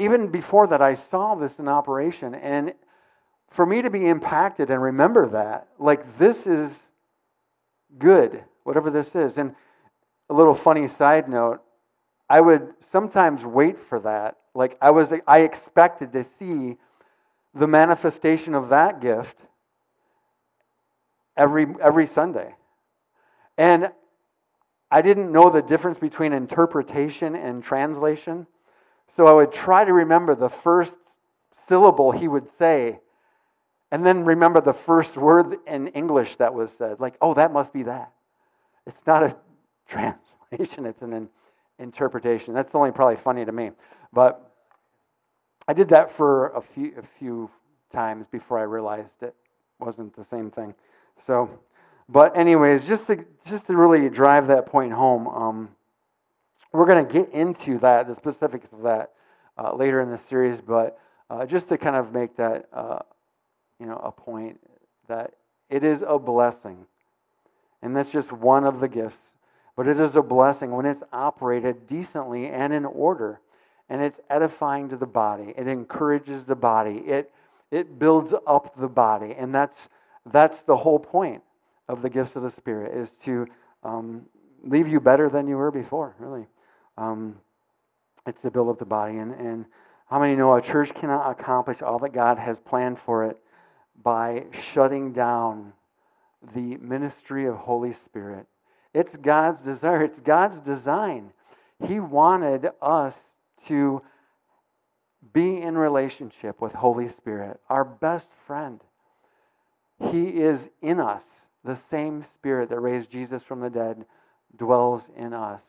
even 0.02 0.28
before 0.28 0.66
that, 0.68 0.82
I 0.82 0.94
saw 0.94 1.34
this 1.34 1.58
in 1.58 1.68
operation. 1.68 2.34
And 2.34 2.74
for 3.50 3.64
me 3.66 3.82
to 3.82 3.90
be 3.90 4.08
impacted 4.08 4.70
and 4.70 4.82
remember 4.82 5.28
that, 5.28 5.68
like, 5.78 6.18
this 6.18 6.46
is 6.46 6.70
good, 7.98 8.42
whatever 8.64 8.90
this 8.90 9.14
is. 9.14 9.36
And 9.36 9.54
a 10.30 10.34
little 10.34 10.54
funny 10.54 10.88
side 10.88 11.28
note 11.28 11.60
I 12.28 12.40
would 12.40 12.72
sometimes 12.90 13.44
wait 13.44 13.78
for 13.78 14.00
that. 14.00 14.38
Like, 14.54 14.78
I 14.80 14.90
was, 14.90 15.12
I 15.26 15.40
expected 15.40 16.12
to 16.14 16.24
see 16.38 16.78
the 17.54 17.66
manifestation 17.66 18.54
of 18.54 18.70
that 18.70 19.02
gift 19.02 19.36
every, 21.36 21.66
every 21.82 22.06
Sunday. 22.06 22.54
And 23.58 23.90
I 24.90 25.02
didn't 25.02 25.30
know 25.30 25.50
the 25.50 25.60
difference 25.60 25.98
between 25.98 26.32
interpretation 26.32 27.34
and 27.34 27.62
translation. 27.62 28.46
So 29.16 29.26
I 29.26 29.32
would 29.32 29.52
try 29.52 29.84
to 29.84 29.92
remember 29.92 30.34
the 30.34 30.48
first 30.48 30.96
syllable 31.68 32.12
he 32.12 32.28
would 32.28 32.48
say, 32.58 32.98
and 33.90 34.06
then 34.06 34.24
remember 34.24 34.60
the 34.60 34.72
first 34.72 35.16
word 35.16 35.58
in 35.66 35.88
English 35.88 36.36
that 36.36 36.54
was 36.54 36.70
said. 36.78 36.98
Like, 36.98 37.14
oh, 37.20 37.34
that 37.34 37.52
must 37.52 37.72
be 37.72 37.82
that. 37.84 38.10
It's 38.86 39.06
not 39.06 39.22
a 39.22 39.36
translation, 39.88 40.86
it's 40.86 41.02
an 41.02 41.28
interpretation. 41.78 42.54
That's 42.54 42.74
only 42.74 42.90
probably 42.90 43.16
funny 43.16 43.44
to 43.44 43.52
me. 43.52 43.70
But 44.12 44.50
I 45.68 45.74
did 45.74 45.90
that 45.90 46.16
for 46.16 46.48
a 46.48 46.62
few, 46.62 46.92
a 46.98 47.18
few 47.18 47.50
times 47.92 48.26
before 48.30 48.58
I 48.58 48.62
realized 48.62 49.10
it 49.20 49.34
wasn't 49.78 50.16
the 50.16 50.24
same 50.24 50.50
thing. 50.50 50.74
So, 51.26 51.50
but 52.08 52.36
anyways, 52.36 52.84
just 52.84 53.06
to 53.06 53.24
just 53.46 53.66
to 53.66 53.76
really 53.76 54.08
drive 54.08 54.48
that 54.48 54.66
point 54.66 54.92
home, 54.92 55.28
um, 55.28 55.68
we're 56.72 56.86
going 56.86 57.06
to 57.06 57.12
get 57.12 57.32
into 57.32 57.78
that, 57.80 58.08
the 58.08 58.14
specifics 58.14 58.72
of 58.72 58.82
that, 58.82 59.12
uh, 59.58 59.74
later 59.74 60.00
in 60.00 60.10
the 60.10 60.18
series, 60.28 60.60
but 60.60 60.98
uh, 61.30 61.44
just 61.46 61.68
to 61.68 61.78
kind 61.78 61.96
of 61.96 62.12
make 62.12 62.36
that, 62.36 62.68
uh, 62.72 63.00
you 63.78 63.86
know, 63.86 63.96
a 63.96 64.10
point 64.10 64.58
that 65.08 65.34
it 65.68 65.84
is 65.84 66.02
a 66.06 66.18
blessing. 66.18 66.86
And 67.82 67.96
that's 67.96 68.10
just 68.10 68.32
one 68.32 68.64
of 68.64 68.80
the 68.80 68.88
gifts. 68.88 69.18
But 69.76 69.88
it 69.88 69.98
is 69.98 70.16
a 70.16 70.22
blessing 70.22 70.70
when 70.70 70.86
it's 70.86 71.02
operated 71.12 71.86
decently 71.86 72.46
and 72.48 72.72
in 72.72 72.84
order. 72.84 73.40
and 73.92 74.02
it's 74.02 74.18
edifying 74.30 74.88
to 74.88 74.96
the 74.96 75.06
body. 75.06 75.52
It 75.54 75.68
encourages 75.68 76.44
the 76.44 76.54
body. 76.54 77.02
It, 77.06 77.30
it 77.70 77.98
builds 77.98 78.32
up 78.46 78.74
the 78.80 78.88
body. 78.88 79.34
And 79.38 79.54
that's, 79.54 79.76
that's 80.32 80.62
the 80.62 80.74
whole 80.74 80.98
point 80.98 81.42
of 81.88 82.00
the 82.00 82.08
gifts 82.08 82.34
of 82.34 82.42
the 82.42 82.50
Spirit, 82.50 82.96
is 82.96 83.10
to 83.24 83.46
um, 83.84 84.22
leave 84.64 84.88
you 84.88 84.98
better 84.98 85.28
than 85.28 85.46
you 85.46 85.56
were 85.56 85.70
before, 85.70 86.14
really. 86.18 86.46
Um, 86.96 87.36
it's 88.26 88.42
to 88.42 88.50
build 88.50 88.68
up 88.68 88.78
the 88.78 88.84
body. 88.84 89.18
And, 89.18 89.32
and 89.34 89.64
how 90.08 90.20
many 90.20 90.36
know 90.36 90.54
a 90.54 90.62
church 90.62 90.94
cannot 90.94 91.30
accomplish 91.30 91.82
all 91.82 91.98
that 92.00 92.12
God 92.12 92.38
has 92.38 92.58
planned 92.58 92.98
for 92.98 93.24
it 93.24 93.38
by 94.02 94.44
shutting 94.72 95.12
down 95.12 95.72
the 96.54 96.76
ministry 96.76 97.46
of 97.46 97.56
Holy 97.56 97.94
Spirit? 97.94 98.46
It's 98.94 99.16
God's 99.16 99.60
desire, 99.62 100.04
it's 100.04 100.20
God's 100.20 100.58
design. 100.58 101.32
He 101.86 101.98
wanted 101.98 102.70
us 102.80 103.14
to 103.68 104.02
be 105.32 105.60
in 105.60 105.78
relationship 105.78 106.60
with 106.60 106.72
Holy 106.72 107.08
Spirit, 107.08 107.60
our 107.70 107.84
best 107.84 108.28
friend. 108.46 108.80
He 110.10 110.24
is 110.28 110.60
in 110.80 111.00
us. 111.00 111.22
The 111.64 111.78
same 111.90 112.24
Spirit 112.34 112.70
that 112.70 112.80
raised 112.80 113.10
Jesus 113.10 113.42
from 113.42 113.60
the 113.60 113.70
dead 113.70 114.04
dwells 114.56 115.02
in 115.16 115.32
us. 115.32 115.62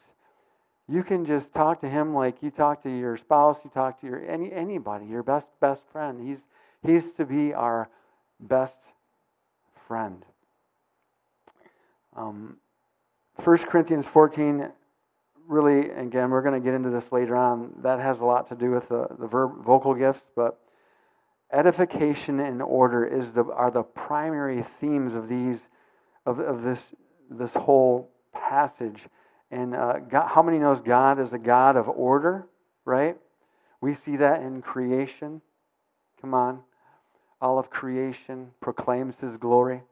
You 0.87 1.03
can 1.03 1.25
just 1.25 1.53
talk 1.53 1.81
to 1.81 1.89
him 1.89 2.13
like 2.13 2.43
you 2.43 2.51
talk 2.51 2.83
to 2.83 2.89
your 2.89 3.17
spouse, 3.17 3.57
you 3.63 3.71
talk 3.73 4.01
to 4.01 4.07
your 4.07 4.25
any 4.29 4.51
anybody, 4.51 5.05
your 5.05 5.23
best 5.23 5.49
best 5.59 5.83
friend. 5.91 6.27
He's 6.27 6.39
he's 6.85 7.11
to 7.13 7.25
be 7.25 7.53
our 7.53 7.89
best 8.39 8.79
friend. 9.87 10.23
Um, 12.15 12.57
1 13.43 13.57
Corinthians 13.59 14.05
14 14.05 14.69
really, 15.47 15.89
again, 15.89 16.29
we're 16.29 16.41
going 16.41 16.59
to 16.59 16.63
get 16.63 16.73
into 16.73 16.89
this 16.89 17.11
later 17.11 17.35
on. 17.35 17.73
That 17.81 17.99
has 17.99 18.19
a 18.19 18.25
lot 18.25 18.47
to 18.49 18.55
do 18.55 18.71
with 18.71 18.87
the, 18.89 19.07
the 19.19 19.27
verb, 19.27 19.63
vocal 19.63 19.93
gifts, 19.93 20.23
but 20.35 20.59
edification 21.51 22.39
and 22.39 22.61
order 22.61 23.05
is 23.05 23.31
the, 23.31 23.43
are 23.45 23.71
the 23.71 23.83
primary 23.83 24.65
themes 24.79 25.13
of 25.13 25.27
these 25.27 25.61
of, 26.25 26.39
of 26.39 26.63
this 26.63 26.79
this 27.29 27.51
whole 27.53 28.09
passage. 28.33 29.03
And 29.53 29.75
uh, 29.75 29.99
God, 29.99 30.29
how 30.29 30.41
many 30.41 30.57
knows 30.57 30.81
God 30.81 31.19
is 31.19 31.31
a 31.31 31.37
God 31.37 31.75
of 31.75 31.87
order? 31.87 32.47
Right? 32.85 33.15
We 33.81 33.93
see 33.93 34.17
that 34.17 34.41
in 34.41 34.63
creation. 34.63 35.41
Come 36.19 36.33
on, 36.33 36.61
all 37.39 37.59
of 37.59 37.69
creation 37.69 38.49
proclaims 38.61 39.15
His 39.21 39.37
glory. 39.37 39.83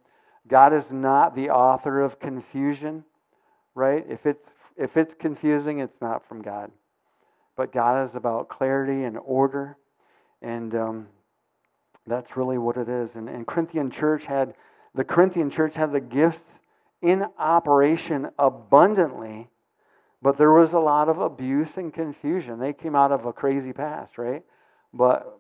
God 0.48 0.74
is 0.74 0.92
not 0.92 1.36
the 1.36 1.52
author 1.52 2.02
of 2.02 2.20
confusion. 2.20 3.04
Right? 3.76 4.04
If 4.10 4.26
it's 4.26 4.50
if 4.78 4.98
it's 4.98 5.14
confusing, 5.14 5.78
it's 5.80 6.02
not 6.02 6.28
from 6.28 6.42
God. 6.42 6.72
But 7.56 7.72
God 7.72 8.10
is 8.10 8.16
about 8.16 8.50
clarity 8.50 9.04
and 9.04 9.16
order, 9.24 9.78
and 10.42 10.74
um, 10.74 11.08
that's 12.08 12.36
really 12.36 12.58
what 12.58 12.78
it 12.78 12.90
is. 12.90 13.14
And, 13.14 13.30
and 13.30 13.46
Corinthian 13.46 13.92
church 13.92 14.26
had 14.26 14.56
the 14.96 15.04
Corinthian 15.04 15.52
church 15.52 15.76
had 15.76 15.92
the 15.92 16.00
gifts 16.00 16.42
in 17.04 17.26
operation 17.38 18.30
abundantly, 18.40 19.50
but 20.22 20.38
there 20.38 20.52
was 20.52 20.74
a 20.74 20.80
lot 20.80 21.10
of 21.10 21.20
abuse 21.20 21.70
and 21.78 21.94
confusion. 21.94 22.60
They 22.60 22.74
came 22.74 22.96
out 22.96 23.12
of 23.12 23.26
a 23.26 23.34
crazy 23.34 23.74
past, 23.74 24.18
right? 24.18 24.44
But 24.94 25.40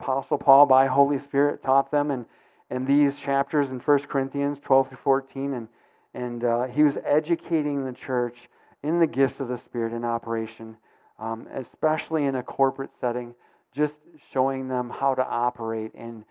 Apostle 0.00 0.38
Paul, 0.38 0.66
by 0.66 0.86
Holy 0.86 1.18
Spirit, 1.18 1.62
taught 1.62 1.90
them 1.90 2.10
in, 2.10 2.26
in 2.70 2.84
these 2.84 3.16
chapters 3.16 3.70
in 3.70 3.78
1 3.80 3.98
Corinthians 4.00 4.60
12 4.60 4.88
through 4.88 4.98
14, 5.02 5.54
and 5.54 5.68
and 6.14 6.44
uh, 6.44 6.64
he 6.64 6.82
was 6.82 6.96
educating 7.04 7.84
the 7.84 7.92
church 7.92 8.48
in 8.82 8.98
the 8.98 9.06
gifts 9.06 9.40
of 9.40 9.48
the 9.48 9.58
Spirit 9.58 9.92
in 9.92 10.04
operation, 10.04 10.76
um, 11.18 11.46
especially 11.54 12.24
in 12.24 12.36
a 12.36 12.42
corporate 12.42 12.90
setting, 13.00 13.34
just 13.74 13.94
showing 14.32 14.68
them 14.68 14.90
how 14.90 15.14
to 15.14 15.24
operate 15.24 15.92
in 15.94 16.24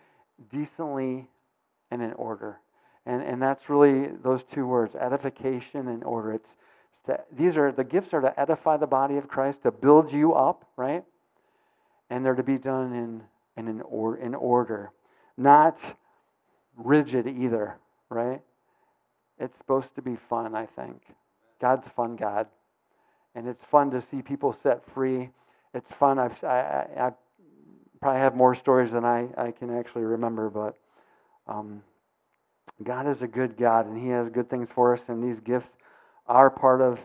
decently 0.51 1.30
and 1.91 2.01
in 2.01 2.14
order. 2.14 2.60
And, 3.05 3.22
and 3.22 3.41
that's 3.41 3.70
really 3.70 4.08
those 4.24 4.43
two 4.43 4.66
words 4.66 4.95
edification 4.95 5.88
and 5.88 6.03
order. 6.03 6.34
It's, 6.34 6.49
to, 7.08 7.20
these 7.32 7.58
are 7.58 7.72
the 7.72 7.84
gifts 7.84 8.14
are 8.14 8.22
to 8.22 8.39
edify 8.39 8.78
the 8.78 8.88
body 8.88 9.18
of 9.18 9.28
Christ, 9.28 9.64
to 9.64 9.72
build 9.72 10.12
you 10.12 10.34
up, 10.34 10.66
right? 10.78 11.03
And 12.10 12.26
they're 12.26 12.36
to 12.36 12.43
be 12.43 12.58
done 12.58 12.93
in, 12.93 13.24
in, 13.58 13.68
an 13.68 13.82
or, 13.82 14.18
in 14.18 14.36
order, 14.36 14.91
not 15.38 15.78
rigid 16.78 17.28
either, 17.28 17.78
right? 18.10 18.41
It's 19.39 19.58
supposed 19.58 19.93
to 19.95 20.01
be 20.01 20.16
fun, 20.30 20.55
I 20.55 20.66
think. 20.66 21.01
God's 21.60 21.88
fun 21.95 22.16
God. 22.16 22.47
And 23.36 23.47
it's 23.47 23.64
fun 23.66 23.91
to 23.91 24.01
see 24.01 24.22
people 24.22 24.55
set 24.64 24.84
free. 24.93 25.30
It's 25.74 25.89
fun. 25.99 26.18
I've, 26.18 26.43
I, 26.43 26.88
I, 26.97 27.08
I 27.08 27.12
probably 28.01 28.22
have 28.22 28.36
more 28.36 28.55
stories 28.55 28.91
than 28.91 29.05
I, 29.05 29.28
I 29.38 29.51
can 29.51 29.76
actually 29.76 30.03
remember, 30.03 30.49
but 30.49 30.78
um, 31.47 31.84
God 32.84 33.08
is 33.08 33.22
a 33.22 33.28
good 33.28 33.58
God, 33.58 33.88
and 33.88 33.97
He 34.01 34.10
has 34.10 34.30
good 34.30 34.49
things 34.49 34.70
for 34.70 34.93
us, 34.93 35.01
and 35.08 35.24
these 35.24 35.39
gifts 35.39 35.70
are 36.28 36.49
part 36.49 36.82
of 36.82 36.99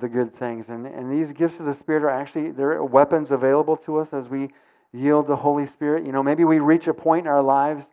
the 0.00 0.08
good 0.08 0.34
things. 0.38 0.68
And, 0.68 0.86
and 0.86 1.12
these 1.12 1.32
gifts 1.32 1.60
of 1.60 1.66
the 1.66 1.74
Spirit 1.74 2.02
are 2.02 2.10
actually 2.10 2.50
they're 2.50 2.82
weapons 2.82 3.30
available 3.30 3.76
to 3.78 3.98
us 3.98 4.08
as 4.12 4.28
we 4.28 4.50
yield 4.92 5.26
the 5.26 5.36
Holy 5.36 5.66
Spirit. 5.66 6.04
You 6.06 6.12
know, 6.12 6.22
maybe 6.22 6.44
we 6.44 6.58
reach 6.58 6.86
a 6.86 6.94
point 6.94 7.26
in 7.26 7.32
our 7.32 7.42
lives 7.42 7.84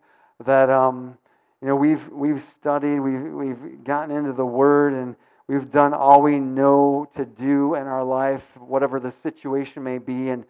that 0.44 0.70
um, 0.70 1.18
you 1.60 1.68
know, 1.68 1.76
we've, 1.76 2.08
we've 2.08 2.42
studied, 2.56 3.00
we've, 3.00 3.20
we've 3.20 3.84
gotten 3.84 4.16
into 4.16 4.32
the 4.32 4.44
Word, 4.46 4.94
and 4.94 5.14
we've 5.46 5.70
done 5.70 5.92
all 5.92 6.22
we 6.22 6.38
know 6.38 7.06
to 7.16 7.26
do 7.26 7.74
in 7.74 7.86
our 7.86 8.02
life, 8.02 8.42
whatever 8.56 8.98
the 8.98 9.10
situation 9.10 9.82
may 9.82 9.98
be, 9.98 10.30
and 10.30 10.44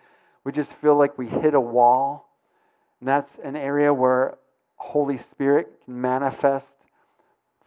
we 0.44 0.52
just 0.52 0.72
feel 0.74 0.96
like 0.96 1.18
we 1.18 1.26
hit 1.26 1.54
a 1.54 1.60
wall. 1.60 2.28
And 3.00 3.08
that's 3.08 3.32
an 3.42 3.56
area 3.56 3.92
where 3.92 4.38
Holy 4.76 5.18
Spirit 5.18 5.80
can 5.84 6.00
manifest 6.00 6.68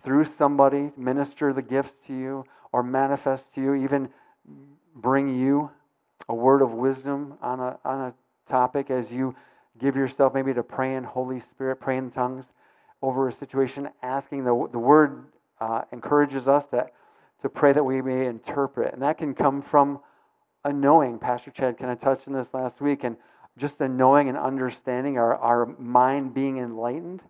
through 0.04 0.26
somebody, 0.26 0.92
minister 0.98 1.54
the 1.54 1.62
gifts 1.62 1.94
to 2.08 2.14
you, 2.14 2.46
or 2.72 2.84
manifest 2.84 3.44
to 3.56 3.62
you, 3.62 3.74
even 3.76 4.10
bring 4.96 5.40
you 5.40 5.70
a 6.30 6.36
word 6.36 6.62
of 6.62 6.72
wisdom 6.72 7.36
on 7.42 7.60
a, 7.60 7.78
on 7.86 8.02
a 8.02 8.14
topic 8.50 8.90
as 8.90 9.12
you 9.12 9.36
give 9.80 9.96
yourself 9.96 10.34
maybe 10.34 10.54
to 10.54 10.64
pray 10.64 10.96
in 10.96 11.04
Holy 11.04 11.40
Spirit, 11.40 11.80
pray 11.80 11.98
in 11.98 12.12
tongues 12.12 12.46
over 13.02 13.28
a 13.28 13.34
situation, 13.34 13.90
asking 14.02 14.46
the, 14.46 14.70
the 14.72 14.80
word 14.80 15.26
uh, 15.60 15.82
encourages 15.92 16.48
us 16.48 16.66
to, 16.68 16.88
to 17.42 17.50
pray 17.50 17.74
that 17.74 17.84
we 17.84 18.02
may 18.02 18.28
interpret. 18.28 18.94
And 18.94 19.02
that 19.02 19.18
can 19.18 19.34
come 19.34 19.62
from 19.62 20.00
a 20.64 20.72
knowing. 20.72 21.20
Pastor 21.20 21.52
Chad 21.52 21.78
kind 21.78 21.92
of 21.92 22.00
touched 22.00 22.28
on 22.28 22.34
this 22.34 22.54
last 22.54 22.80
week, 22.80 23.04
and 23.04 23.18
just 23.58 23.82
a 23.82 23.88
knowing 23.88 24.30
and 24.30 24.38
understanding, 24.38 25.18
our, 25.18 25.36
our 25.36 25.66
mind 25.78 26.34
being 26.34 26.58
enlightened, 26.58 27.22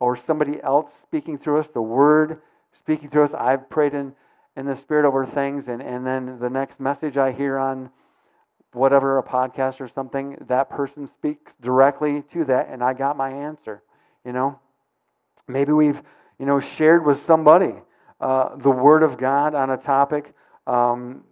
or 0.00 0.16
somebody 0.16 0.62
else 0.62 0.92
speaking 1.02 1.38
through 1.38 1.60
us, 1.60 1.68
the 1.72 1.82
word 1.82 2.40
speaking 2.72 3.10
through 3.10 3.24
us. 3.24 3.34
I've 3.34 3.68
prayed 3.68 3.94
in, 3.94 4.14
in 4.56 4.66
the 4.66 4.76
spirit 4.76 5.06
over 5.06 5.26
things, 5.26 5.68
and, 5.68 5.82
and 5.82 6.06
then 6.06 6.38
the 6.38 6.50
next 6.50 6.80
message 6.80 7.16
I 7.16 7.32
hear 7.32 7.58
on 7.58 7.90
whatever, 8.72 9.18
a 9.18 9.22
podcast 9.22 9.80
or 9.80 9.88
something, 9.88 10.36
that 10.48 10.68
person 10.68 11.06
speaks 11.06 11.54
directly 11.60 12.22
to 12.32 12.44
that, 12.44 12.68
and 12.70 12.82
I 12.82 12.92
got 12.92 13.16
my 13.16 13.30
answer, 13.30 13.82
you 14.24 14.32
know? 14.32 14.58
Maybe 15.48 15.72
we've, 15.72 16.00
you 16.38 16.44
know, 16.44 16.60
shared 16.60 17.04
with 17.04 17.24
somebody 17.24 17.74
uh, 18.20 18.56
the 18.56 18.70
Word 18.70 19.02
of 19.02 19.16
God 19.16 19.54
on 19.54 19.70
a 19.70 19.76
topic, 19.76 20.34
um, 20.66 21.24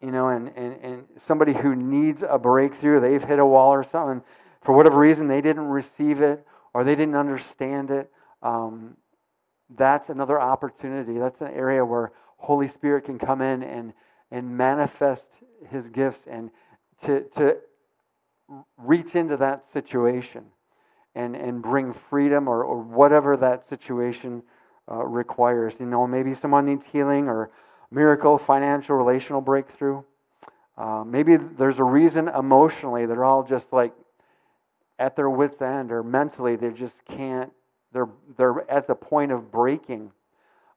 you 0.00 0.10
know, 0.10 0.28
and, 0.28 0.52
and, 0.56 0.76
and 0.82 1.04
somebody 1.26 1.54
who 1.54 1.74
needs 1.74 2.22
a 2.28 2.38
breakthrough, 2.38 3.00
they've 3.00 3.22
hit 3.22 3.38
a 3.38 3.46
wall 3.46 3.72
or 3.72 3.82
something. 3.82 4.22
For 4.62 4.72
whatever 4.72 4.98
reason, 4.98 5.26
they 5.26 5.40
didn't 5.40 5.66
receive 5.66 6.20
it 6.20 6.46
or 6.74 6.84
they 6.84 6.94
didn't 6.94 7.16
understand 7.16 7.90
it. 7.90 8.10
Um, 8.44 8.96
that's 9.76 10.08
another 10.10 10.40
opportunity. 10.40 11.18
That's 11.18 11.40
an 11.40 11.48
area 11.48 11.84
where 11.84 12.12
Holy 12.36 12.68
Spirit 12.68 13.04
can 13.04 13.18
come 13.18 13.40
in 13.40 13.64
and, 13.64 13.92
and 14.30 14.56
manifest 14.56 15.26
His 15.70 15.88
gifts 15.88 16.20
and 16.30 16.50
to, 17.02 17.22
to 17.36 17.56
reach 18.76 19.16
into 19.16 19.36
that 19.38 19.72
situation 19.72 20.44
and, 21.14 21.34
and 21.34 21.62
bring 21.62 21.94
freedom 22.10 22.48
or, 22.48 22.62
or 22.62 22.80
whatever 22.80 23.36
that 23.36 23.68
situation 23.68 24.42
uh, 24.90 25.04
requires. 25.04 25.74
You 25.80 25.86
know, 25.86 26.06
maybe 26.06 26.34
someone 26.34 26.66
needs 26.66 26.84
healing 26.84 27.28
or 27.28 27.50
miracle, 27.90 28.38
financial, 28.38 28.96
relational 28.96 29.40
breakthrough. 29.40 30.02
Uh, 30.76 31.04
maybe 31.06 31.36
there's 31.36 31.78
a 31.78 31.84
reason 31.84 32.28
emotionally 32.28 33.06
they're 33.06 33.24
all 33.24 33.44
just 33.44 33.72
like 33.72 33.92
at 34.98 35.14
their 35.14 35.30
wits' 35.30 35.62
end 35.62 35.92
or 35.92 36.02
mentally 36.02 36.56
they 36.56 36.70
just 36.70 36.96
can't, 37.04 37.52
they're, 37.94 38.08
they're 38.36 38.70
at 38.70 38.86
the 38.86 38.94
point 38.94 39.32
of 39.32 39.50
breaking. 39.50 40.10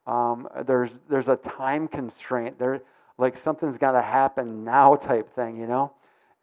Um, 0.05 0.47
there's, 0.65 0.91
there's 1.09 1.27
a 1.27 1.35
time 1.35 1.87
constraint. 1.89 2.57
There, 2.57 2.81
like 3.17 3.37
something's 3.37 3.77
got 3.77 3.93
to 3.93 4.01
happen 4.01 4.63
now 4.63 4.95
type 4.95 5.33
thing, 5.35 5.57
you 5.57 5.67
know? 5.67 5.91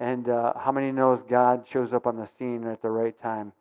And 0.00 0.28
uh, 0.28 0.52
how 0.58 0.72
many 0.72 0.90
knows 0.90 1.22
God 1.30 1.64
shows 1.70 1.92
up 1.92 2.06
on 2.06 2.16
the 2.16 2.26
scene 2.26 2.66
at 2.66 2.82
the 2.82 2.90
right 2.90 3.18
time? 3.22 3.52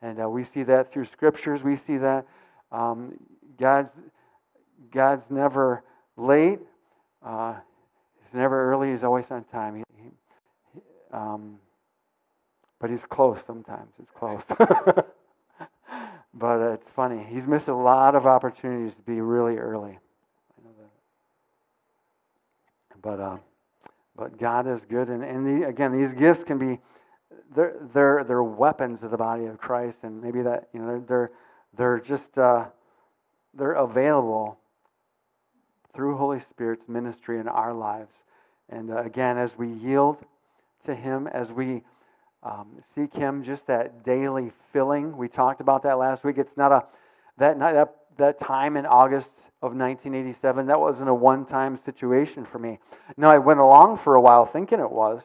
And 0.00 0.20
uh, 0.20 0.28
we 0.28 0.42
see 0.42 0.62
that 0.64 0.92
through 0.92 1.04
scriptures. 1.04 1.62
We 1.62 1.76
see 1.76 1.98
that 1.98 2.26
um, 2.72 3.18
God's, 3.60 3.92
God's 4.90 5.24
never 5.28 5.84
late. 6.16 6.58
Uh, 7.24 7.54
he's 8.24 8.34
never 8.34 8.72
early. 8.72 8.90
He's 8.90 9.04
always 9.04 9.30
on 9.30 9.44
time. 9.44 9.76
He, 9.76 9.84
he, 10.02 10.80
Um, 11.12 11.58
but 12.80 12.88
he's 12.90 13.04
close 13.10 13.38
sometimes. 13.46 13.92
It's 14.02 14.10
close. 14.10 14.42
but 16.34 16.60
it's 16.72 16.88
funny. 16.90 17.26
He's 17.28 17.46
missed 17.46 17.68
a 17.68 17.74
lot 17.74 18.14
of 18.14 18.26
opportunities 18.26 18.94
to 18.94 19.02
be 19.02 19.20
really 19.20 19.56
early. 19.56 19.98
But, 23.02 23.18
uh, 23.20 23.36
but 24.16 24.38
God 24.38 24.68
is 24.68 24.84
good. 24.84 25.08
And, 25.08 25.24
and 25.24 25.44
the, 25.44 25.68
again, 25.68 25.92
these 25.98 26.12
gifts 26.12 26.44
can 26.44 26.58
be, 26.58 26.78
they're, 27.54 27.74
they're, 27.92 28.24
they're 28.24 28.42
weapons 28.44 29.02
of 29.02 29.10
the 29.10 29.16
body 29.16 29.46
of 29.46 29.58
Christ. 29.58 29.98
And 30.04 30.22
maybe 30.22 30.40
that, 30.42 30.68
you 30.72 30.80
know, 30.80 30.86
they're, 30.86 31.00
they're, 31.00 31.30
they're 31.76 32.00
just, 32.00 32.38
uh, 32.38 32.66
they're 33.54 33.72
available 33.72 34.58
through 35.94 36.16
Holy 36.16 36.40
Spirit's 36.40 36.88
ministry 36.88 37.40
in 37.40 37.48
our 37.48 37.74
lives. 37.74 38.14
And 38.68 38.90
uh, 38.90 39.02
again, 39.02 39.36
as 39.36 39.58
we 39.58 39.68
yield 39.68 40.18
to 40.86 40.94
Him, 40.94 41.26
as 41.26 41.50
we 41.50 41.82
um, 42.42 42.82
seek 42.94 43.14
Him, 43.14 43.44
just 43.44 43.66
that 43.66 44.04
daily 44.04 44.52
filling. 44.72 45.16
We 45.16 45.28
talked 45.28 45.60
about 45.60 45.82
that 45.84 45.98
last 45.98 46.24
week. 46.24 46.38
It's 46.38 46.56
not 46.56 46.72
a 46.72 46.84
that 47.38 47.58
that 47.58 47.96
that 48.18 48.40
time 48.40 48.76
in 48.76 48.86
August 48.86 49.34
of 49.62 49.74
1987. 49.74 50.66
That 50.66 50.80
wasn't 50.80 51.08
a 51.08 51.14
one-time 51.14 51.76
situation 51.76 52.44
for 52.44 52.58
me. 52.58 52.78
No, 53.16 53.28
I 53.28 53.38
went 53.38 53.60
along 53.60 53.98
for 53.98 54.14
a 54.14 54.20
while 54.20 54.44
thinking 54.44 54.80
it 54.80 54.90
was, 54.90 55.22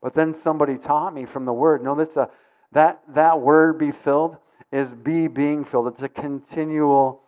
but 0.00 0.14
then 0.14 0.34
somebody 0.34 0.78
taught 0.78 1.12
me 1.12 1.24
from 1.24 1.44
the 1.44 1.52
Word. 1.52 1.82
No, 1.82 1.94
that's 1.94 2.16
a 2.16 2.30
that 2.72 3.00
that 3.14 3.40
word 3.40 3.78
be 3.78 3.92
filled 3.92 4.36
is 4.72 4.88
be 4.90 5.28
being 5.28 5.64
filled. 5.64 5.88
It's 5.88 6.02
a 6.02 6.08
continual 6.08 7.22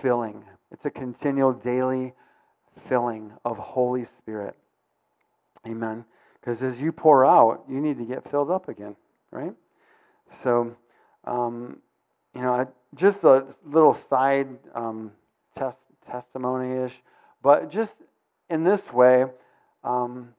filling. 0.00 0.44
It's 0.70 0.84
a 0.84 0.90
continual 0.90 1.52
daily 1.52 2.14
filling 2.88 3.32
of 3.44 3.58
Holy 3.58 4.06
Spirit. 4.18 4.56
Amen. 5.66 6.04
Because 6.44 6.62
as 6.62 6.78
you 6.78 6.92
pour 6.92 7.24
out, 7.24 7.64
you 7.70 7.80
need 7.80 7.96
to 7.96 8.04
get 8.04 8.30
filled 8.30 8.50
up 8.50 8.68
again, 8.68 8.96
right? 9.30 9.54
So, 10.42 10.76
um, 11.24 11.78
you 12.34 12.42
know, 12.42 12.68
just 12.94 13.24
a 13.24 13.46
little 13.64 13.94
side 14.10 14.48
um, 14.74 15.12
test, 15.56 15.78
testimony 16.06 16.84
ish, 16.84 16.92
but 17.42 17.70
just 17.70 17.94
in 18.50 18.62
this 18.62 18.92
way, 18.92 19.24
um, 19.84 20.34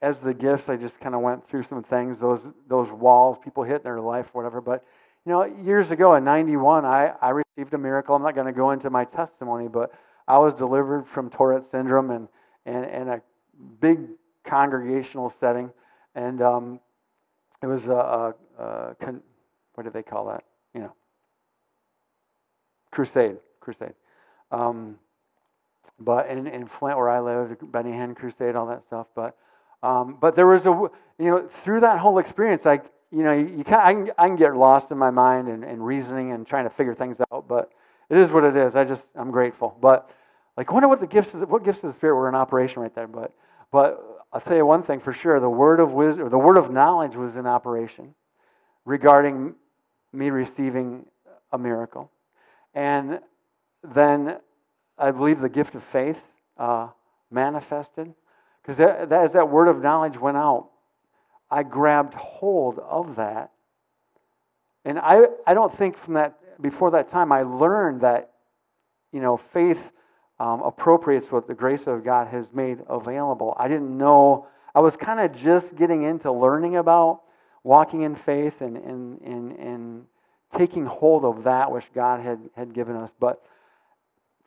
as 0.00 0.16
the 0.20 0.32
gifts, 0.32 0.70
I 0.70 0.76
just 0.76 0.98
kind 1.00 1.14
of 1.14 1.20
went 1.20 1.46
through 1.50 1.64
some 1.64 1.82
things, 1.82 2.18
those 2.18 2.40
those 2.66 2.90
walls 2.90 3.36
people 3.44 3.62
hit 3.62 3.76
in 3.76 3.82
their 3.82 4.00
life, 4.00 4.28
whatever. 4.32 4.62
But 4.62 4.86
you 5.26 5.32
know, 5.32 5.44
years 5.44 5.90
ago 5.90 6.14
in 6.14 6.24
'91, 6.24 6.86
I 6.86 7.12
I 7.20 7.30
received 7.30 7.74
a 7.74 7.78
miracle. 7.78 8.14
I'm 8.14 8.22
not 8.22 8.34
going 8.34 8.46
to 8.46 8.54
go 8.54 8.70
into 8.70 8.88
my 8.88 9.04
testimony, 9.04 9.68
but 9.68 9.92
I 10.26 10.38
was 10.38 10.54
delivered 10.54 11.06
from 11.06 11.28
Tourette 11.28 11.70
syndrome 11.70 12.10
and 12.10 12.28
and 12.64 12.86
and 12.86 13.10
a 13.10 13.22
big 13.80 13.98
congregational 14.44 15.32
setting, 15.40 15.70
and 16.14 16.42
um, 16.42 16.80
it 17.62 17.66
was 17.66 17.84
a, 17.86 17.90
a, 17.90 18.34
a 18.62 18.96
con, 19.00 19.20
what 19.74 19.84
do 19.84 19.90
they 19.90 20.02
call 20.02 20.26
that? 20.28 20.44
You 20.74 20.80
know, 20.80 20.92
crusade, 22.90 23.36
crusade. 23.60 23.94
Um, 24.50 24.98
but 25.98 26.28
in, 26.28 26.46
in 26.46 26.66
Flint, 26.66 26.96
where 26.96 27.10
I 27.10 27.20
lived, 27.20 27.70
Benny 27.70 27.90
Hinn 27.90 28.16
Crusade, 28.16 28.56
all 28.56 28.66
that 28.66 28.84
stuff. 28.86 29.06
But 29.14 29.36
um, 29.82 30.16
but 30.20 30.34
there 30.36 30.46
was 30.46 30.66
a 30.66 30.70
you 31.18 31.30
know 31.30 31.48
through 31.62 31.80
that 31.80 31.98
whole 31.98 32.18
experience, 32.18 32.64
like 32.64 32.84
you 33.10 33.22
know 33.22 33.32
you, 33.32 33.46
you 33.58 33.64
can, 33.64 33.80
I 33.80 33.92
can 33.92 34.10
I 34.18 34.26
can 34.28 34.36
get 34.36 34.56
lost 34.56 34.90
in 34.90 34.98
my 34.98 35.10
mind 35.10 35.48
and, 35.48 35.64
and 35.64 35.84
reasoning 35.84 36.32
and 36.32 36.46
trying 36.46 36.64
to 36.64 36.70
figure 36.70 36.94
things 36.94 37.16
out. 37.32 37.46
But 37.48 37.70
it 38.08 38.16
is 38.16 38.30
what 38.30 38.44
it 38.44 38.56
is. 38.56 38.76
I 38.76 38.84
just 38.84 39.04
I'm 39.14 39.30
grateful. 39.30 39.76
But 39.80 40.10
like, 40.56 40.72
wonder 40.72 40.88
what 40.88 41.00
the 41.00 41.06
gifts 41.06 41.32
what 41.32 41.64
gifts 41.64 41.84
of 41.84 41.92
the 41.92 41.98
Spirit 41.98 42.16
were 42.16 42.28
in 42.28 42.34
operation 42.34 42.82
right 42.82 42.94
there. 42.94 43.06
But 43.06 43.32
but 43.70 44.09
I'll 44.32 44.40
tell 44.40 44.56
you 44.56 44.66
one 44.66 44.82
thing 44.82 45.00
for 45.00 45.12
sure: 45.12 45.40
the 45.40 45.50
word 45.50 45.80
of 45.80 45.92
wisdom, 45.92 46.28
the 46.30 46.38
word 46.38 46.56
of 46.56 46.70
knowledge, 46.70 47.16
was 47.16 47.36
in 47.36 47.46
operation 47.46 48.14
regarding 48.84 49.54
me 50.12 50.30
receiving 50.30 51.06
a 51.52 51.58
miracle, 51.58 52.10
and 52.74 53.20
then 53.82 54.36
I 54.98 55.10
believe 55.10 55.40
the 55.40 55.48
gift 55.48 55.74
of 55.74 55.82
faith 55.84 56.22
uh, 56.58 56.88
manifested. 57.30 58.12
Because 58.62 58.78
as 58.78 59.32
that 59.32 59.48
word 59.48 59.68
of 59.68 59.82
knowledge 59.82 60.18
went 60.18 60.36
out, 60.36 60.68
I 61.50 61.62
grabbed 61.62 62.14
hold 62.14 62.78
of 62.78 63.16
that, 63.16 63.50
and 64.84 64.98
I 64.98 65.24
I 65.46 65.54
don't 65.54 65.76
think 65.76 65.96
from 65.96 66.14
that 66.14 66.38
before 66.62 66.92
that 66.92 67.08
time 67.08 67.32
I 67.32 67.42
learned 67.42 68.02
that 68.02 68.30
you 69.12 69.20
know 69.20 69.38
faith 69.38 69.90
um, 70.40 70.62
appropriates 70.62 71.30
what 71.30 71.46
the 71.46 71.54
grace 71.54 71.86
of 71.86 72.02
God 72.02 72.26
has 72.28 72.50
made 72.52 72.78
available. 72.88 73.54
I 73.58 73.68
didn't 73.68 73.96
know, 73.96 74.46
I 74.74 74.80
was 74.80 74.96
kind 74.96 75.20
of 75.20 75.36
just 75.36 75.76
getting 75.76 76.04
into 76.04 76.32
learning 76.32 76.76
about 76.76 77.20
walking 77.62 78.02
in 78.02 78.16
faith 78.16 78.62
and, 78.62 78.78
and, 78.78 79.20
and, 79.20 79.52
and 79.58 80.06
taking 80.56 80.86
hold 80.86 81.26
of 81.26 81.44
that 81.44 81.70
which 81.70 81.84
God 81.94 82.20
had, 82.20 82.38
had 82.56 82.72
given 82.72 82.96
us. 82.96 83.10
But 83.20 83.44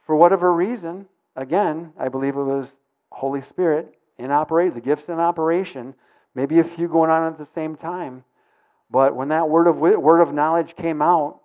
for 0.07 0.15
whatever 0.15 0.51
reason, 0.51 1.05
again, 1.35 1.93
I 1.97 2.09
believe 2.09 2.35
it 2.35 2.43
was 2.43 2.73
Holy 3.11 3.41
Spirit 3.41 3.93
in 4.17 4.31
operation, 4.31 4.73
the 4.73 4.81
gifts 4.81 5.09
in 5.09 5.19
operation, 5.19 5.93
maybe 6.33 6.57
a 6.57 6.63
few 6.63 6.87
going 6.87 7.11
on 7.11 7.31
at 7.31 7.37
the 7.37 7.45
same 7.45 7.75
time. 7.75 8.23
But 8.89 9.15
when 9.15 9.27
that 9.27 9.47
word 9.47 9.67
of 9.67 9.77
word 9.77 10.21
of 10.21 10.33
knowledge 10.33 10.75
came 10.75 11.01
out, 11.01 11.39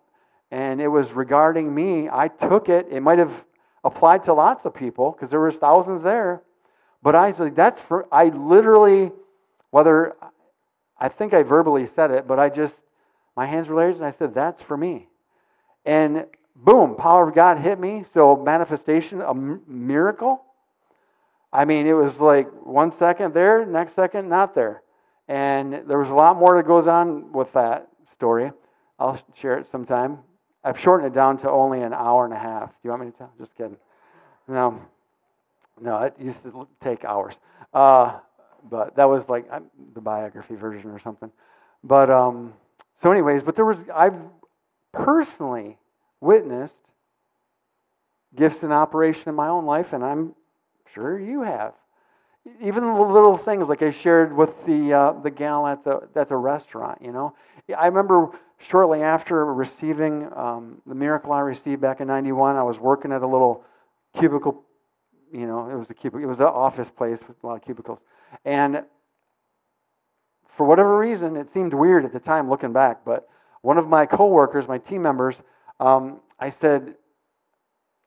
and 0.51 0.81
it 0.81 0.89
was 0.89 1.13
regarding 1.13 1.75
me, 1.75 2.09
I 2.11 2.29
took 2.29 2.71
it. 2.71 2.89
It 2.91 3.01
might 3.01 3.19
have 3.19 3.33
applied 3.85 4.25
to 4.25 4.35
lots 4.35 4.65
of 4.65 4.75
people 4.75 5.13
because 5.13 5.31
there 5.31 5.41
was 5.41 5.57
thousands 5.57 6.03
there. 6.03 6.43
But 7.03 7.15
I 7.15 7.31
said, 7.31 7.55
that's 7.55 7.81
for, 7.81 8.07
I 8.13 8.25
literally, 8.25 9.13
whether, 9.71 10.17
I 10.99 11.09
think 11.09 11.33
I 11.33 11.43
verbally 11.43 11.87
said 11.87 12.11
it, 12.11 12.27
but 12.27 12.39
I 12.39 12.49
just, 12.49 12.75
my 13.37 13.47
hands 13.47 13.69
were 13.69 13.77
raised 13.77 13.99
and 13.99 14.07
I 14.07 14.11
said, 14.11 14.35
that's 14.35 14.61
for 14.63 14.77
me. 14.77 15.09
And 15.85 16.27
boom, 16.57 16.97
power 16.97 17.29
of 17.29 17.35
God 17.35 17.59
hit 17.59 17.79
me. 17.79 18.05
So 18.13 18.37
manifestation, 18.37 19.21
a 19.21 19.35
miracle. 19.35 20.43
I 21.53 21.65
mean, 21.65 21.87
it 21.87 21.93
was 21.93 22.19
like 22.19 22.49
one 22.65 22.93
second 22.93 23.33
there, 23.33 23.65
next 23.65 23.95
second 23.95 24.29
not 24.29 24.55
there. 24.55 24.83
And 25.29 25.83
there 25.87 25.99
was 25.99 26.11
a 26.11 26.15
lot 26.15 26.37
more 26.37 26.57
that 26.57 26.67
goes 26.67 26.89
on 26.89 27.33
with 27.33 27.53
that 27.53 27.89
story. 28.13 28.51
I'll 28.99 29.21
share 29.35 29.59
it 29.59 29.71
sometime. 29.71 30.19
I've 30.65 30.79
shortened 30.79 31.13
it 31.13 31.15
down 31.15 31.39
to 31.39 31.51
only 31.51 31.83
an 31.83 31.93
hour 31.93 32.25
and 32.25 32.35
a 32.35 32.39
half. 32.39 32.69
Do 32.71 32.77
you 32.85 32.91
want 32.91 33.05
me 33.05 33.11
to 33.11 33.19
tell? 33.19 33.33
Just 33.39 33.55
kidding. 33.57 33.77
No, 34.49 34.81
no, 35.81 35.99
it 36.03 36.15
used 36.21 36.43
to 36.43 36.67
take 36.83 37.05
hours. 37.05 37.35
Uh, 37.73 38.19
but 38.69 38.97
that 38.97 39.05
was 39.05 39.29
like 39.29 39.49
the 39.95 40.01
biography 40.01 40.55
version 40.55 40.91
or 40.91 40.99
something. 40.99 41.31
But 41.85 42.11
um, 42.11 42.55
so, 43.03 43.13
anyways, 43.13 43.43
but 43.43 43.55
there 43.55 43.65
was 43.65 43.79
I've 43.95 44.17
personally 44.93 45.79
witnessed 46.21 46.75
gifts 48.35 48.63
in 48.63 48.73
operation 48.73 49.29
in 49.29 49.35
my 49.35 49.49
own 49.49 49.65
life, 49.65 49.93
and 49.93 50.05
I'm 50.05 50.35
sure 50.95 51.19
you 51.19 51.43
have. 51.43 51.75
Even 52.63 52.85
the 52.85 52.93
little 52.93 53.37
things 53.37 53.69
like 53.69 53.83
I 53.83 53.91
shared 53.91 54.35
with 54.35 54.51
the 54.67 54.93
uh, 54.93 55.13
the 55.13 55.31
gal 55.31 55.67
at 55.67 55.85
the 55.85 56.09
at 56.17 56.29
the 56.29 56.37
restaurant. 56.37 57.03
You 57.03 57.13
know, 57.13 57.35
I 57.77 57.87
remember 57.87 58.31
shortly 58.59 59.03
after 59.03 59.45
receiving 59.45 60.29
um, 60.35 60.83
the 60.87 60.95
miracle 60.95 61.33
I 61.33 61.41
received 61.41 61.81
back 61.81 62.01
in 62.01 62.09
91, 62.09 62.57
I 62.57 62.63
was 62.63 62.79
working 62.79 63.13
at 63.13 63.23
a 63.23 63.27
little 63.27 63.65
cubicle, 64.19 64.65
you 65.33 65.47
know, 65.47 65.71
it 65.71 65.77
was 65.77 65.89
a 65.91 65.95
cubicle, 65.95 66.23
it 66.23 66.27
was 66.29 66.41
an 66.41 66.47
office 66.47 66.91
place 66.91 67.19
with 67.27 67.37
a 67.43 67.47
lot 67.47 67.57
of 67.57 67.65
cubicles. 67.65 67.99
And 68.45 68.83
for 70.57 70.67
whatever 70.67 70.99
reason, 70.99 71.37
it 71.37 71.53
seemed 71.53 71.73
weird 71.73 72.05
at 72.05 72.13
the 72.13 72.19
time 72.19 72.51
looking 72.51 72.73
back, 72.73 73.05
but 73.05 73.29
one 73.63 73.79
of 73.79 73.89
my 73.89 74.07
coworkers, 74.07 74.67
my 74.67 74.79
team 74.79 75.03
members, 75.03 75.37
um, 75.79 76.21
I 76.39 76.51
said, 76.51 76.95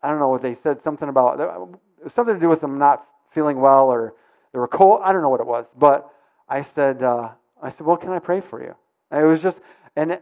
I 0.03 0.09
don't 0.09 0.19
know 0.19 0.29
what 0.29 0.41
they 0.41 0.53
said, 0.53 0.81
something 0.81 1.07
about, 1.07 1.79
something 2.13 2.33
to 2.33 2.39
do 2.39 2.49
with 2.49 2.61
them 2.61 2.77
not 2.77 3.05
feeling 3.33 3.61
well 3.61 3.85
or 3.85 4.15
they 4.51 4.59
were 4.59 4.67
cold. 4.67 5.01
I 5.03 5.13
don't 5.13 5.21
know 5.21 5.29
what 5.29 5.39
it 5.39 5.47
was, 5.47 5.65
but 5.77 6.09
I 6.49 6.61
said, 6.61 7.03
uh, 7.03 7.29
I 7.61 7.69
said, 7.69 7.81
well, 7.85 7.97
can 7.97 8.11
I 8.11 8.19
pray 8.19 8.41
for 8.41 8.61
you? 8.61 8.75
And 9.11 9.23
it 9.23 9.25
was 9.25 9.41
just, 9.41 9.59
and 9.95 10.19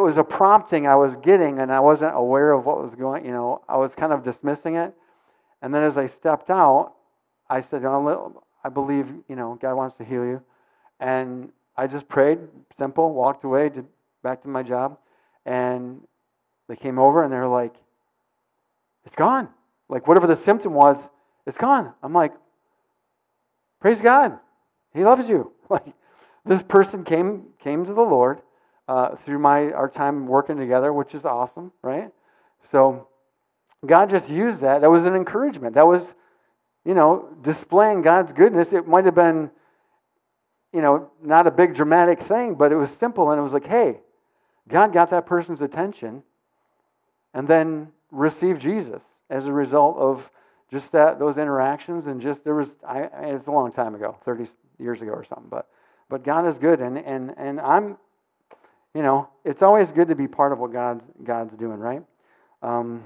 was 0.00 0.16
a 0.16 0.24
prompting 0.24 0.86
I 0.86 0.94
was 0.94 1.16
getting, 1.16 1.58
and 1.58 1.72
I 1.72 1.80
wasn't 1.80 2.14
aware 2.14 2.52
of 2.52 2.64
what 2.64 2.82
was 2.82 2.94
going. 2.94 3.24
You 3.24 3.32
know, 3.32 3.62
I 3.68 3.76
was 3.76 3.92
kind 3.94 4.12
of 4.12 4.22
dismissing 4.24 4.76
it. 4.76 4.94
And 5.60 5.74
then 5.74 5.82
as 5.82 5.98
I 5.98 6.06
stepped 6.06 6.50
out, 6.50 6.94
I 7.50 7.60
said, 7.60 7.84
"I 7.84 8.68
believe 8.72 9.08
you 9.28 9.36
know 9.36 9.58
God 9.60 9.74
wants 9.74 9.96
to 9.96 10.04
heal 10.04 10.24
you," 10.24 10.42
and 11.00 11.52
I 11.76 11.86
just 11.86 12.08
prayed, 12.08 12.38
simple, 12.78 13.12
walked 13.12 13.44
away, 13.44 13.68
did, 13.68 13.86
back 14.22 14.42
to 14.42 14.48
my 14.48 14.62
job, 14.62 14.98
and 15.46 16.00
they 16.68 16.76
came 16.76 16.98
over 16.98 17.22
and 17.22 17.32
they're 17.32 17.46
like, 17.46 17.74
"It's 19.04 19.16
gone." 19.16 19.48
Like 19.88 20.06
whatever 20.06 20.26
the 20.26 20.36
symptom 20.36 20.74
was, 20.74 20.96
it's 21.46 21.58
gone. 21.58 21.92
I'm 22.02 22.12
like, 22.12 22.32
"Praise 23.80 24.00
God, 24.00 24.38
He 24.94 25.04
loves 25.04 25.28
you." 25.28 25.52
Like 25.72 25.94
this 26.44 26.62
person 26.62 27.02
came 27.02 27.46
came 27.58 27.86
to 27.86 27.94
the 27.94 28.02
Lord 28.02 28.42
uh, 28.88 29.16
through 29.24 29.38
my 29.38 29.70
our 29.72 29.88
time 29.88 30.26
working 30.26 30.56
together, 30.56 30.92
which 30.92 31.14
is 31.14 31.24
awesome, 31.24 31.72
right? 31.82 32.10
So 32.70 33.08
God 33.84 34.10
just 34.10 34.28
used 34.28 34.60
that. 34.60 34.80
That 34.80 34.90
was 34.90 35.06
an 35.06 35.14
encouragement. 35.14 35.74
That 35.74 35.86
was, 35.86 36.14
you 36.84 36.94
know, 36.94 37.28
displaying 37.42 38.02
God's 38.02 38.32
goodness. 38.32 38.72
It 38.72 38.86
might 38.86 39.04
have 39.04 39.14
been 39.14 39.50
you 40.72 40.80
know, 40.80 41.10
not 41.22 41.46
a 41.46 41.50
big 41.50 41.74
dramatic 41.74 42.22
thing, 42.22 42.54
but 42.54 42.72
it 42.72 42.76
was 42.76 42.90
simple. 42.90 43.30
And 43.30 43.38
it 43.38 43.42
was 43.42 43.52
like, 43.52 43.66
hey, 43.66 44.00
God 44.68 44.92
got 44.92 45.10
that 45.10 45.26
person's 45.26 45.60
attention 45.60 46.22
and 47.34 47.46
then 47.46 47.88
received 48.10 48.60
Jesus 48.60 49.02
as 49.28 49.46
a 49.46 49.52
result 49.52 49.96
of 49.98 50.30
just 50.70 50.92
that 50.92 51.18
those 51.18 51.36
interactions 51.36 52.06
and 52.06 52.20
just 52.20 52.44
there 52.44 52.54
was 52.54 52.70
I, 52.86 53.08
it's 53.22 53.46
a 53.46 53.50
long 53.50 53.72
time 53.72 53.94
ago 53.94 54.16
30 54.24 54.48
years 54.78 55.02
ago 55.02 55.10
or 55.12 55.24
something 55.24 55.48
but 55.50 55.68
but 56.08 56.24
god 56.24 56.46
is 56.46 56.56
good 56.56 56.80
and 56.80 56.98
and 56.98 57.34
and 57.36 57.60
i'm 57.60 57.98
you 58.94 59.02
know 59.02 59.28
it's 59.44 59.62
always 59.62 59.90
good 59.90 60.08
to 60.08 60.14
be 60.14 60.28
part 60.28 60.52
of 60.52 60.58
what 60.58 60.72
god's 60.72 61.04
god's 61.24 61.54
doing 61.54 61.78
right? 61.78 62.02
Um, 62.62 63.04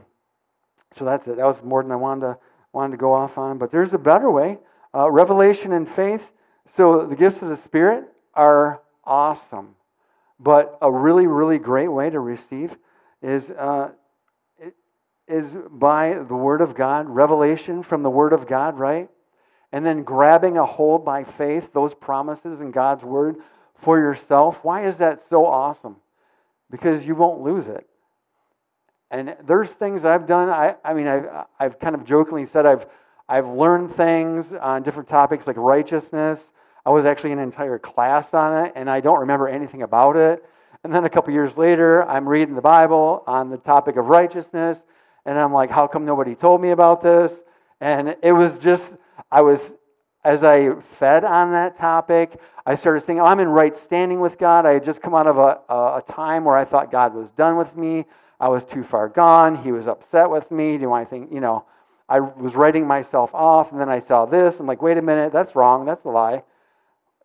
so 0.96 1.04
that's 1.04 1.26
it. 1.26 1.36
That 1.36 1.46
was 1.46 1.62
more 1.62 1.82
than 1.82 1.92
i 1.92 1.96
wanted 1.96 2.22
to 2.22 2.38
wanted 2.72 2.92
to 2.92 2.98
go 2.98 3.12
off 3.12 3.38
on 3.38 3.58
but 3.58 3.70
there's 3.70 3.94
a 3.94 3.98
better 3.98 4.30
way. 4.30 4.58
Uh, 4.94 5.10
revelation 5.10 5.72
and 5.72 5.88
faith. 5.88 6.32
So 6.74 7.06
the 7.06 7.16
gifts 7.16 7.42
of 7.42 7.48
the 7.48 7.56
spirit 7.56 8.04
are 8.34 8.80
awesome 9.04 9.74
but 10.38 10.76
a 10.82 10.90
really 10.90 11.26
really 11.26 11.58
great 11.58 11.88
way 11.88 12.10
to 12.10 12.20
receive 12.20 12.76
is 13.22 13.50
uh, 13.50 13.90
is 15.28 15.56
by 15.70 16.14
the 16.14 16.34
Word 16.34 16.60
of 16.60 16.74
God, 16.74 17.08
revelation 17.08 17.82
from 17.82 18.02
the 18.02 18.10
Word 18.10 18.32
of 18.32 18.46
God, 18.46 18.78
right? 18.78 19.08
And 19.72 19.84
then 19.84 20.04
grabbing 20.04 20.56
a 20.56 20.64
hold 20.64 21.04
by 21.04 21.24
faith, 21.24 21.72
those 21.72 21.94
promises 21.94 22.60
in 22.60 22.70
God's 22.70 23.04
Word 23.04 23.36
for 23.82 23.98
yourself. 23.98 24.58
Why 24.62 24.86
is 24.86 24.96
that 24.98 25.28
so 25.28 25.46
awesome? 25.46 25.96
Because 26.70 27.06
you 27.06 27.14
won't 27.14 27.42
lose 27.42 27.68
it. 27.68 27.86
And 29.10 29.36
there's 29.46 29.70
things 29.70 30.04
I've 30.04 30.26
done. 30.26 30.48
I, 30.48 30.74
I 30.84 30.94
mean, 30.94 31.06
I've, 31.06 31.26
I've 31.60 31.78
kind 31.78 31.94
of 31.94 32.04
jokingly 32.04 32.44
said 32.44 32.66
I've, 32.66 32.86
I've 33.28 33.46
learned 33.46 33.96
things 33.96 34.52
on 34.52 34.82
different 34.82 35.08
topics 35.08 35.46
like 35.46 35.56
righteousness. 35.56 36.40
I 36.84 36.90
was 36.90 37.06
actually 37.06 37.32
an 37.32 37.38
entire 37.38 37.78
class 37.78 38.34
on 38.34 38.66
it, 38.66 38.72
and 38.76 38.88
I 38.88 39.00
don't 39.00 39.20
remember 39.20 39.48
anything 39.48 39.82
about 39.82 40.16
it. 40.16 40.44
And 40.84 40.94
then 40.94 41.04
a 41.04 41.10
couple 41.10 41.32
years 41.32 41.56
later, 41.56 42.04
I'm 42.04 42.28
reading 42.28 42.54
the 42.54 42.60
Bible 42.60 43.24
on 43.26 43.50
the 43.50 43.56
topic 43.56 43.96
of 43.96 44.06
righteousness, 44.06 44.82
and 45.24 45.36
I'm 45.38 45.52
like, 45.52 45.70
how 45.70 45.88
come 45.88 46.04
nobody 46.04 46.34
told 46.34 46.60
me 46.60 46.70
about 46.70 47.02
this? 47.02 47.32
And 47.80 48.16
it 48.22 48.32
was 48.32 48.58
just, 48.58 48.84
I 49.30 49.42
was, 49.42 49.60
as 50.26 50.42
I 50.42 50.74
fed 50.98 51.22
on 51.22 51.52
that 51.52 51.78
topic, 51.78 52.40
I 52.66 52.74
started 52.74 53.04
saying, 53.04 53.20
oh, 53.20 53.24
I'm 53.24 53.38
in 53.38 53.46
right 53.48 53.76
standing 53.76 54.18
with 54.18 54.38
God. 54.38 54.66
I 54.66 54.72
had 54.72 54.84
just 54.84 55.00
come 55.00 55.14
out 55.14 55.28
of 55.28 55.38
a, 55.38 55.60
a, 55.72 55.98
a 55.98 56.04
time 56.08 56.44
where 56.44 56.56
I 56.56 56.64
thought 56.64 56.90
God 56.90 57.14
was 57.14 57.30
done 57.36 57.56
with 57.56 57.76
me. 57.76 58.04
I 58.40 58.48
was 58.48 58.64
too 58.64 58.82
far 58.82 59.08
gone. 59.08 59.62
He 59.62 59.70
was 59.70 59.86
upset 59.86 60.28
with 60.28 60.50
me. 60.50 60.76
Do 60.76 60.82
you 60.82 60.90
want 60.90 61.08
think, 61.08 61.32
you 61.32 61.38
know, 61.38 61.64
I 62.08 62.18
was 62.18 62.56
writing 62.56 62.88
myself 62.88 63.32
off, 63.34 63.70
and 63.70 63.80
then 63.80 63.88
I 63.88 64.00
saw 64.00 64.26
this. 64.26 64.58
I'm 64.58 64.66
like, 64.66 64.82
wait 64.82 64.98
a 64.98 65.02
minute, 65.02 65.32
that's 65.32 65.54
wrong. 65.54 65.84
That's 65.84 66.04
a 66.04 66.08
lie. 66.08 66.42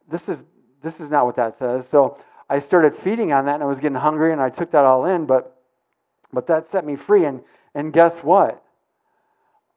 This 0.08 0.30
is 0.30 0.46
this 0.84 1.00
is 1.00 1.10
not 1.10 1.26
what 1.26 1.36
that 1.38 1.56
says. 1.56 1.88
So 1.88 2.20
I 2.52 2.60
started 2.60 2.96
feeding 2.96 3.34
on 3.34 3.46
that, 3.46 3.56
and 3.56 3.64
I 3.64 3.66
was 3.66 3.80
getting 3.80 3.98
hungry, 3.98 4.32
and 4.32 4.40
I 4.40 4.50
took 4.50 4.70
that 4.72 4.86
all 4.86 5.06
in. 5.06 5.26
But 5.26 5.58
but 6.32 6.46
that 6.48 6.70
set 6.70 6.86
me 6.86 6.96
free, 6.96 7.26
and 7.26 7.42
and 7.74 7.92
guess 7.92 8.20
what? 8.20 8.64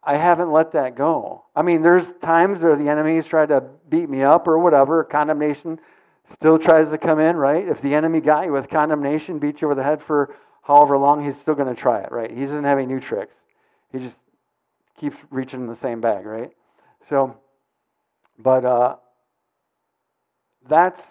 I 0.07 0.17
haven't 0.17 0.53
let 0.53 0.73
that 0.73 0.97
go. 0.97 1.45
I 1.57 1.63
mean, 1.63 1.83
there's 1.83 2.13
times 2.21 2.61
where 2.61 2.77
the 2.77 2.89
enemy's 2.89 3.27
tried 3.27 3.49
to 3.49 3.65
beat 3.89 4.09
me 4.09 4.23
up 4.23 4.47
or 4.47 4.59
whatever. 4.59 5.03
Condemnation 5.03 5.81
still 6.31 6.59
tries 6.59 6.91
to 6.91 6.99
come 6.99 7.21
in, 7.21 7.37
right? 7.37 7.67
If 7.67 7.81
the 7.81 7.95
enemy 7.95 8.21
got 8.21 8.45
you 8.45 8.53
with 8.53 8.69
condemnation, 8.69 9.39
beat 9.39 9.63
you 9.63 9.69
over 9.69 9.75
the 9.75 9.83
head 9.83 10.03
for 10.03 10.35
however 10.63 10.99
long, 10.99 11.25
he's 11.25 11.39
still 11.39 11.55
going 11.55 11.75
to 11.75 11.81
try 11.81 12.01
it, 12.01 12.13
right? 12.13 12.31
He 12.31 12.43
doesn't 12.43 12.65
have 12.65 12.79
any 12.79 12.87
new 12.87 13.01
tricks. 13.01 13.35
He 13.93 13.99
just 13.99 14.17
keeps 14.99 15.17
reaching 15.31 15.61
in 15.61 15.67
the 15.67 15.77
same 15.77 16.01
bag, 16.01 16.27
right? 16.27 16.51
So, 17.09 17.37
but 18.39 18.65
uh, 18.65 18.97
that's 20.69 21.03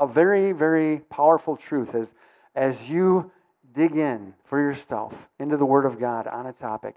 a 0.00 0.06
very, 0.06 0.52
very 0.52 0.98
powerful 1.10 1.56
truth 1.56 1.94
as, 1.94 2.08
as 2.54 2.88
you 2.88 3.30
dig 3.72 3.96
in 3.96 4.34
for 4.44 4.60
yourself 4.60 5.14
into 5.38 5.56
the 5.56 5.64
Word 5.64 5.84
of 5.84 6.00
God 6.00 6.26
on 6.26 6.46
a 6.46 6.52
topic 6.52 6.96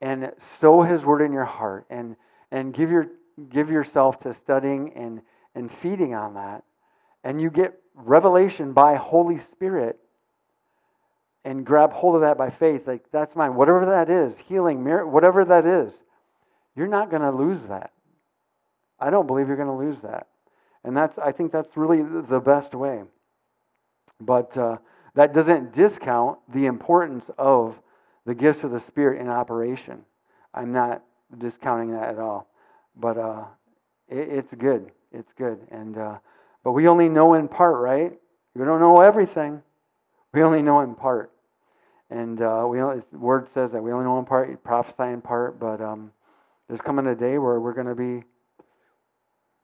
and 0.00 0.32
sow 0.60 0.82
His 0.82 1.04
Word 1.04 1.22
in 1.22 1.32
your 1.32 1.44
heart 1.44 1.86
and, 1.90 2.16
and 2.50 2.74
give, 2.74 2.90
your, 2.90 3.06
give 3.48 3.70
yourself 3.70 4.20
to 4.20 4.34
studying 4.34 4.92
and, 4.94 5.20
and 5.54 5.70
feeding 5.70 6.14
on 6.14 6.34
that. 6.34 6.64
And 7.24 7.40
you 7.40 7.50
get 7.50 7.78
revelation 7.94 8.72
by 8.72 8.96
Holy 8.96 9.38
Spirit 9.38 9.98
and 11.44 11.64
grab 11.64 11.92
hold 11.92 12.16
of 12.16 12.20
that 12.22 12.36
by 12.36 12.50
faith. 12.50 12.86
Like, 12.86 13.04
that's 13.12 13.34
mine. 13.36 13.54
Whatever 13.54 13.86
that 13.86 14.10
is, 14.10 14.34
healing, 14.48 14.84
whatever 14.84 15.44
that 15.44 15.66
is, 15.66 15.92
you're 16.74 16.88
not 16.88 17.10
going 17.10 17.22
to 17.22 17.30
lose 17.30 17.62
that. 17.68 17.92
I 18.98 19.10
don't 19.10 19.26
believe 19.26 19.48
you're 19.48 19.56
going 19.56 19.68
to 19.68 19.74
lose 19.74 20.00
that. 20.00 20.26
And 20.84 20.96
that's, 20.96 21.18
I 21.18 21.32
think 21.32 21.52
that's 21.52 21.76
really 21.76 22.02
the 22.02 22.40
best 22.40 22.74
way. 22.74 23.02
But, 24.20 24.56
uh, 24.56 24.78
that 25.16 25.32
doesn't 25.32 25.72
discount 25.72 26.38
the 26.52 26.66
importance 26.66 27.24
of 27.38 27.80
the 28.26 28.34
gifts 28.34 28.64
of 28.64 28.72
the 28.72 28.80
Spirit 28.80 29.20
in 29.20 29.28
operation. 29.28 30.04
I'm 30.52 30.72
not 30.72 31.02
discounting 31.38 31.92
that 31.92 32.10
at 32.10 32.18
all. 32.18 32.48
But 32.96 33.16
uh, 33.16 33.44
it, 34.08 34.28
it's 34.28 34.54
good. 34.54 34.90
It's 35.12 35.32
good. 35.38 35.58
And 35.70 35.96
uh, 35.96 36.18
but 36.64 36.72
we 36.72 36.88
only 36.88 37.08
know 37.08 37.34
in 37.34 37.48
part, 37.48 37.80
right? 37.80 38.12
We 38.54 38.64
don't 38.64 38.80
know 38.80 39.00
everything. 39.00 39.62
We 40.34 40.42
only 40.42 40.62
know 40.62 40.80
in 40.80 40.94
part. 40.94 41.30
And 42.10 42.40
uh, 42.40 42.66
we 42.68 42.80
only, 42.80 43.02
the 43.12 43.18
word 43.18 43.48
says 43.52 43.72
that 43.72 43.82
we 43.82 43.92
only 43.92 44.04
know 44.04 44.18
in 44.18 44.24
part, 44.24 44.50
you 44.50 44.56
prophesy 44.56 45.12
in 45.12 45.20
part. 45.20 45.58
But 45.58 45.80
um, 45.80 46.12
there's 46.68 46.80
coming 46.80 47.06
a 47.06 47.14
day 47.14 47.38
where 47.38 47.60
we're 47.60 47.72
going 47.72 47.86
to 47.86 47.94
be, 47.94 48.24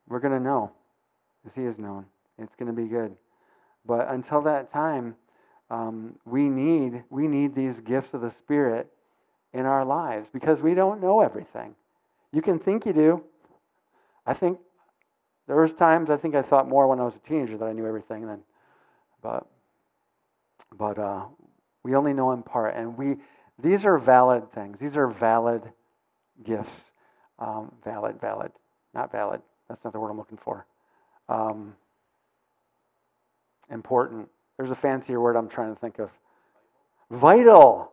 we're 0.09 0.21
going 0.21 0.35
to 0.35 0.41
know, 0.41 0.71
as 1.47 1.53
He 1.55 1.63
is 1.63 1.79
known. 1.79 2.07
It's 2.39 2.55
going 2.57 2.75
to 2.75 2.81
be 2.81 2.89
good. 2.89 3.17
But 3.85 4.09
until 4.11 4.43
that 4.43 4.73
time, 4.73 5.17
um, 5.73 6.17
we 6.27 6.51
need 6.51 7.03
we 7.09 7.27
need 7.27 7.55
these 7.55 7.81
gifts 7.81 8.13
of 8.13 8.21
the 8.21 8.31
Spirit 8.31 8.93
in 9.55 9.65
our 9.65 9.87
lives 9.87 10.29
because 10.31 10.61
we 10.61 10.75
don't 10.75 11.01
know 11.01 11.23
everything. 11.23 11.75
You 12.31 12.43
can 12.43 12.59
think 12.59 12.85
you 12.85 12.93
do. 12.93 13.25
I 14.27 14.35
think 14.35 14.59
there 15.49 15.57
was 15.57 15.73
times 15.73 16.11
I 16.11 16.19
think 16.19 16.35
I 16.35 16.43
thought 16.43 16.69
more 16.69 16.87
when 16.89 17.01
I 17.01 17.05
was 17.05 17.17
a 17.17 17.27
teenager 17.27 17.57
that 17.57 17.65
I 17.65 17.73
knew 17.73 17.87
everything 17.87 18.27
then, 18.27 18.41
but 19.23 19.47
but 20.77 20.99
uh, 20.99 21.25
we 21.85 21.97
only 21.97 22.13
know 22.13 22.33
in 22.33 22.43
part, 22.43 22.77
and 22.77 22.97
we 22.99 23.17
these 23.59 23.87
are 23.87 23.97
valid 23.97 24.53
things. 24.53 24.77
These 24.79 24.99
are 24.99 25.09
valid 25.09 25.63
gifts. 26.45 26.71
Um, 27.39 27.73
valid, 27.83 28.21
valid, 28.21 28.53
not 28.95 29.11
valid. 29.11 29.41
That's 29.71 29.83
not 29.85 29.95
the 29.95 30.01
word 30.01 30.11
I'm 30.11 30.19
looking 30.19 30.39
for. 30.45 30.67
Um, 31.31 31.75
important 33.71 34.29
there's 34.57 34.71
a 34.71 34.77
fancier 34.77 35.21
word 35.21 35.37
I'm 35.37 35.49
trying 35.49 35.75
to 35.75 35.81
think 35.81 35.99
of. 35.99 36.11
Vital. 37.11 37.93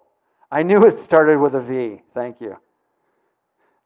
I 0.51 0.64
knew 0.64 0.86
it 0.86 1.03
started 1.03 1.39
with 1.39 1.55
a 1.55 1.62
V. 1.62 2.01
Thank 2.14 2.41
you. 2.41 2.57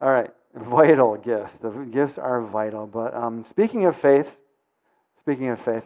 All 0.02 0.12
right, 0.12 0.32
vital 0.56 1.18
gifts. 1.18 1.54
The 1.62 1.70
gifts 1.70 2.18
are 2.18 2.42
vital. 2.42 2.88
But 2.88 3.14
um, 3.14 3.46
speaking 3.50 3.86
of 3.86 3.96
faith, 3.96 4.30
speaking 5.22 5.50
of 5.50 5.60
faith, 5.62 5.84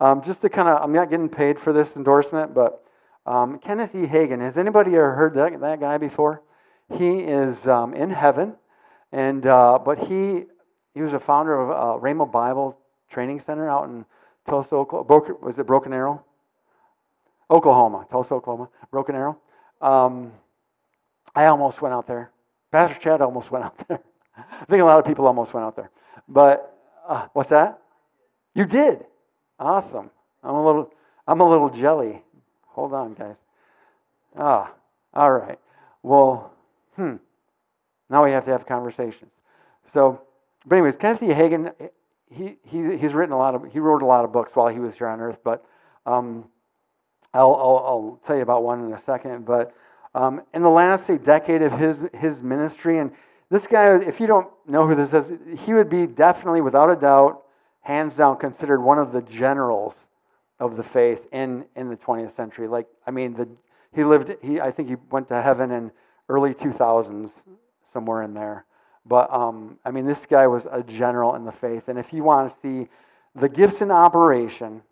um, 0.00 0.22
just 0.22 0.40
to 0.42 0.48
kind 0.48 0.68
of, 0.68 0.82
I'm 0.82 0.92
not 0.92 1.10
getting 1.10 1.28
paid 1.28 1.60
for 1.60 1.72
this 1.72 1.88
endorsement, 1.96 2.54
but 2.54 2.84
um, 3.24 3.58
Kenneth 3.58 3.94
E. 3.94 4.06
Hagin. 4.06 4.40
Has 4.40 4.56
anybody 4.56 4.90
ever 4.96 5.14
heard 5.14 5.34
that, 5.34 5.60
that 5.60 5.80
guy 5.80 5.96
before? 5.98 6.42
He 6.98 7.20
is 7.20 7.66
um, 7.66 7.94
in 7.94 8.10
heaven, 8.10 8.54
and 9.12 9.46
uh, 9.46 9.78
but 9.78 9.98
he 9.98 10.44
he 10.94 11.00
was 11.00 11.12
a 11.12 11.20
founder 11.20 11.58
of 11.58 12.02
uh, 12.04 12.24
Bible 12.26 12.78
Training 13.10 13.40
Center 13.40 13.68
out 13.68 13.88
in 13.88 14.04
Tulsa, 14.48 14.74
Oklahoma. 14.74 15.34
Was 15.40 15.58
it 15.58 15.66
Broken 15.66 15.92
Arrow? 15.92 16.24
Oklahoma, 17.50 18.06
Tulsa, 18.10 18.34
Oklahoma, 18.34 18.68
Broken 18.90 19.14
Arrow. 19.14 19.38
Um, 19.80 20.32
I 21.34 21.46
almost 21.46 21.82
went 21.82 21.94
out 21.94 22.06
there. 22.06 22.30
Pastor 22.70 22.98
Chad 22.98 23.20
almost 23.20 23.50
went 23.50 23.64
out 23.64 23.88
there. 23.88 24.00
I 24.36 24.64
think 24.64 24.80
a 24.80 24.84
lot 24.84 24.98
of 24.98 25.04
people 25.04 25.26
almost 25.26 25.52
went 25.52 25.66
out 25.66 25.76
there. 25.76 25.90
But 26.28 26.74
uh, 27.06 27.26
what's 27.34 27.50
that? 27.50 27.80
You 28.54 28.64
did. 28.64 29.04
Awesome. 29.58 30.10
I'm 30.42 30.54
a 30.54 30.66
little. 30.66 30.90
I'm 31.28 31.40
a 31.40 31.48
little 31.48 31.70
jelly. 31.70 32.22
Hold 32.68 32.94
on, 32.94 33.14
guys. 33.14 33.36
Ah, 34.36 34.72
all 35.14 35.30
right. 35.30 35.58
Well, 36.02 36.52
hmm. 36.96 37.16
Now 38.10 38.24
we 38.24 38.32
have 38.32 38.44
to 38.46 38.50
have 38.50 38.66
conversations. 38.66 39.30
So, 39.92 40.22
but 40.66 40.76
anyways, 40.76 40.96
Kenneth 40.96 41.22
E. 41.22 41.28
Hagin, 41.28 41.72
he, 42.32 42.56
he 42.64 42.96
he's 42.96 43.14
written 43.14 43.32
a 43.32 43.38
lot 43.38 43.54
of 43.54 43.72
he 43.72 43.78
wrote 43.78 44.02
a 44.02 44.06
lot 44.06 44.24
of 44.24 44.32
books 44.32 44.54
while 44.54 44.68
he 44.68 44.78
was 44.78 44.94
here 44.96 45.08
on 45.08 45.20
Earth, 45.20 45.38
but 45.44 45.64
um, 46.06 46.44
I'll, 47.34 47.54
I'll, 47.54 47.84
I'll, 47.86 48.20
tell 48.26 48.36
you 48.36 48.42
about 48.42 48.62
one 48.62 48.84
in 48.84 48.92
a 48.92 49.02
second. 49.02 49.46
But 49.46 49.74
um, 50.14 50.42
in 50.52 50.62
the 50.62 50.68
last 50.68 51.06
say, 51.06 51.16
decade 51.16 51.62
of 51.62 51.72
his, 51.72 52.00
his 52.12 52.40
ministry, 52.40 52.98
and 52.98 53.12
this 53.50 53.66
guy, 53.66 53.96
if 54.02 54.20
you 54.20 54.26
don't 54.26 54.48
know 54.66 54.86
who 54.86 54.94
this 54.94 55.14
is, 55.14 55.32
he 55.60 55.72
would 55.72 55.88
be 55.88 56.06
definitely, 56.06 56.60
without 56.60 56.90
a 56.90 56.96
doubt, 56.96 57.42
hands 57.80 58.14
down, 58.14 58.36
considered 58.38 58.80
one 58.80 58.98
of 58.98 59.12
the 59.12 59.22
generals 59.22 59.94
of 60.60 60.76
the 60.76 60.82
faith 60.82 61.20
in, 61.32 61.64
in 61.74 61.88
the 61.88 61.96
20th 61.96 62.36
century. 62.36 62.68
Like, 62.68 62.86
I 63.06 63.10
mean, 63.10 63.34
the, 63.34 63.48
he 63.94 64.04
lived, 64.04 64.34
he, 64.42 64.60
I 64.60 64.70
think 64.70 64.88
he 64.88 64.96
went 65.10 65.28
to 65.28 65.40
heaven 65.40 65.70
in 65.70 65.90
early 66.28 66.54
2000s, 66.54 67.30
somewhere 67.92 68.22
in 68.22 68.34
there. 68.34 68.64
But 69.06 69.32
um, 69.32 69.78
I 69.84 69.90
mean, 69.90 70.06
this 70.06 70.24
guy 70.26 70.46
was 70.46 70.66
a 70.70 70.82
general 70.82 71.34
in 71.34 71.44
the 71.44 71.52
faith. 71.52 71.88
And 71.88 71.98
if 71.98 72.12
you 72.12 72.22
want 72.22 72.50
to 72.50 72.56
see 72.62 72.88
the 73.34 73.48
gifts 73.48 73.80
in 73.80 73.90
operation, 73.90 74.82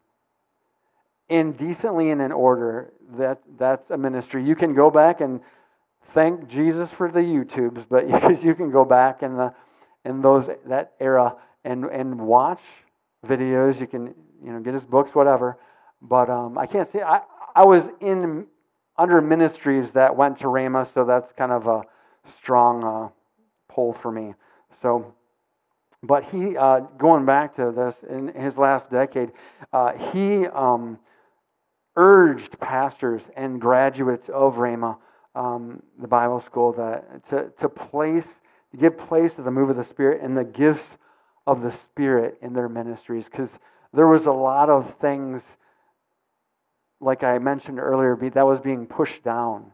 indecently 1.28 2.10
and 2.10 2.20
in 2.20 2.32
order, 2.32 2.92
that, 3.16 3.40
that's 3.58 3.90
a 3.90 3.96
ministry. 3.96 4.44
You 4.44 4.56
can 4.56 4.74
go 4.74 4.90
back 4.90 5.20
and 5.20 5.40
thank 6.12 6.48
Jesus 6.48 6.90
for 6.90 7.10
the 7.10 7.20
YouTubes, 7.20 7.86
but 7.88 8.08
you 8.42 8.54
can 8.54 8.70
go 8.70 8.84
back 8.84 9.22
in 9.22 9.36
the 9.36 9.54
in 10.04 10.22
those 10.22 10.48
that 10.66 10.92
era 10.98 11.36
and 11.64 11.84
and 11.84 12.18
watch 12.18 12.60
videos. 13.26 13.80
You 13.80 13.86
can 13.86 14.14
you 14.42 14.52
know 14.52 14.60
get 14.60 14.74
his 14.74 14.86
books, 14.86 15.14
whatever. 15.14 15.58
But 16.02 16.30
um, 16.30 16.58
I 16.58 16.66
can't 16.66 16.88
say 16.88 17.02
I 17.02 17.20
I 17.54 17.64
was 17.64 17.84
in 18.00 18.46
under 18.96 19.20
ministries 19.20 19.90
that 19.92 20.14
went 20.14 20.38
to 20.38 20.44
Rhema, 20.44 20.92
so 20.92 21.04
that's 21.04 21.32
kind 21.32 21.52
of 21.52 21.66
a 21.66 21.82
strong 22.38 22.84
uh, 22.84 23.08
pull 23.74 23.92
for 23.92 24.10
me. 24.10 24.34
So. 24.82 25.14
But 26.02 26.24
he, 26.24 26.56
uh, 26.56 26.80
going 26.96 27.26
back 27.26 27.54
to 27.56 27.72
this, 27.76 27.94
in 28.08 28.28
his 28.28 28.56
last 28.56 28.90
decade, 28.90 29.32
uh, 29.70 29.92
he 30.10 30.46
um, 30.46 30.98
urged 31.94 32.58
pastors 32.58 33.20
and 33.36 33.60
graduates 33.60 34.30
of 34.30 34.54
Rhema, 34.54 34.96
um, 35.34 35.82
the 36.00 36.08
Bible 36.08 36.40
school, 36.40 36.72
that 36.72 37.28
to, 37.28 37.52
to 37.60 37.68
place, 37.68 38.28
to 38.70 38.78
give 38.78 38.96
place 38.96 39.34
to 39.34 39.42
the 39.42 39.50
move 39.50 39.68
of 39.68 39.76
the 39.76 39.84
Spirit 39.84 40.22
and 40.22 40.34
the 40.34 40.44
gifts 40.44 40.96
of 41.46 41.60
the 41.60 41.70
Spirit 41.70 42.38
in 42.40 42.54
their 42.54 42.70
ministries, 42.70 43.26
because 43.26 43.50
there 43.92 44.08
was 44.08 44.24
a 44.24 44.32
lot 44.32 44.70
of 44.70 44.94
things, 45.02 45.42
like 46.98 47.22
I 47.22 47.36
mentioned 47.38 47.78
earlier, 47.78 48.16
that 48.30 48.46
was 48.46 48.58
being 48.58 48.86
pushed 48.86 49.22
down 49.22 49.70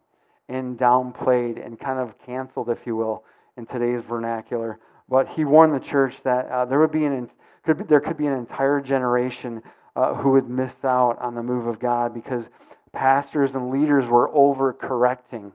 and 0.49 0.77
downplayed 0.77 1.65
and 1.65 1.79
kind 1.79 2.01
of 2.01 2.19
canceled, 2.27 2.69
if 2.69 2.85
you 2.85 2.97
will, 2.97 3.23
in 3.57 3.67
today's 3.67 4.03
vernacular. 4.03 4.79
But 5.09 5.29
he 5.29 5.45
warned 5.45 5.75
the 5.75 5.81
church 5.81 6.17
that 6.25 6.49
uh, 6.49 6.65
there 6.65 6.81
would 6.81 6.93
be 6.93 7.05
an 7.05 7.31
could 7.65 7.79
be, 7.79 7.85
there 7.85 8.01
could 8.01 8.17
be 8.17 8.27
an 8.27 8.33
entire 8.33 8.81
generation 8.81 9.63
uh, 9.97 10.15
who 10.15 10.33
would 10.33 10.49
miss 10.49 10.75
out 10.85 11.19
on 11.21 11.35
the 11.35 11.43
move 11.43 11.67
of 11.67 11.81
God 11.81 12.15
because 12.15 12.49
pastors 12.93 13.55
and 13.55 13.71
leaders 13.71 14.07
were 14.07 14.29
overcorrecting 14.29 15.53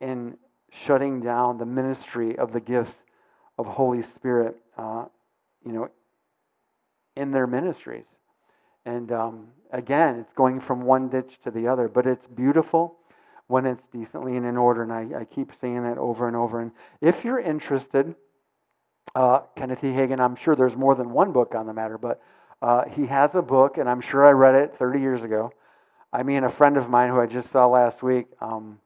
in 0.00 0.36
shutting 0.70 1.20
down 1.20 1.58
the 1.58 1.64
ministry 1.64 2.36
of 2.38 2.52
the 2.52 2.60
gifts 2.60 2.94
of 3.58 3.66
Holy 3.66 4.02
Spirit, 4.02 4.56
uh, 4.76 5.04
you 5.64 5.72
know, 5.72 5.88
in 7.16 7.30
their 7.30 7.46
ministries. 7.46 8.04
And 8.84 9.10
um, 9.12 9.48
again, 9.72 10.16
it's 10.16 10.32
going 10.32 10.60
from 10.60 10.82
one 10.82 11.08
ditch 11.08 11.38
to 11.44 11.50
the 11.50 11.68
other, 11.68 11.88
but 11.88 12.06
it's 12.06 12.26
beautiful 12.26 12.96
when 13.48 13.66
it's 13.66 13.86
decently 13.92 14.36
and 14.36 14.46
in 14.46 14.56
order. 14.56 14.82
And 14.82 14.92
I, 14.92 15.20
I 15.20 15.24
keep 15.24 15.52
saying 15.60 15.82
that 15.84 15.98
over 15.98 16.26
and 16.26 16.36
over. 16.36 16.60
And 16.60 16.72
if 17.00 17.24
you're 17.24 17.38
interested, 17.38 18.14
uh, 19.14 19.40
Kenneth 19.56 19.84
E. 19.84 19.88
Hagin, 19.88 20.20
I'm 20.20 20.36
sure 20.36 20.56
there's 20.56 20.76
more 20.76 20.94
than 20.94 21.10
one 21.10 21.32
book 21.32 21.54
on 21.54 21.66
the 21.66 21.72
matter, 21.72 21.98
but 21.98 22.20
uh, 22.60 22.84
he 22.88 23.06
has 23.06 23.34
a 23.34 23.42
book, 23.42 23.78
and 23.78 23.88
I'm 23.88 24.00
sure 24.00 24.26
I 24.26 24.30
read 24.30 24.54
it 24.54 24.76
30 24.78 25.00
years 25.00 25.22
ago. 25.22 25.52
I 26.12 26.22
mean, 26.22 26.44
a 26.44 26.50
friend 26.50 26.76
of 26.76 26.88
mine 26.88 27.10
who 27.10 27.20
I 27.20 27.26
just 27.26 27.50
saw 27.52 27.66
last 27.66 28.02
week, 28.02 28.26
um, 28.40 28.78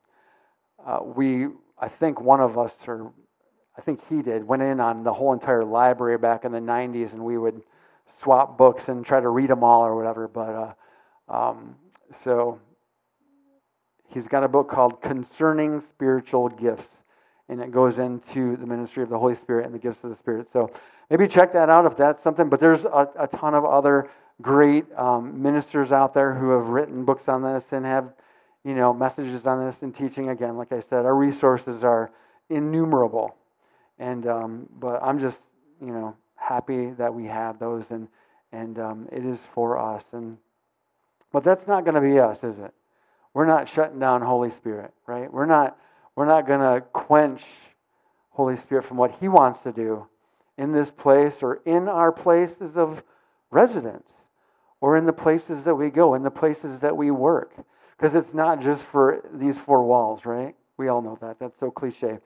uh, 0.84 1.00
we, 1.02 1.48
I 1.78 1.88
think 1.88 2.20
one 2.20 2.40
of 2.40 2.58
us, 2.58 2.74
or 2.86 3.12
I 3.78 3.80
think 3.80 4.00
he 4.08 4.22
did, 4.22 4.44
went 4.44 4.62
in 4.62 4.80
on 4.80 5.04
the 5.04 5.12
whole 5.12 5.32
entire 5.32 5.64
library 5.64 6.18
back 6.18 6.44
in 6.44 6.52
the 6.52 6.58
90s, 6.58 7.12
and 7.12 7.24
we 7.24 7.38
would 7.38 7.62
swap 8.22 8.58
books 8.58 8.88
and 8.88 9.04
try 9.04 9.20
to 9.20 9.28
read 9.28 9.50
them 9.50 9.62
all 9.62 9.82
or 9.82 9.94
whatever. 9.94 10.28
But 10.28 10.76
uh, 11.30 11.32
um, 11.32 11.76
so 12.24 12.58
he's 14.12 14.26
got 14.26 14.44
a 14.44 14.48
book 14.48 14.68
called 14.68 15.00
Concerning 15.00 15.80
Spiritual 15.80 16.48
Gifts, 16.48 16.88
and 17.48 17.60
it 17.60 17.70
goes 17.70 17.98
into 17.98 18.56
the 18.56 18.66
ministry 18.66 19.02
of 19.02 19.08
the 19.08 19.18
Holy 19.18 19.34
Spirit 19.34 19.66
and 19.66 19.74
the 19.74 19.78
gifts 19.78 20.02
of 20.04 20.10
the 20.10 20.16
Spirit. 20.16 20.48
So 20.52 20.70
maybe 21.10 21.26
check 21.26 21.52
that 21.52 21.68
out 21.68 21.86
if 21.86 21.96
that's 21.96 22.22
something. 22.22 22.48
But 22.48 22.60
there's 22.60 22.84
a, 22.84 23.08
a 23.18 23.26
ton 23.26 23.54
of 23.54 23.64
other 23.64 24.10
great 24.42 24.86
um, 24.96 25.42
ministers 25.42 25.92
out 25.92 26.14
there 26.14 26.34
who 26.34 26.50
have 26.50 26.68
written 26.68 27.04
books 27.04 27.28
on 27.28 27.42
this 27.42 27.64
and 27.72 27.84
have, 27.84 28.12
you 28.64 28.74
know, 28.74 28.92
messages 28.92 29.46
on 29.46 29.64
this 29.64 29.76
and 29.82 29.94
teaching. 29.94 30.30
Again, 30.30 30.56
like 30.56 30.72
I 30.72 30.80
said, 30.80 31.04
our 31.04 31.14
resources 31.14 31.84
are 31.84 32.10
innumerable. 32.48 33.36
And 33.98 34.26
um, 34.26 34.68
but 34.78 35.02
I'm 35.02 35.20
just, 35.20 35.38
you 35.80 35.92
know, 35.92 36.16
happy 36.36 36.90
that 36.92 37.12
we 37.12 37.26
have 37.26 37.58
those 37.58 37.84
and 37.90 38.08
and 38.52 38.78
um, 38.78 39.08
it 39.12 39.24
is 39.24 39.40
for 39.54 39.78
us. 39.78 40.04
And 40.12 40.38
but 41.32 41.44
that's 41.44 41.66
not 41.66 41.84
going 41.84 41.94
to 41.94 42.00
be 42.00 42.18
us, 42.18 42.42
is 42.42 42.58
it? 42.58 42.72
We're 43.34 43.46
not 43.46 43.68
shutting 43.68 43.98
down 43.98 44.22
Holy 44.22 44.50
Spirit, 44.50 44.92
right? 45.06 45.32
We're 45.32 45.46
not 45.46 45.76
we're 46.16 46.26
not 46.26 46.46
going 46.46 46.60
to 46.60 46.86
quench 46.92 47.42
Holy 48.30 48.56
Spirit 48.56 48.84
from 48.84 48.96
what 48.96 49.12
He 49.20 49.28
wants 49.28 49.60
to 49.60 49.72
do 49.72 50.06
in 50.58 50.72
this 50.72 50.90
place 50.90 51.36
or 51.42 51.60
in 51.64 51.88
our 51.88 52.12
places 52.12 52.76
of 52.76 53.02
residence 53.50 54.08
or 54.80 54.96
in 54.96 55.06
the 55.06 55.12
places 55.12 55.64
that 55.64 55.74
we 55.74 55.90
go, 55.90 56.14
in 56.14 56.22
the 56.22 56.30
places 56.30 56.78
that 56.80 56.96
we 56.96 57.10
work. 57.10 57.52
Because 57.96 58.14
it's 58.14 58.34
not 58.34 58.62
just 58.62 58.82
for 58.84 59.22
these 59.34 59.58
four 59.58 59.84
walls, 59.84 60.24
right? 60.24 60.54
We 60.76 60.88
all 60.88 61.02
know 61.02 61.18
that. 61.20 61.38
That's 61.38 61.58
so 61.60 61.70
cliche. 61.70 62.18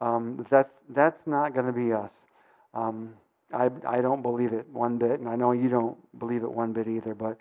Um, 0.00 0.46
that's, 0.50 0.72
that's 0.90 1.26
not 1.26 1.54
going 1.54 1.66
to 1.66 1.72
be 1.72 1.92
us. 1.92 2.12
Um, 2.74 3.14
I, 3.52 3.70
I 3.86 4.00
don't 4.00 4.22
believe 4.22 4.52
it 4.52 4.68
one 4.68 4.98
bit, 4.98 5.20
and 5.20 5.28
I 5.28 5.36
know 5.36 5.52
you 5.52 5.68
don't 5.68 5.96
believe 6.18 6.42
it 6.42 6.50
one 6.50 6.72
bit 6.72 6.88
either. 6.88 7.14
But 7.14 7.38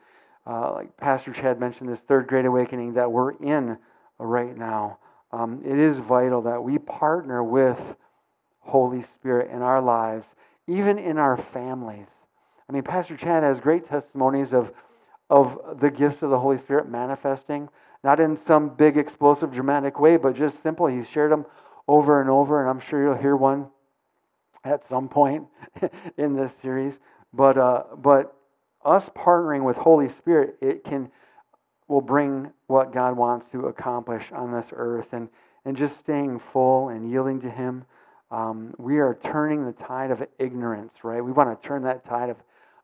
uh, 0.48 0.74
like 0.74 0.98
Pastor 0.98 1.32
Chad 1.34 1.60
mentioned, 1.60 1.90
this 1.90 2.00
third 2.00 2.28
great 2.28 2.46
awakening 2.46 2.94
that 2.94 3.12
we're 3.12 3.32
in 3.32 3.78
right 4.18 4.58
now, 4.58 4.98
um, 5.32 5.62
it 5.66 5.78
is 5.78 5.98
vital 5.98 6.42
that 6.44 6.64
we 6.64 6.78
partner 6.78 7.44
with 7.44 7.80
Holy 8.60 9.04
Spirit 9.04 9.52
in 9.52 9.62
our 9.62 9.82
lives 9.82 10.26
even 10.68 10.98
in 10.98 11.18
our 11.18 11.38
families. 11.38 12.08
I 12.70 12.74
mean, 12.74 12.84
Pastor 12.84 13.18
Chad 13.18 13.44
has 13.44 13.60
great 13.60 13.88
testimonies 13.88 14.54
of, 14.54 14.72
of 15.30 15.80
the 15.80 15.90
gifts 15.90 16.22
of 16.22 16.30
the 16.30 16.40
Holy 16.40 16.58
Spirit 16.58 16.90
manifesting, 16.90 17.70
not 18.04 18.20
in 18.20 18.38
some 18.38 18.70
big, 18.70 18.98
explosive, 18.98 19.52
dramatic 19.52 20.00
way, 20.00 20.18
but 20.18 20.36
just 20.36 20.62
simple. 20.64 20.88
He's 20.88 21.10
shared 21.10 21.32
them 21.32 21.46
over 21.88 22.22
and 22.22 22.30
over, 22.30 22.62
and 22.62 22.70
I'm 22.70 22.80
sure 22.80 23.04
you'll 23.04 23.22
hear 23.22 23.36
one 23.36 23.68
at 24.64 24.88
some 24.88 25.10
point 25.10 25.46
in 26.18 26.36
this 26.36 26.54
series. 26.62 27.00
But, 27.34 27.58
uh, 27.58 27.84
but 27.98 28.36
us 28.86 29.10
partnering 29.10 29.66
with 29.66 29.78
Holy 29.78 30.10
Spirit, 30.10 30.58
it 30.62 30.84
can 30.84 31.12
will 31.88 32.02
bring 32.02 32.52
what 32.68 32.94
God 32.94 33.18
wants 33.18 33.50
to 33.50 33.66
accomplish 33.66 34.32
on 34.32 34.54
this 34.54 34.68
earth, 34.72 35.08
and 35.12 35.30
and 35.66 35.76
just 35.78 36.00
staying 36.00 36.40
full 36.52 36.90
and 36.90 37.10
yielding 37.10 37.42
to 37.42 37.50
Him 37.50 37.86
um, 38.32 38.74
we 38.78 39.00
are 39.00 39.18
turning 39.24 39.66
the 39.66 39.74
tide 39.74 40.10
of 40.10 40.24
ignorance, 40.40 40.94
right? 41.04 41.24
We 41.24 41.34
want 41.34 41.62
to 41.62 41.68
turn 41.68 41.84
that 41.84 42.06
tide 42.06 42.30
of, 42.30 42.38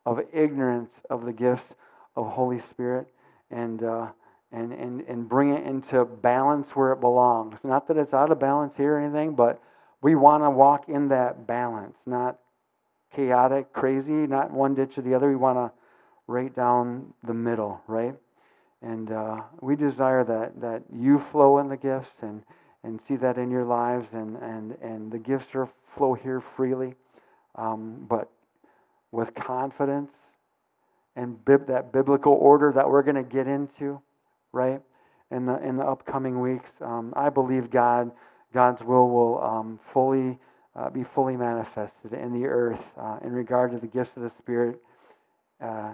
of 0.06 0.20
ignorance 0.34 0.92
of 1.10 1.26
the 1.26 1.32
gifts 1.32 1.74
of 2.18 2.28
Holy 2.28 2.60
Spirit 2.60 3.08
and, 3.50 3.82
uh, 3.82 4.08
and, 4.52 4.74
and, 4.74 5.02
and 5.08 5.28
bring 5.28 5.54
it 5.54 5.66
into 5.66 6.04
balance 6.04 6.72
where 6.72 6.92
it 6.92 7.00
belongs. 7.00 7.60
Not 7.64 7.88
that 7.88 7.96
it's 7.96 8.14
out 8.14 8.30
of 8.30 8.40
balance 8.40 8.74
here 8.76 8.96
or 8.96 9.00
anything, 9.00 9.36
but 9.36 9.62
we 10.02 10.16
want 10.16 10.44
to 10.44 10.50
walk 10.50 10.90
in 10.90 11.08
that 11.10 11.48
balance, 11.48 11.96
not 12.06 12.40
chaotic, 13.16 13.72
crazy, 13.72 14.12
not 14.12 14.52
one 14.52 14.76
ditch 14.76 14.98
or 14.98 15.02
the 15.02 15.16
other. 15.16 15.30
We 15.30 15.38
want 15.38 15.58
to 15.58 15.72
right 16.28 16.56
down 16.56 17.14
the 17.24 17.34
middle, 17.34 17.82
right? 17.88 18.16
And 18.82 19.12
uh, 19.12 19.42
we 19.62 19.76
desire 19.76 20.24
that, 20.24 20.62
that 20.62 20.84
you 20.94 21.20
flow 21.32 21.58
in 21.60 21.70
the 21.70 21.78
gifts 21.78 22.14
and 22.22 22.44
and 22.84 23.02
see 23.02 23.18
that 23.18 23.38
in 23.38 23.52
your 23.52 23.66
lives, 23.66 24.08
and, 24.14 24.38
and, 24.38 24.78
and 24.82 25.12
the 25.12 25.18
gifts 25.18 25.48
are 25.56 25.68
flow 25.98 26.14
here 26.14 26.42
freely, 26.56 26.96
um, 27.56 28.06
but 28.08 28.30
with 29.12 29.34
confidence 29.36 30.12
and 31.16 31.44
bib- 31.44 31.68
that 31.68 31.92
biblical 31.92 32.34
order 32.34 32.72
that 32.74 32.88
we're 32.90 33.04
going 33.04 33.16
to 33.16 33.24
get 33.24 33.48
into, 33.48 34.00
right? 34.54 34.82
In 35.32 35.46
the 35.46 35.58
in 35.68 35.76
the 35.76 35.84
upcoming 35.84 36.40
weeks, 36.40 36.72
um, 36.80 37.14
I 37.18 37.30
believe 37.30 37.70
God 37.70 38.12
God's 38.54 38.82
will 38.82 39.10
will 39.10 39.44
um, 39.44 39.80
fully 39.92 40.40
uh, 40.76 40.90
be 40.90 41.04
fully 41.04 41.36
manifested 41.36 42.14
in 42.14 42.32
the 42.32 42.48
earth 42.48 42.84
uh, 42.98 43.18
in 43.24 43.34
regard 43.34 43.72
to 43.72 43.80
the 43.80 43.88
gifts 43.88 44.16
of 44.16 44.24
the 44.24 44.30
Spirit 44.30 44.80
uh, 45.62 45.94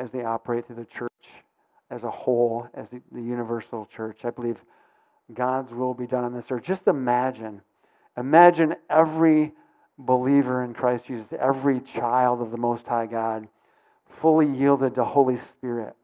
as 0.00 0.10
they 0.10 0.24
operate 0.24 0.66
through 0.66 0.76
the 0.76 0.84
church 0.86 1.10
as 1.90 2.04
a 2.04 2.10
whole, 2.10 2.66
as 2.74 2.88
the, 2.90 3.02
the 3.12 3.22
universal 3.22 3.86
church. 3.94 4.20
I 4.24 4.30
believe 4.30 4.56
God's 5.34 5.72
will 5.72 5.94
be 5.94 6.06
done 6.06 6.24
on 6.24 6.32
this 6.32 6.46
earth. 6.50 6.62
Just 6.62 6.86
imagine. 6.86 7.60
Imagine 8.16 8.76
every 8.88 9.52
believer 9.98 10.64
in 10.64 10.72
Christ 10.72 11.06
Jesus, 11.06 11.26
every 11.38 11.80
child 11.80 12.40
of 12.40 12.50
the 12.50 12.56
Most 12.56 12.86
High 12.86 13.06
God, 13.06 13.48
fully 14.20 14.46
yielded 14.46 14.94
to 14.94 15.04
Holy 15.04 15.36
Spirit, 15.36 15.94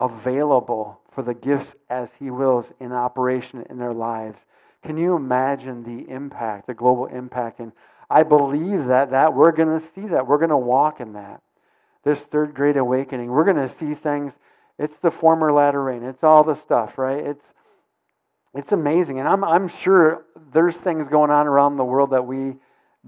available 0.00 1.00
for 1.14 1.22
the 1.22 1.34
gifts 1.34 1.74
as 1.88 2.10
He 2.18 2.30
wills 2.30 2.66
in 2.80 2.92
operation 2.92 3.64
in 3.70 3.78
their 3.78 3.94
lives. 3.94 4.38
Can 4.84 4.96
you 4.98 5.16
imagine 5.16 5.82
the 5.82 6.12
impact, 6.12 6.66
the 6.66 6.74
global 6.74 7.06
impact? 7.06 7.60
And 7.60 7.72
I 8.10 8.22
believe 8.22 8.86
that, 8.86 9.10
that 9.10 9.34
we're 9.34 9.52
going 9.52 9.80
to 9.80 9.86
see 9.94 10.08
that. 10.08 10.26
We're 10.26 10.38
going 10.38 10.50
to 10.50 10.56
walk 10.56 11.00
in 11.00 11.14
that. 11.14 11.40
This 12.04 12.20
third 12.20 12.54
great 12.54 12.76
awakening, 12.76 13.30
we're 13.30 13.44
going 13.44 13.56
to 13.56 13.68
see 13.68 13.94
things 13.94 14.36
it's 14.78 14.96
the 14.96 15.10
former 15.10 15.52
latter 15.52 15.82
rain. 15.82 16.02
It's 16.02 16.24
all 16.24 16.42
the 16.42 16.54
stuff, 16.54 16.98
right? 16.98 17.24
It's 17.24 17.44
it's 18.54 18.72
amazing. 18.72 19.18
And 19.18 19.26
I'm, 19.26 19.42
I'm 19.42 19.68
sure 19.68 20.24
there's 20.52 20.76
things 20.76 21.08
going 21.08 21.30
on 21.30 21.48
around 21.48 21.76
the 21.76 21.84
world 21.84 22.10
that 22.10 22.24
we 22.24 22.54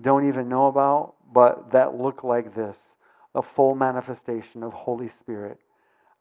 don't 0.01 0.28
even 0.28 0.49
know 0.49 0.66
about, 0.66 1.14
but 1.32 1.70
that 1.70 1.94
look 1.94 2.24
like 2.24 2.55
this 2.55 2.76
a 3.34 3.42
full 3.42 3.74
manifestation 3.74 4.62
of 4.62 4.72
Holy 4.72 5.11
Spirit, 5.20 5.59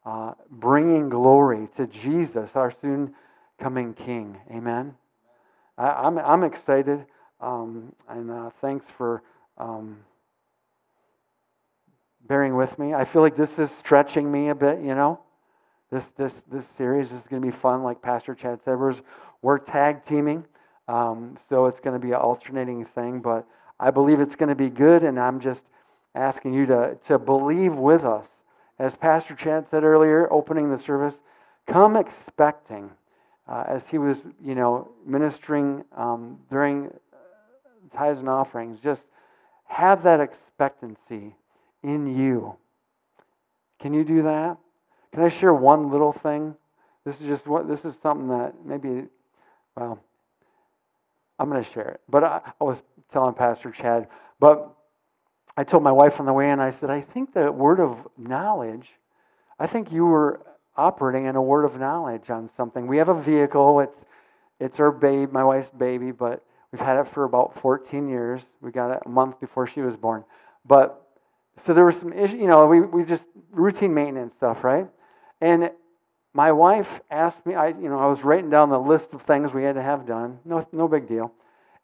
uh, 0.04 0.34
bringing 0.50 1.08
glory 1.08 1.66
to 1.76 1.86
Jesus, 1.86 2.50
our 2.54 2.72
soon 2.82 3.14
coming 3.58 3.94
King. 3.94 4.38
Amen. 4.50 4.94
I, 5.78 6.06
am 6.06 6.18
I'm, 6.18 6.24
I'm 6.24 6.44
excited, 6.44 7.06
um, 7.40 7.92
and 8.08 8.30
uh, 8.30 8.50
thanks 8.60 8.84
for 8.98 9.22
um, 9.56 9.96
bearing 12.26 12.56
with 12.56 12.78
me. 12.78 12.94
I 12.94 13.04
feel 13.04 13.22
like 13.22 13.36
this 13.36 13.58
is 13.58 13.70
stretching 13.70 14.30
me 14.30 14.48
a 14.48 14.54
bit, 14.54 14.80
you 14.80 14.94
know. 14.94 15.20
This, 15.90 16.04
this, 16.16 16.32
this 16.50 16.66
series 16.76 17.12
is 17.12 17.22
going 17.30 17.40
to 17.40 17.46
be 17.46 17.56
fun, 17.56 17.82
like 17.82 18.02
Pastor 18.02 18.34
Chad 18.34 18.60
said. 18.64 18.78
We're, 18.78 18.94
we're 19.42 19.58
tag 19.58 20.04
teaming, 20.06 20.44
um, 20.88 21.38
so 21.48 21.66
it's 21.66 21.80
going 21.80 21.98
to 21.98 22.04
be 22.04 22.12
an 22.12 22.18
alternating 22.18 22.84
thing, 22.84 23.20
but 23.20 23.46
I 23.78 23.90
believe 23.90 24.20
it's 24.20 24.34
going 24.34 24.48
to 24.48 24.56
be 24.56 24.68
good, 24.68 25.04
and 25.04 25.18
I'm 25.18 25.40
just 25.40 25.62
asking 26.14 26.54
you 26.54 26.66
to, 26.66 26.98
to 27.06 27.18
believe 27.18 27.74
with 27.74 28.04
us. 28.04 28.26
As 28.78 28.94
Pastor 28.94 29.34
Chad 29.34 29.66
said 29.70 29.84
earlier, 29.84 30.30
opening 30.32 30.70
the 30.70 30.78
service, 30.78 31.14
come 31.66 31.96
expecting. 31.96 32.90
Uh, 33.48 33.64
as 33.68 33.82
he 33.88 33.98
was, 33.98 34.18
you 34.44 34.56
know, 34.56 34.90
ministering 35.06 35.84
um, 35.96 36.38
during 36.50 36.90
tithes 37.94 38.18
and 38.18 38.28
offerings, 38.28 38.80
just 38.80 39.02
have 39.66 40.02
that 40.02 40.20
expectancy 40.20 41.34
in 41.86 42.16
you. 42.16 42.56
Can 43.80 43.94
you 43.94 44.04
do 44.04 44.22
that? 44.22 44.56
Can 45.12 45.22
I 45.22 45.28
share 45.28 45.54
one 45.54 45.90
little 45.90 46.12
thing? 46.12 46.54
This 47.04 47.20
is 47.20 47.26
just 47.26 47.46
what 47.46 47.68
this 47.68 47.84
is 47.84 47.94
something 48.02 48.28
that 48.28 48.54
maybe, 48.64 49.04
well, 49.76 49.98
I'm 51.38 51.48
going 51.48 51.62
to 51.62 51.70
share 51.70 51.88
it. 51.88 52.00
But 52.08 52.24
I, 52.24 52.40
I 52.60 52.64
was 52.64 52.78
telling 53.12 53.34
Pastor 53.34 53.70
Chad, 53.70 54.08
but 54.40 54.74
I 55.56 55.64
told 55.64 55.82
my 55.82 55.92
wife 55.92 56.20
on 56.20 56.26
the 56.26 56.32
way 56.32 56.50
in, 56.50 56.60
I 56.60 56.70
said, 56.70 56.90
I 56.90 57.00
think 57.00 57.32
the 57.32 57.50
word 57.52 57.80
of 57.80 57.96
knowledge, 58.18 58.88
I 59.58 59.66
think 59.66 59.92
you 59.92 60.04
were 60.04 60.40
operating 60.76 61.26
in 61.26 61.36
a 61.36 61.42
word 61.42 61.64
of 61.64 61.78
knowledge 61.78 62.28
on 62.28 62.50
something. 62.56 62.86
We 62.86 62.98
have 62.98 63.08
a 63.08 63.22
vehicle, 63.22 63.80
it's, 63.80 63.96
it's 64.60 64.80
our 64.80 64.90
babe, 64.90 65.32
my 65.32 65.44
wife's 65.44 65.70
baby, 65.70 66.10
but 66.10 66.44
we've 66.72 66.80
had 66.80 66.98
it 66.98 67.08
for 67.12 67.24
about 67.24 67.58
14 67.62 68.08
years. 68.08 68.42
We 68.60 68.70
got 68.70 68.90
it 68.90 69.02
a 69.06 69.08
month 69.08 69.40
before 69.40 69.66
she 69.66 69.80
was 69.80 69.96
born. 69.96 70.24
But 70.66 71.05
so 71.64 71.74
there 71.74 71.84
was 71.84 71.96
some 71.96 72.12
issue, 72.12 72.36
you 72.36 72.46
know, 72.46 72.66
we, 72.66 72.80
we 72.80 73.04
just 73.04 73.24
routine 73.50 73.94
maintenance 73.94 74.34
stuff, 74.36 74.62
right? 74.64 74.86
And 75.40 75.70
my 76.34 76.52
wife 76.52 77.00
asked 77.10 77.44
me, 77.46 77.54
I, 77.54 77.68
you 77.68 77.88
know, 77.88 77.98
I 77.98 78.06
was 78.06 78.22
writing 78.22 78.50
down 78.50 78.68
the 78.68 78.78
list 78.78 79.14
of 79.14 79.22
things 79.22 79.54
we 79.54 79.62
had 79.62 79.76
to 79.76 79.82
have 79.82 80.06
done. 80.06 80.38
No, 80.44 80.66
no 80.72 80.86
big 80.86 81.08
deal. 81.08 81.32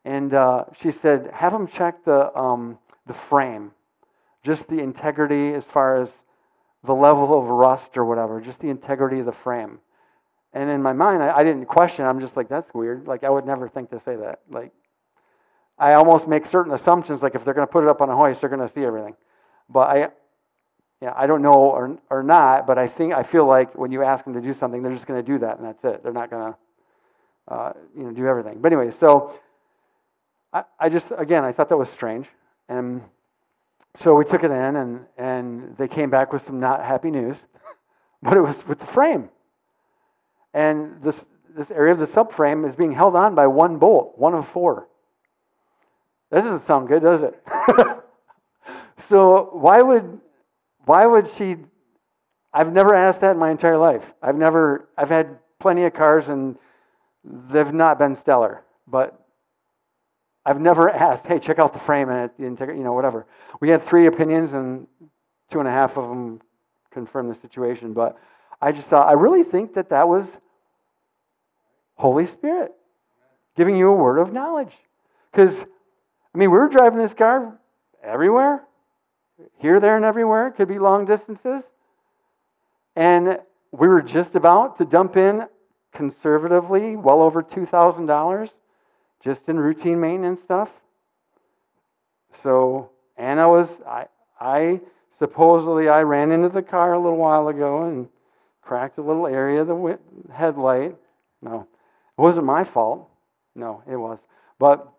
And 0.04 0.34
uh, 0.34 0.64
she 0.80 0.90
said, 0.90 1.30
have 1.32 1.52
them 1.52 1.66
check 1.66 2.04
the, 2.04 2.36
um, 2.36 2.78
the 3.06 3.14
frame, 3.14 3.72
just 4.44 4.68
the 4.68 4.78
integrity 4.78 5.54
as 5.54 5.64
far 5.64 6.02
as 6.02 6.10
the 6.84 6.92
level 6.94 7.38
of 7.38 7.46
rust 7.46 7.96
or 7.96 8.04
whatever, 8.04 8.40
just 8.40 8.58
the 8.60 8.68
integrity 8.68 9.20
of 9.20 9.26
the 9.26 9.32
frame. 9.32 9.78
And 10.52 10.68
in 10.68 10.82
my 10.82 10.92
mind, 10.92 11.22
I, 11.22 11.38
I 11.38 11.44
didn't 11.44 11.66
question. 11.66 12.04
I'm 12.04 12.20
just 12.20 12.36
like, 12.36 12.48
that's 12.48 12.72
weird. 12.74 13.06
Like, 13.06 13.24
I 13.24 13.30
would 13.30 13.46
never 13.46 13.68
think 13.68 13.90
to 13.90 14.00
say 14.00 14.16
that. 14.16 14.40
Like, 14.50 14.72
I 15.78 15.94
almost 15.94 16.28
make 16.28 16.46
certain 16.46 16.72
assumptions, 16.74 17.22
like 17.22 17.34
if 17.34 17.44
they're 17.44 17.54
going 17.54 17.66
to 17.66 17.72
put 17.72 17.84
it 17.84 17.88
up 17.88 18.00
on 18.02 18.10
a 18.10 18.16
hoist, 18.16 18.40
they're 18.40 18.50
going 18.50 18.66
to 18.66 18.72
see 18.72 18.84
everything. 18.84 19.16
But 19.72 19.88
I, 19.88 20.08
yeah, 21.00 21.12
I 21.16 21.26
don't 21.26 21.42
know 21.42 21.54
or, 21.54 21.98
or 22.10 22.22
not, 22.22 22.66
but 22.66 22.78
I 22.78 22.86
think 22.86 23.12
I 23.12 23.22
feel 23.22 23.46
like 23.46 23.76
when 23.76 23.90
you 23.90 24.02
ask 24.04 24.24
them 24.24 24.34
to 24.34 24.40
do 24.40 24.54
something, 24.54 24.82
they're 24.82 24.92
just 24.92 25.06
going 25.06 25.24
to 25.24 25.26
do 25.26 25.38
that, 25.38 25.58
and 25.58 25.66
that's 25.66 25.82
it. 25.84 26.02
They're 26.02 26.12
not 26.12 26.30
going 26.30 26.52
to, 26.52 26.58
uh, 27.52 27.72
you 27.96 28.04
know, 28.04 28.12
do 28.12 28.26
everything. 28.26 28.60
But 28.60 28.72
anyway, 28.72 28.92
so 28.92 29.38
I, 30.52 30.64
I 30.78 30.88
just 30.88 31.08
again 31.16 31.44
I 31.44 31.52
thought 31.52 31.68
that 31.70 31.76
was 31.76 31.88
strange, 31.88 32.26
and 32.68 33.02
so 33.96 34.14
we 34.14 34.24
took 34.24 34.44
it 34.44 34.50
in, 34.50 34.76
and 34.76 35.00
and 35.16 35.76
they 35.76 35.88
came 35.88 36.10
back 36.10 36.32
with 36.32 36.46
some 36.46 36.60
not 36.60 36.84
happy 36.84 37.10
news, 37.10 37.36
but 38.22 38.36
it 38.36 38.40
was 38.40 38.64
with 38.66 38.78
the 38.78 38.86
frame, 38.86 39.28
and 40.54 41.02
this 41.02 41.24
this 41.56 41.70
area 41.70 41.92
of 41.92 41.98
the 41.98 42.06
subframe 42.06 42.66
is 42.66 42.76
being 42.76 42.92
held 42.92 43.16
on 43.16 43.34
by 43.34 43.46
one 43.46 43.78
bolt, 43.78 44.14
one 44.16 44.34
of 44.34 44.46
four. 44.48 44.88
That 46.30 46.44
doesn't 46.44 46.66
sound 46.66 46.88
good, 46.88 47.02
does 47.02 47.22
it? 47.22 47.42
so 49.08 49.50
why 49.52 49.80
would 49.80 50.20
why 50.84 51.06
would 51.06 51.28
she 51.30 51.56
I've 52.52 52.72
never 52.72 52.94
asked 52.94 53.20
that 53.20 53.32
in 53.32 53.38
my 53.38 53.50
entire 53.50 53.78
life. 53.78 54.04
I've 54.22 54.36
never 54.36 54.88
I've 54.96 55.08
had 55.08 55.38
plenty 55.58 55.84
of 55.84 55.94
cars 55.94 56.28
and 56.28 56.56
they've 57.24 57.72
not 57.72 57.98
been 57.98 58.14
stellar, 58.14 58.62
but 58.86 59.18
I've 60.44 60.60
never 60.60 60.90
asked, 60.90 61.26
hey, 61.26 61.38
check 61.38 61.58
out 61.58 61.72
the 61.72 61.78
frame 61.78 62.08
and 62.08 62.30
the 62.38 62.46
integrity, 62.46 62.78
you 62.78 62.84
know, 62.84 62.92
whatever. 62.92 63.26
We 63.60 63.68
had 63.68 63.82
three 63.84 64.06
opinions 64.06 64.54
and 64.54 64.88
two 65.50 65.60
and 65.60 65.68
a 65.68 65.70
half 65.70 65.96
of 65.96 66.08
them 66.08 66.40
confirmed 66.90 67.30
the 67.30 67.40
situation, 67.40 67.92
but 67.92 68.18
I 68.60 68.72
just 68.72 68.88
thought, 68.88 69.08
I 69.08 69.12
really 69.12 69.44
think 69.44 69.74
that 69.74 69.90
that 69.90 70.08
was 70.08 70.26
Holy 71.94 72.26
Spirit 72.26 72.72
giving 73.56 73.76
you 73.76 73.88
a 73.88 73.94
word 73.94 74.18
of 74.18 74.32
knowledge. 74.32 74.72
Because, 75.30 75.54
I 75.54 76.38
mean, 76.38 76.50
we 76.50 76.58
were 76.58 76.68
driving 76.68 76.98
this 76.98 77.14
car 77.14 77.58
everywhere 78.02 78.62
here, 79.58 79.80
there, 79.80 79.96
and 79.96 80.04
everywhere. 80.04 80.48
It 80.48 80.52
could 80.52 80.68
be 80.68 80.78
long 80.78 81.04
distances. 81.04 81.62
And 82.96 83.38
we 83.70 83.88
were 83.88 84.02
just 84.02 84.34
about 84.34 84.78
to 84.78 84.84
dump 84.84 85.16
in 85.16 85.46
conservatively 85.92 86.96
well 86.96 87.22
over 87.22 87.42
$2,000 87.42 88.50
just 89.22 89.48
in 89.48 89.58
routine 89.58 90.00
maintenance 90.00 90.42
stuff. 90.42 90.68
So 92.42 92.90
Anna 93.16 93.48
was, 93.48 93.68
I, 93.86 94.06
I 94.40 94.80
supposedly 95.18 95.88
I 95.88 96.02
ran 96.02 96.32
into 96.32 96.48
the 96.48 96.62
car 96.62 96.94
a 96.94 96.98
little 96.98 97.18
while 97.18 97.48
ago 97.48 97.84
and 97.84 98.08
cracked 98.62 98.98
a 98.98 99.02
little 99.02 99.26
area 99.26 99.62
of 99.62 99.68
the 99.68 99.98
headlight. 100.32 100.96
No, 101.40 101.66
it 102.18 102.20
wasn't 102.20 102.46
my 102.46 102.64
fault. 102.64 103.08
No, 103.54 103.82
it 103.88 103.96
was. 103.96 104.18
But 104.58 104.90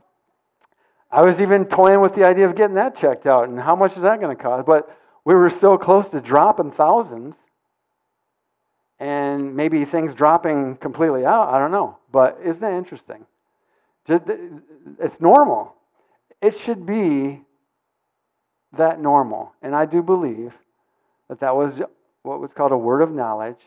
I 1.14 1.22
was 1.22 1.39
even 1.39 1.66
toying 1.66 2.01
with 2.01 2.16
the 2.16 2.26
idea 2.26 2.49
of 2.49 2.55
getting 2.55 2.76
that 2.76 2.95
checked 2.95 3.28
out 3.28 3.47
and 3.47 3.59
how 3.59 3.76
much 3.76 3.95
is 3.95 4.01
that 4.01 4.20
going 4.20 4.36
to 4.36 4.41
cost? 4.41 4.66
But 4.66 4.97
we 5.24 5.36
were 5.36 5.51
so 5.51 5.78
close 5.78 6.09
to 6.09 6.20
dropping 6.20 6.72
thousands 6.72 7.36
and 8.99 9.55
maybe 9.55 9.86
things 9.86 10.16
dropping 10.16 10.78
completely 10.78 11.24
out. 11.24 11.49
I 11.49 11.59
don't 11.59 11.72
know. 11.72 11.99
But 12.11 12.39
isn't 12.43 12.61
that 12.61 12.74
interesting? 12.74 13.28
Just, 14.07 14.24
it's 14.99 15.22
normal. 15.22 15.76
It 16.41 16.57
should 16.57 16.84
be 16.84 17.41
that 18.76 18.99
normal. 18.99 19.53
And 19.61 19.76
I 19.76 19.86
do 19.86 20.01
believe 20.01 20.51
that 21.30 21.39
that 21.41 21.55
was 21.55 21.80
what 22.24 22.41
was 22.41 22.51
called 22.53 22.72
a 22.72 22.78
word 22.78 23.01
of 23.01 23.11
knowledge 23.11 23.61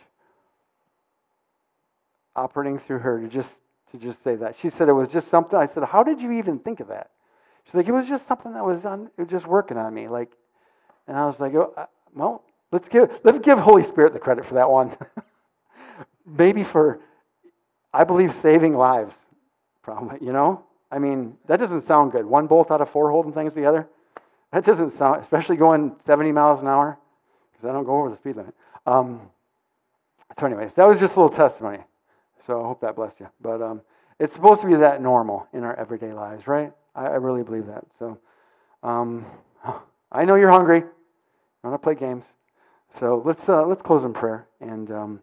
operating 2.35 2.81
through 2.81 2.99
her 2.99 3.21
to 3.21 3.29
just 3.29 3.51
to 3.93 3.99
just 3.99 4.23
say 4.25 4.35
that. 4.35 4.57
She 4.61 4.69
said 4.69 4.89
it 4.89 4.93
was 4.93 5.09
just 5.09 5.29
something. 5.29 5.57
I 5.57 5.67
said, 5.67 5.85
"How 5.85 6.03
did 6.03 6.21
you 6.21 6.33
even 6.33 6.59
think 6.59 6.81
of 6.81 6.89
that?" 6.89 7.11
She's 7.67 7.75
like, 7.75 7.89
it 7.89 7.93
was 7.93 8.09
just 8.09 8.27
something 8.29 8.55
that 8.55 8.64
was 8.64 8.85
on, 8.85 9.11
was 9.19 9.29
just 9.29 9.47
working 9.47 9.77
on 9.77 9.93
me. 9.93 10.09
Like, 10.09 10.31
and 11.09 11.17
I 11.17 11.27
was 11.27 11.41
like, 11.41 11.55
oh, 11.55 11.75
uh, 11.77 11.87
well, 12.14 12.45
let's 12.73 12.89
give 12.89 13.11
let's 13.25 13.39
give 13.41 13.59
Holy 13.59 13.85
Spirit 13.85 14.12
the 14.12 14.19
credit 14.19 14.47
for 14.47 14.55
that 14.55 14.71
one. 14.71 14.97
Maybe 16.27 16.64
for, 16.64 17.01
I 17.93 18.05
believe, 18.05 18.35
saving 18.41 18.77
lives. 18.77 19.14
Probably, 19.83 20.19
you 20.25 20.33
know. 20.33 20.64
I 20.91 20.99
mean, 20.99 21.37
that 21.47 21.59
doesn't 21.59 21.83
sound 21.83 22.12
good. 22.12 22.25
One 22.25 22.47
bolt 22.47 22.71
out 22.71 22.81
of 22.81 22.91
four 22.91 23.11
holding 23.11 23.33
things 23.33 23.55
together. 23.55 23.89
That 24.53 24.64
doesn't 24.64 24.97
sound, 24.97 25.23
especially 25.23 25.57
going 25.57 25.95
70 26.07 26.33
miles 26.33 26.61
an 26.62 26.69
hour, 26.69 26.99
because 27.53 27.69
I 27.69 27.73
don't 27.73 27.85
go 27.85 27.99
over 27.99 28.11
the 28.11 28.17
speed 28.17 28.37
limit. 28.37 28.55
Um, 28.87 29.21
so, 30.39 30.47
anyways, 30.47 30.73
that 30.75 30.87
was 30.87 31.01
just 31.01 31.17
a 31.17 31.21
little 31.21 31.37
testimony. 31.37 31.79
So 32.47 32.61
I 32.62 32.64
hope 32.64 32.81
that 32.83 32.95
blessed 32.95 33.21
you. 33.21 33.29
But 33.41 33.61
um, 33.61 33.81
it's 34.21 34.35
supposed 34.35 34.61
to 34.61 34.67
be 34.67 34.77
that 34.77 35.03
normal 35.03 35.49
in 35.53 35.64
our 35.64 35.75
everyday 35.75 36.12
lives, 36.12 36.47
right? 36.47 36.73
I, 36.97 37.05
I 37.05 37.15
really 37.17 37.43
believe 37.43 37.67
that. 37.67 37.85
So 37.99 38.19
um, 38.83 39.27
I 40.11 40.25
know 40.25 40.35
you're 40.35 40.51
hungry. 40.51 40.83
I 41.63 41.69
want 41.69 41.81
to 41.81 41.85
play 41.85 41.95
games. 41.95 42.25
So 42.99 43.23
let's 43.25 43.49
uh, 43.49 43.67
let's 43.67 43.83
close 43.83 44.05
in 44.05 44.13
prayer 44.13 44.47
and 44.61 44.91
um, 44.91 45.21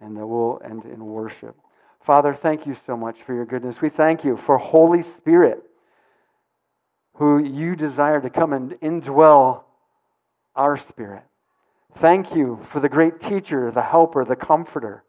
and 0.00 0.18
uh, 0.18 0.26
we'll 0.26 0.60
end 0.64 0.84
in 0.84 1.04
worship. 1.06 1.56
Father, 2.00 2.34
thank 2.34 2.66
you 2.66 2.76
so 2.86 2.96
much 2.96 3.22
for 3.22 3.34
your 3.34 3.44
goodness. 3.44 3.80
We 3.80 3.90
thank 3.90 4.24
you 4.24 4.36
for 4.36 4.58
Holy 4.58 5.02
Spirit, 5.02 5.62
who 7.14 7.38
you 7.38 7.76
desire 7.76 8.20
to 8.20 8.30
come 8.30 8.52
and 8.52 8.72
indwell 8.80 9.64
our 10.56 10.78
spirit. 10.78 11.22
Thank 11.98 12.34
you 12.34 12.64
for 12.70 12.80
the 12.80 12.88
great 12.88 13.20
teacher, 13.20 13.70
the 13.70 13.82
helper, 13.82 14.24
the 14.24 14.36
comforter. 14.36 15.04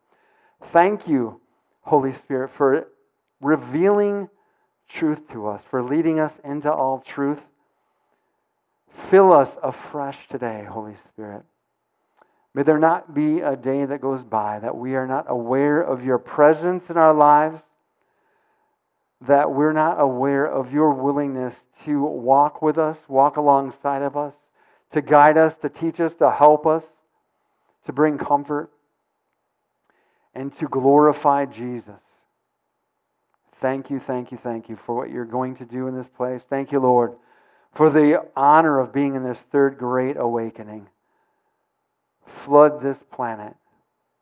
Thank 0.74 1.08
you, 1.08 1.40
Holy 1.82 2.14
Spirit, 2.14 2.52
for 2.52 2.88
revealing 3.42 4.28
truth 4.90 5.30
to 5.32 5.48
us, 5.48 5.62
for 5.70 5.82
leading 5.82 6.20
us 6.20 6.34
into 6.44 6.72
all 6.72 7.00
truth. 7.00 7.40
Fill 9.10 9.32
us 9.32 9.50
afresh 9.64 10.18
today, 10.30 10.66
Holy 10.68 10.96
Spirit. 11.14 11.44
May 12.54 12.64
there 12.64 12.80
not 12.80 13.14
be 13.14 13.42
a 13.42 13.56
day 13.56 13.86
that 13.86 14.02
goes 14.02 14.24
by 14.24 14.60
that 14.60 14.76
we 14.76 14.96
are 14.96 15.08
not 15.08 15.26
aware 15.30 15.80
of 15.82 16.04
your 16.04 16.18
presence 16.18 16.90
in 16.90 16.98
our 16.98 17.14
lives, 17.14 17.62
that 19.28 19.52
we're 19.52 19.74
not 19.74 20.00
aware 20.00 20.46
of 20.46 20.74
your 20.74 20.94
willingness 20.94 21.54
to 21.86 22.04
walk 22.04 22.62
with 22.62 22.78
us, 22.78 22.98
walk 23.08 23.38
alongside 23.38 24.02
of 24.02 24.18
us, 24.18 24.34
to 24.92 25.02
guide 25.02 25.38
us, 25.38 25.56
to 25.58 25.70
teach 25.70 26.00
us, 26.00 26.16
to 26.16 26.32
help 26.32 26.66
us, 26.66 26.84
to 27.86 27.94
bring 27.94 28.18
comfort, 28.18 28.72
and 30.34 30.56
to 30.58 30.68
glorify 30.68 31.46
Jesus. 31.46 32.02
Thank 33.62 33.90
you, 33.90 34.00
thank 34.00 34.32
you, 34.32 34.38
thank 34.38 34.70
you 34.70 34.78
for 34.86 34.96
what 34.96 35.10
you're 35.10 35.26
going 35.26 35.56
to 35.58 35.66
do 35.66 35.88
in 35.88 35.96
this 35.96 36.08
place. 36.08 36.42
Thank 36.50 36.72
you, 36.72 36.80
Lord, 36.80 37.16
for 37.74 37.90
the 37.90 38.26
honor 38.36 38.80
of 38.80 38.94
being 38.94 39.16
in 39.16 39.24
this 39.24 39.40
third 39.52 39.78
great 39.78 40.16
awakening. 40.18 40.88
Flood 42.46 42.82
this 42.82 43.00
planet 43.12 43.56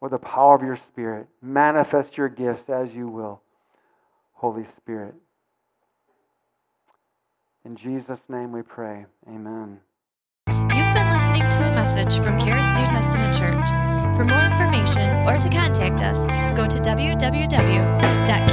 with 0.02 0.12
the 0.12 0.18
power 0.18 0.56
of 0.56 0.64
your 0.64 0.78
Spirit. 0.78 1.28
Manifest 1.42 2.18
your 2.18 2.30
gifts 2.30 2.70
as 2.70 2.94
you 2.94 3.08
will, 3.08 3.42
Holy 4.34 4.66
Spirit. 4.78 5.14
In 7.64 7.76
Jesus' 7.76 8.22
name 8.30 8.52
we 8.52 8.62
pray. 8.64 9.06
Amen. 9.28 9.80
You've 10.48 10.94
been 10.94 11.10
listening 11.10 11.48
to 11.50 11.68
a 11.68 11.76
message 11.76 12.20
from 12.24 12.40
Charis 12.40 12.68
New 12.74 12.88
Testament 12.88 13.34
Church. 13.34 13.68
For 14.16 14.24
more 14.24 14.46
information 14.46 15.10
or 15.28 15.38
to 15.38 15.50
contact 15.50 16.02
us, 16.02 16.24
go 16.58 16.66
to 16.66 16.78
www.charis.com 16.80 18.47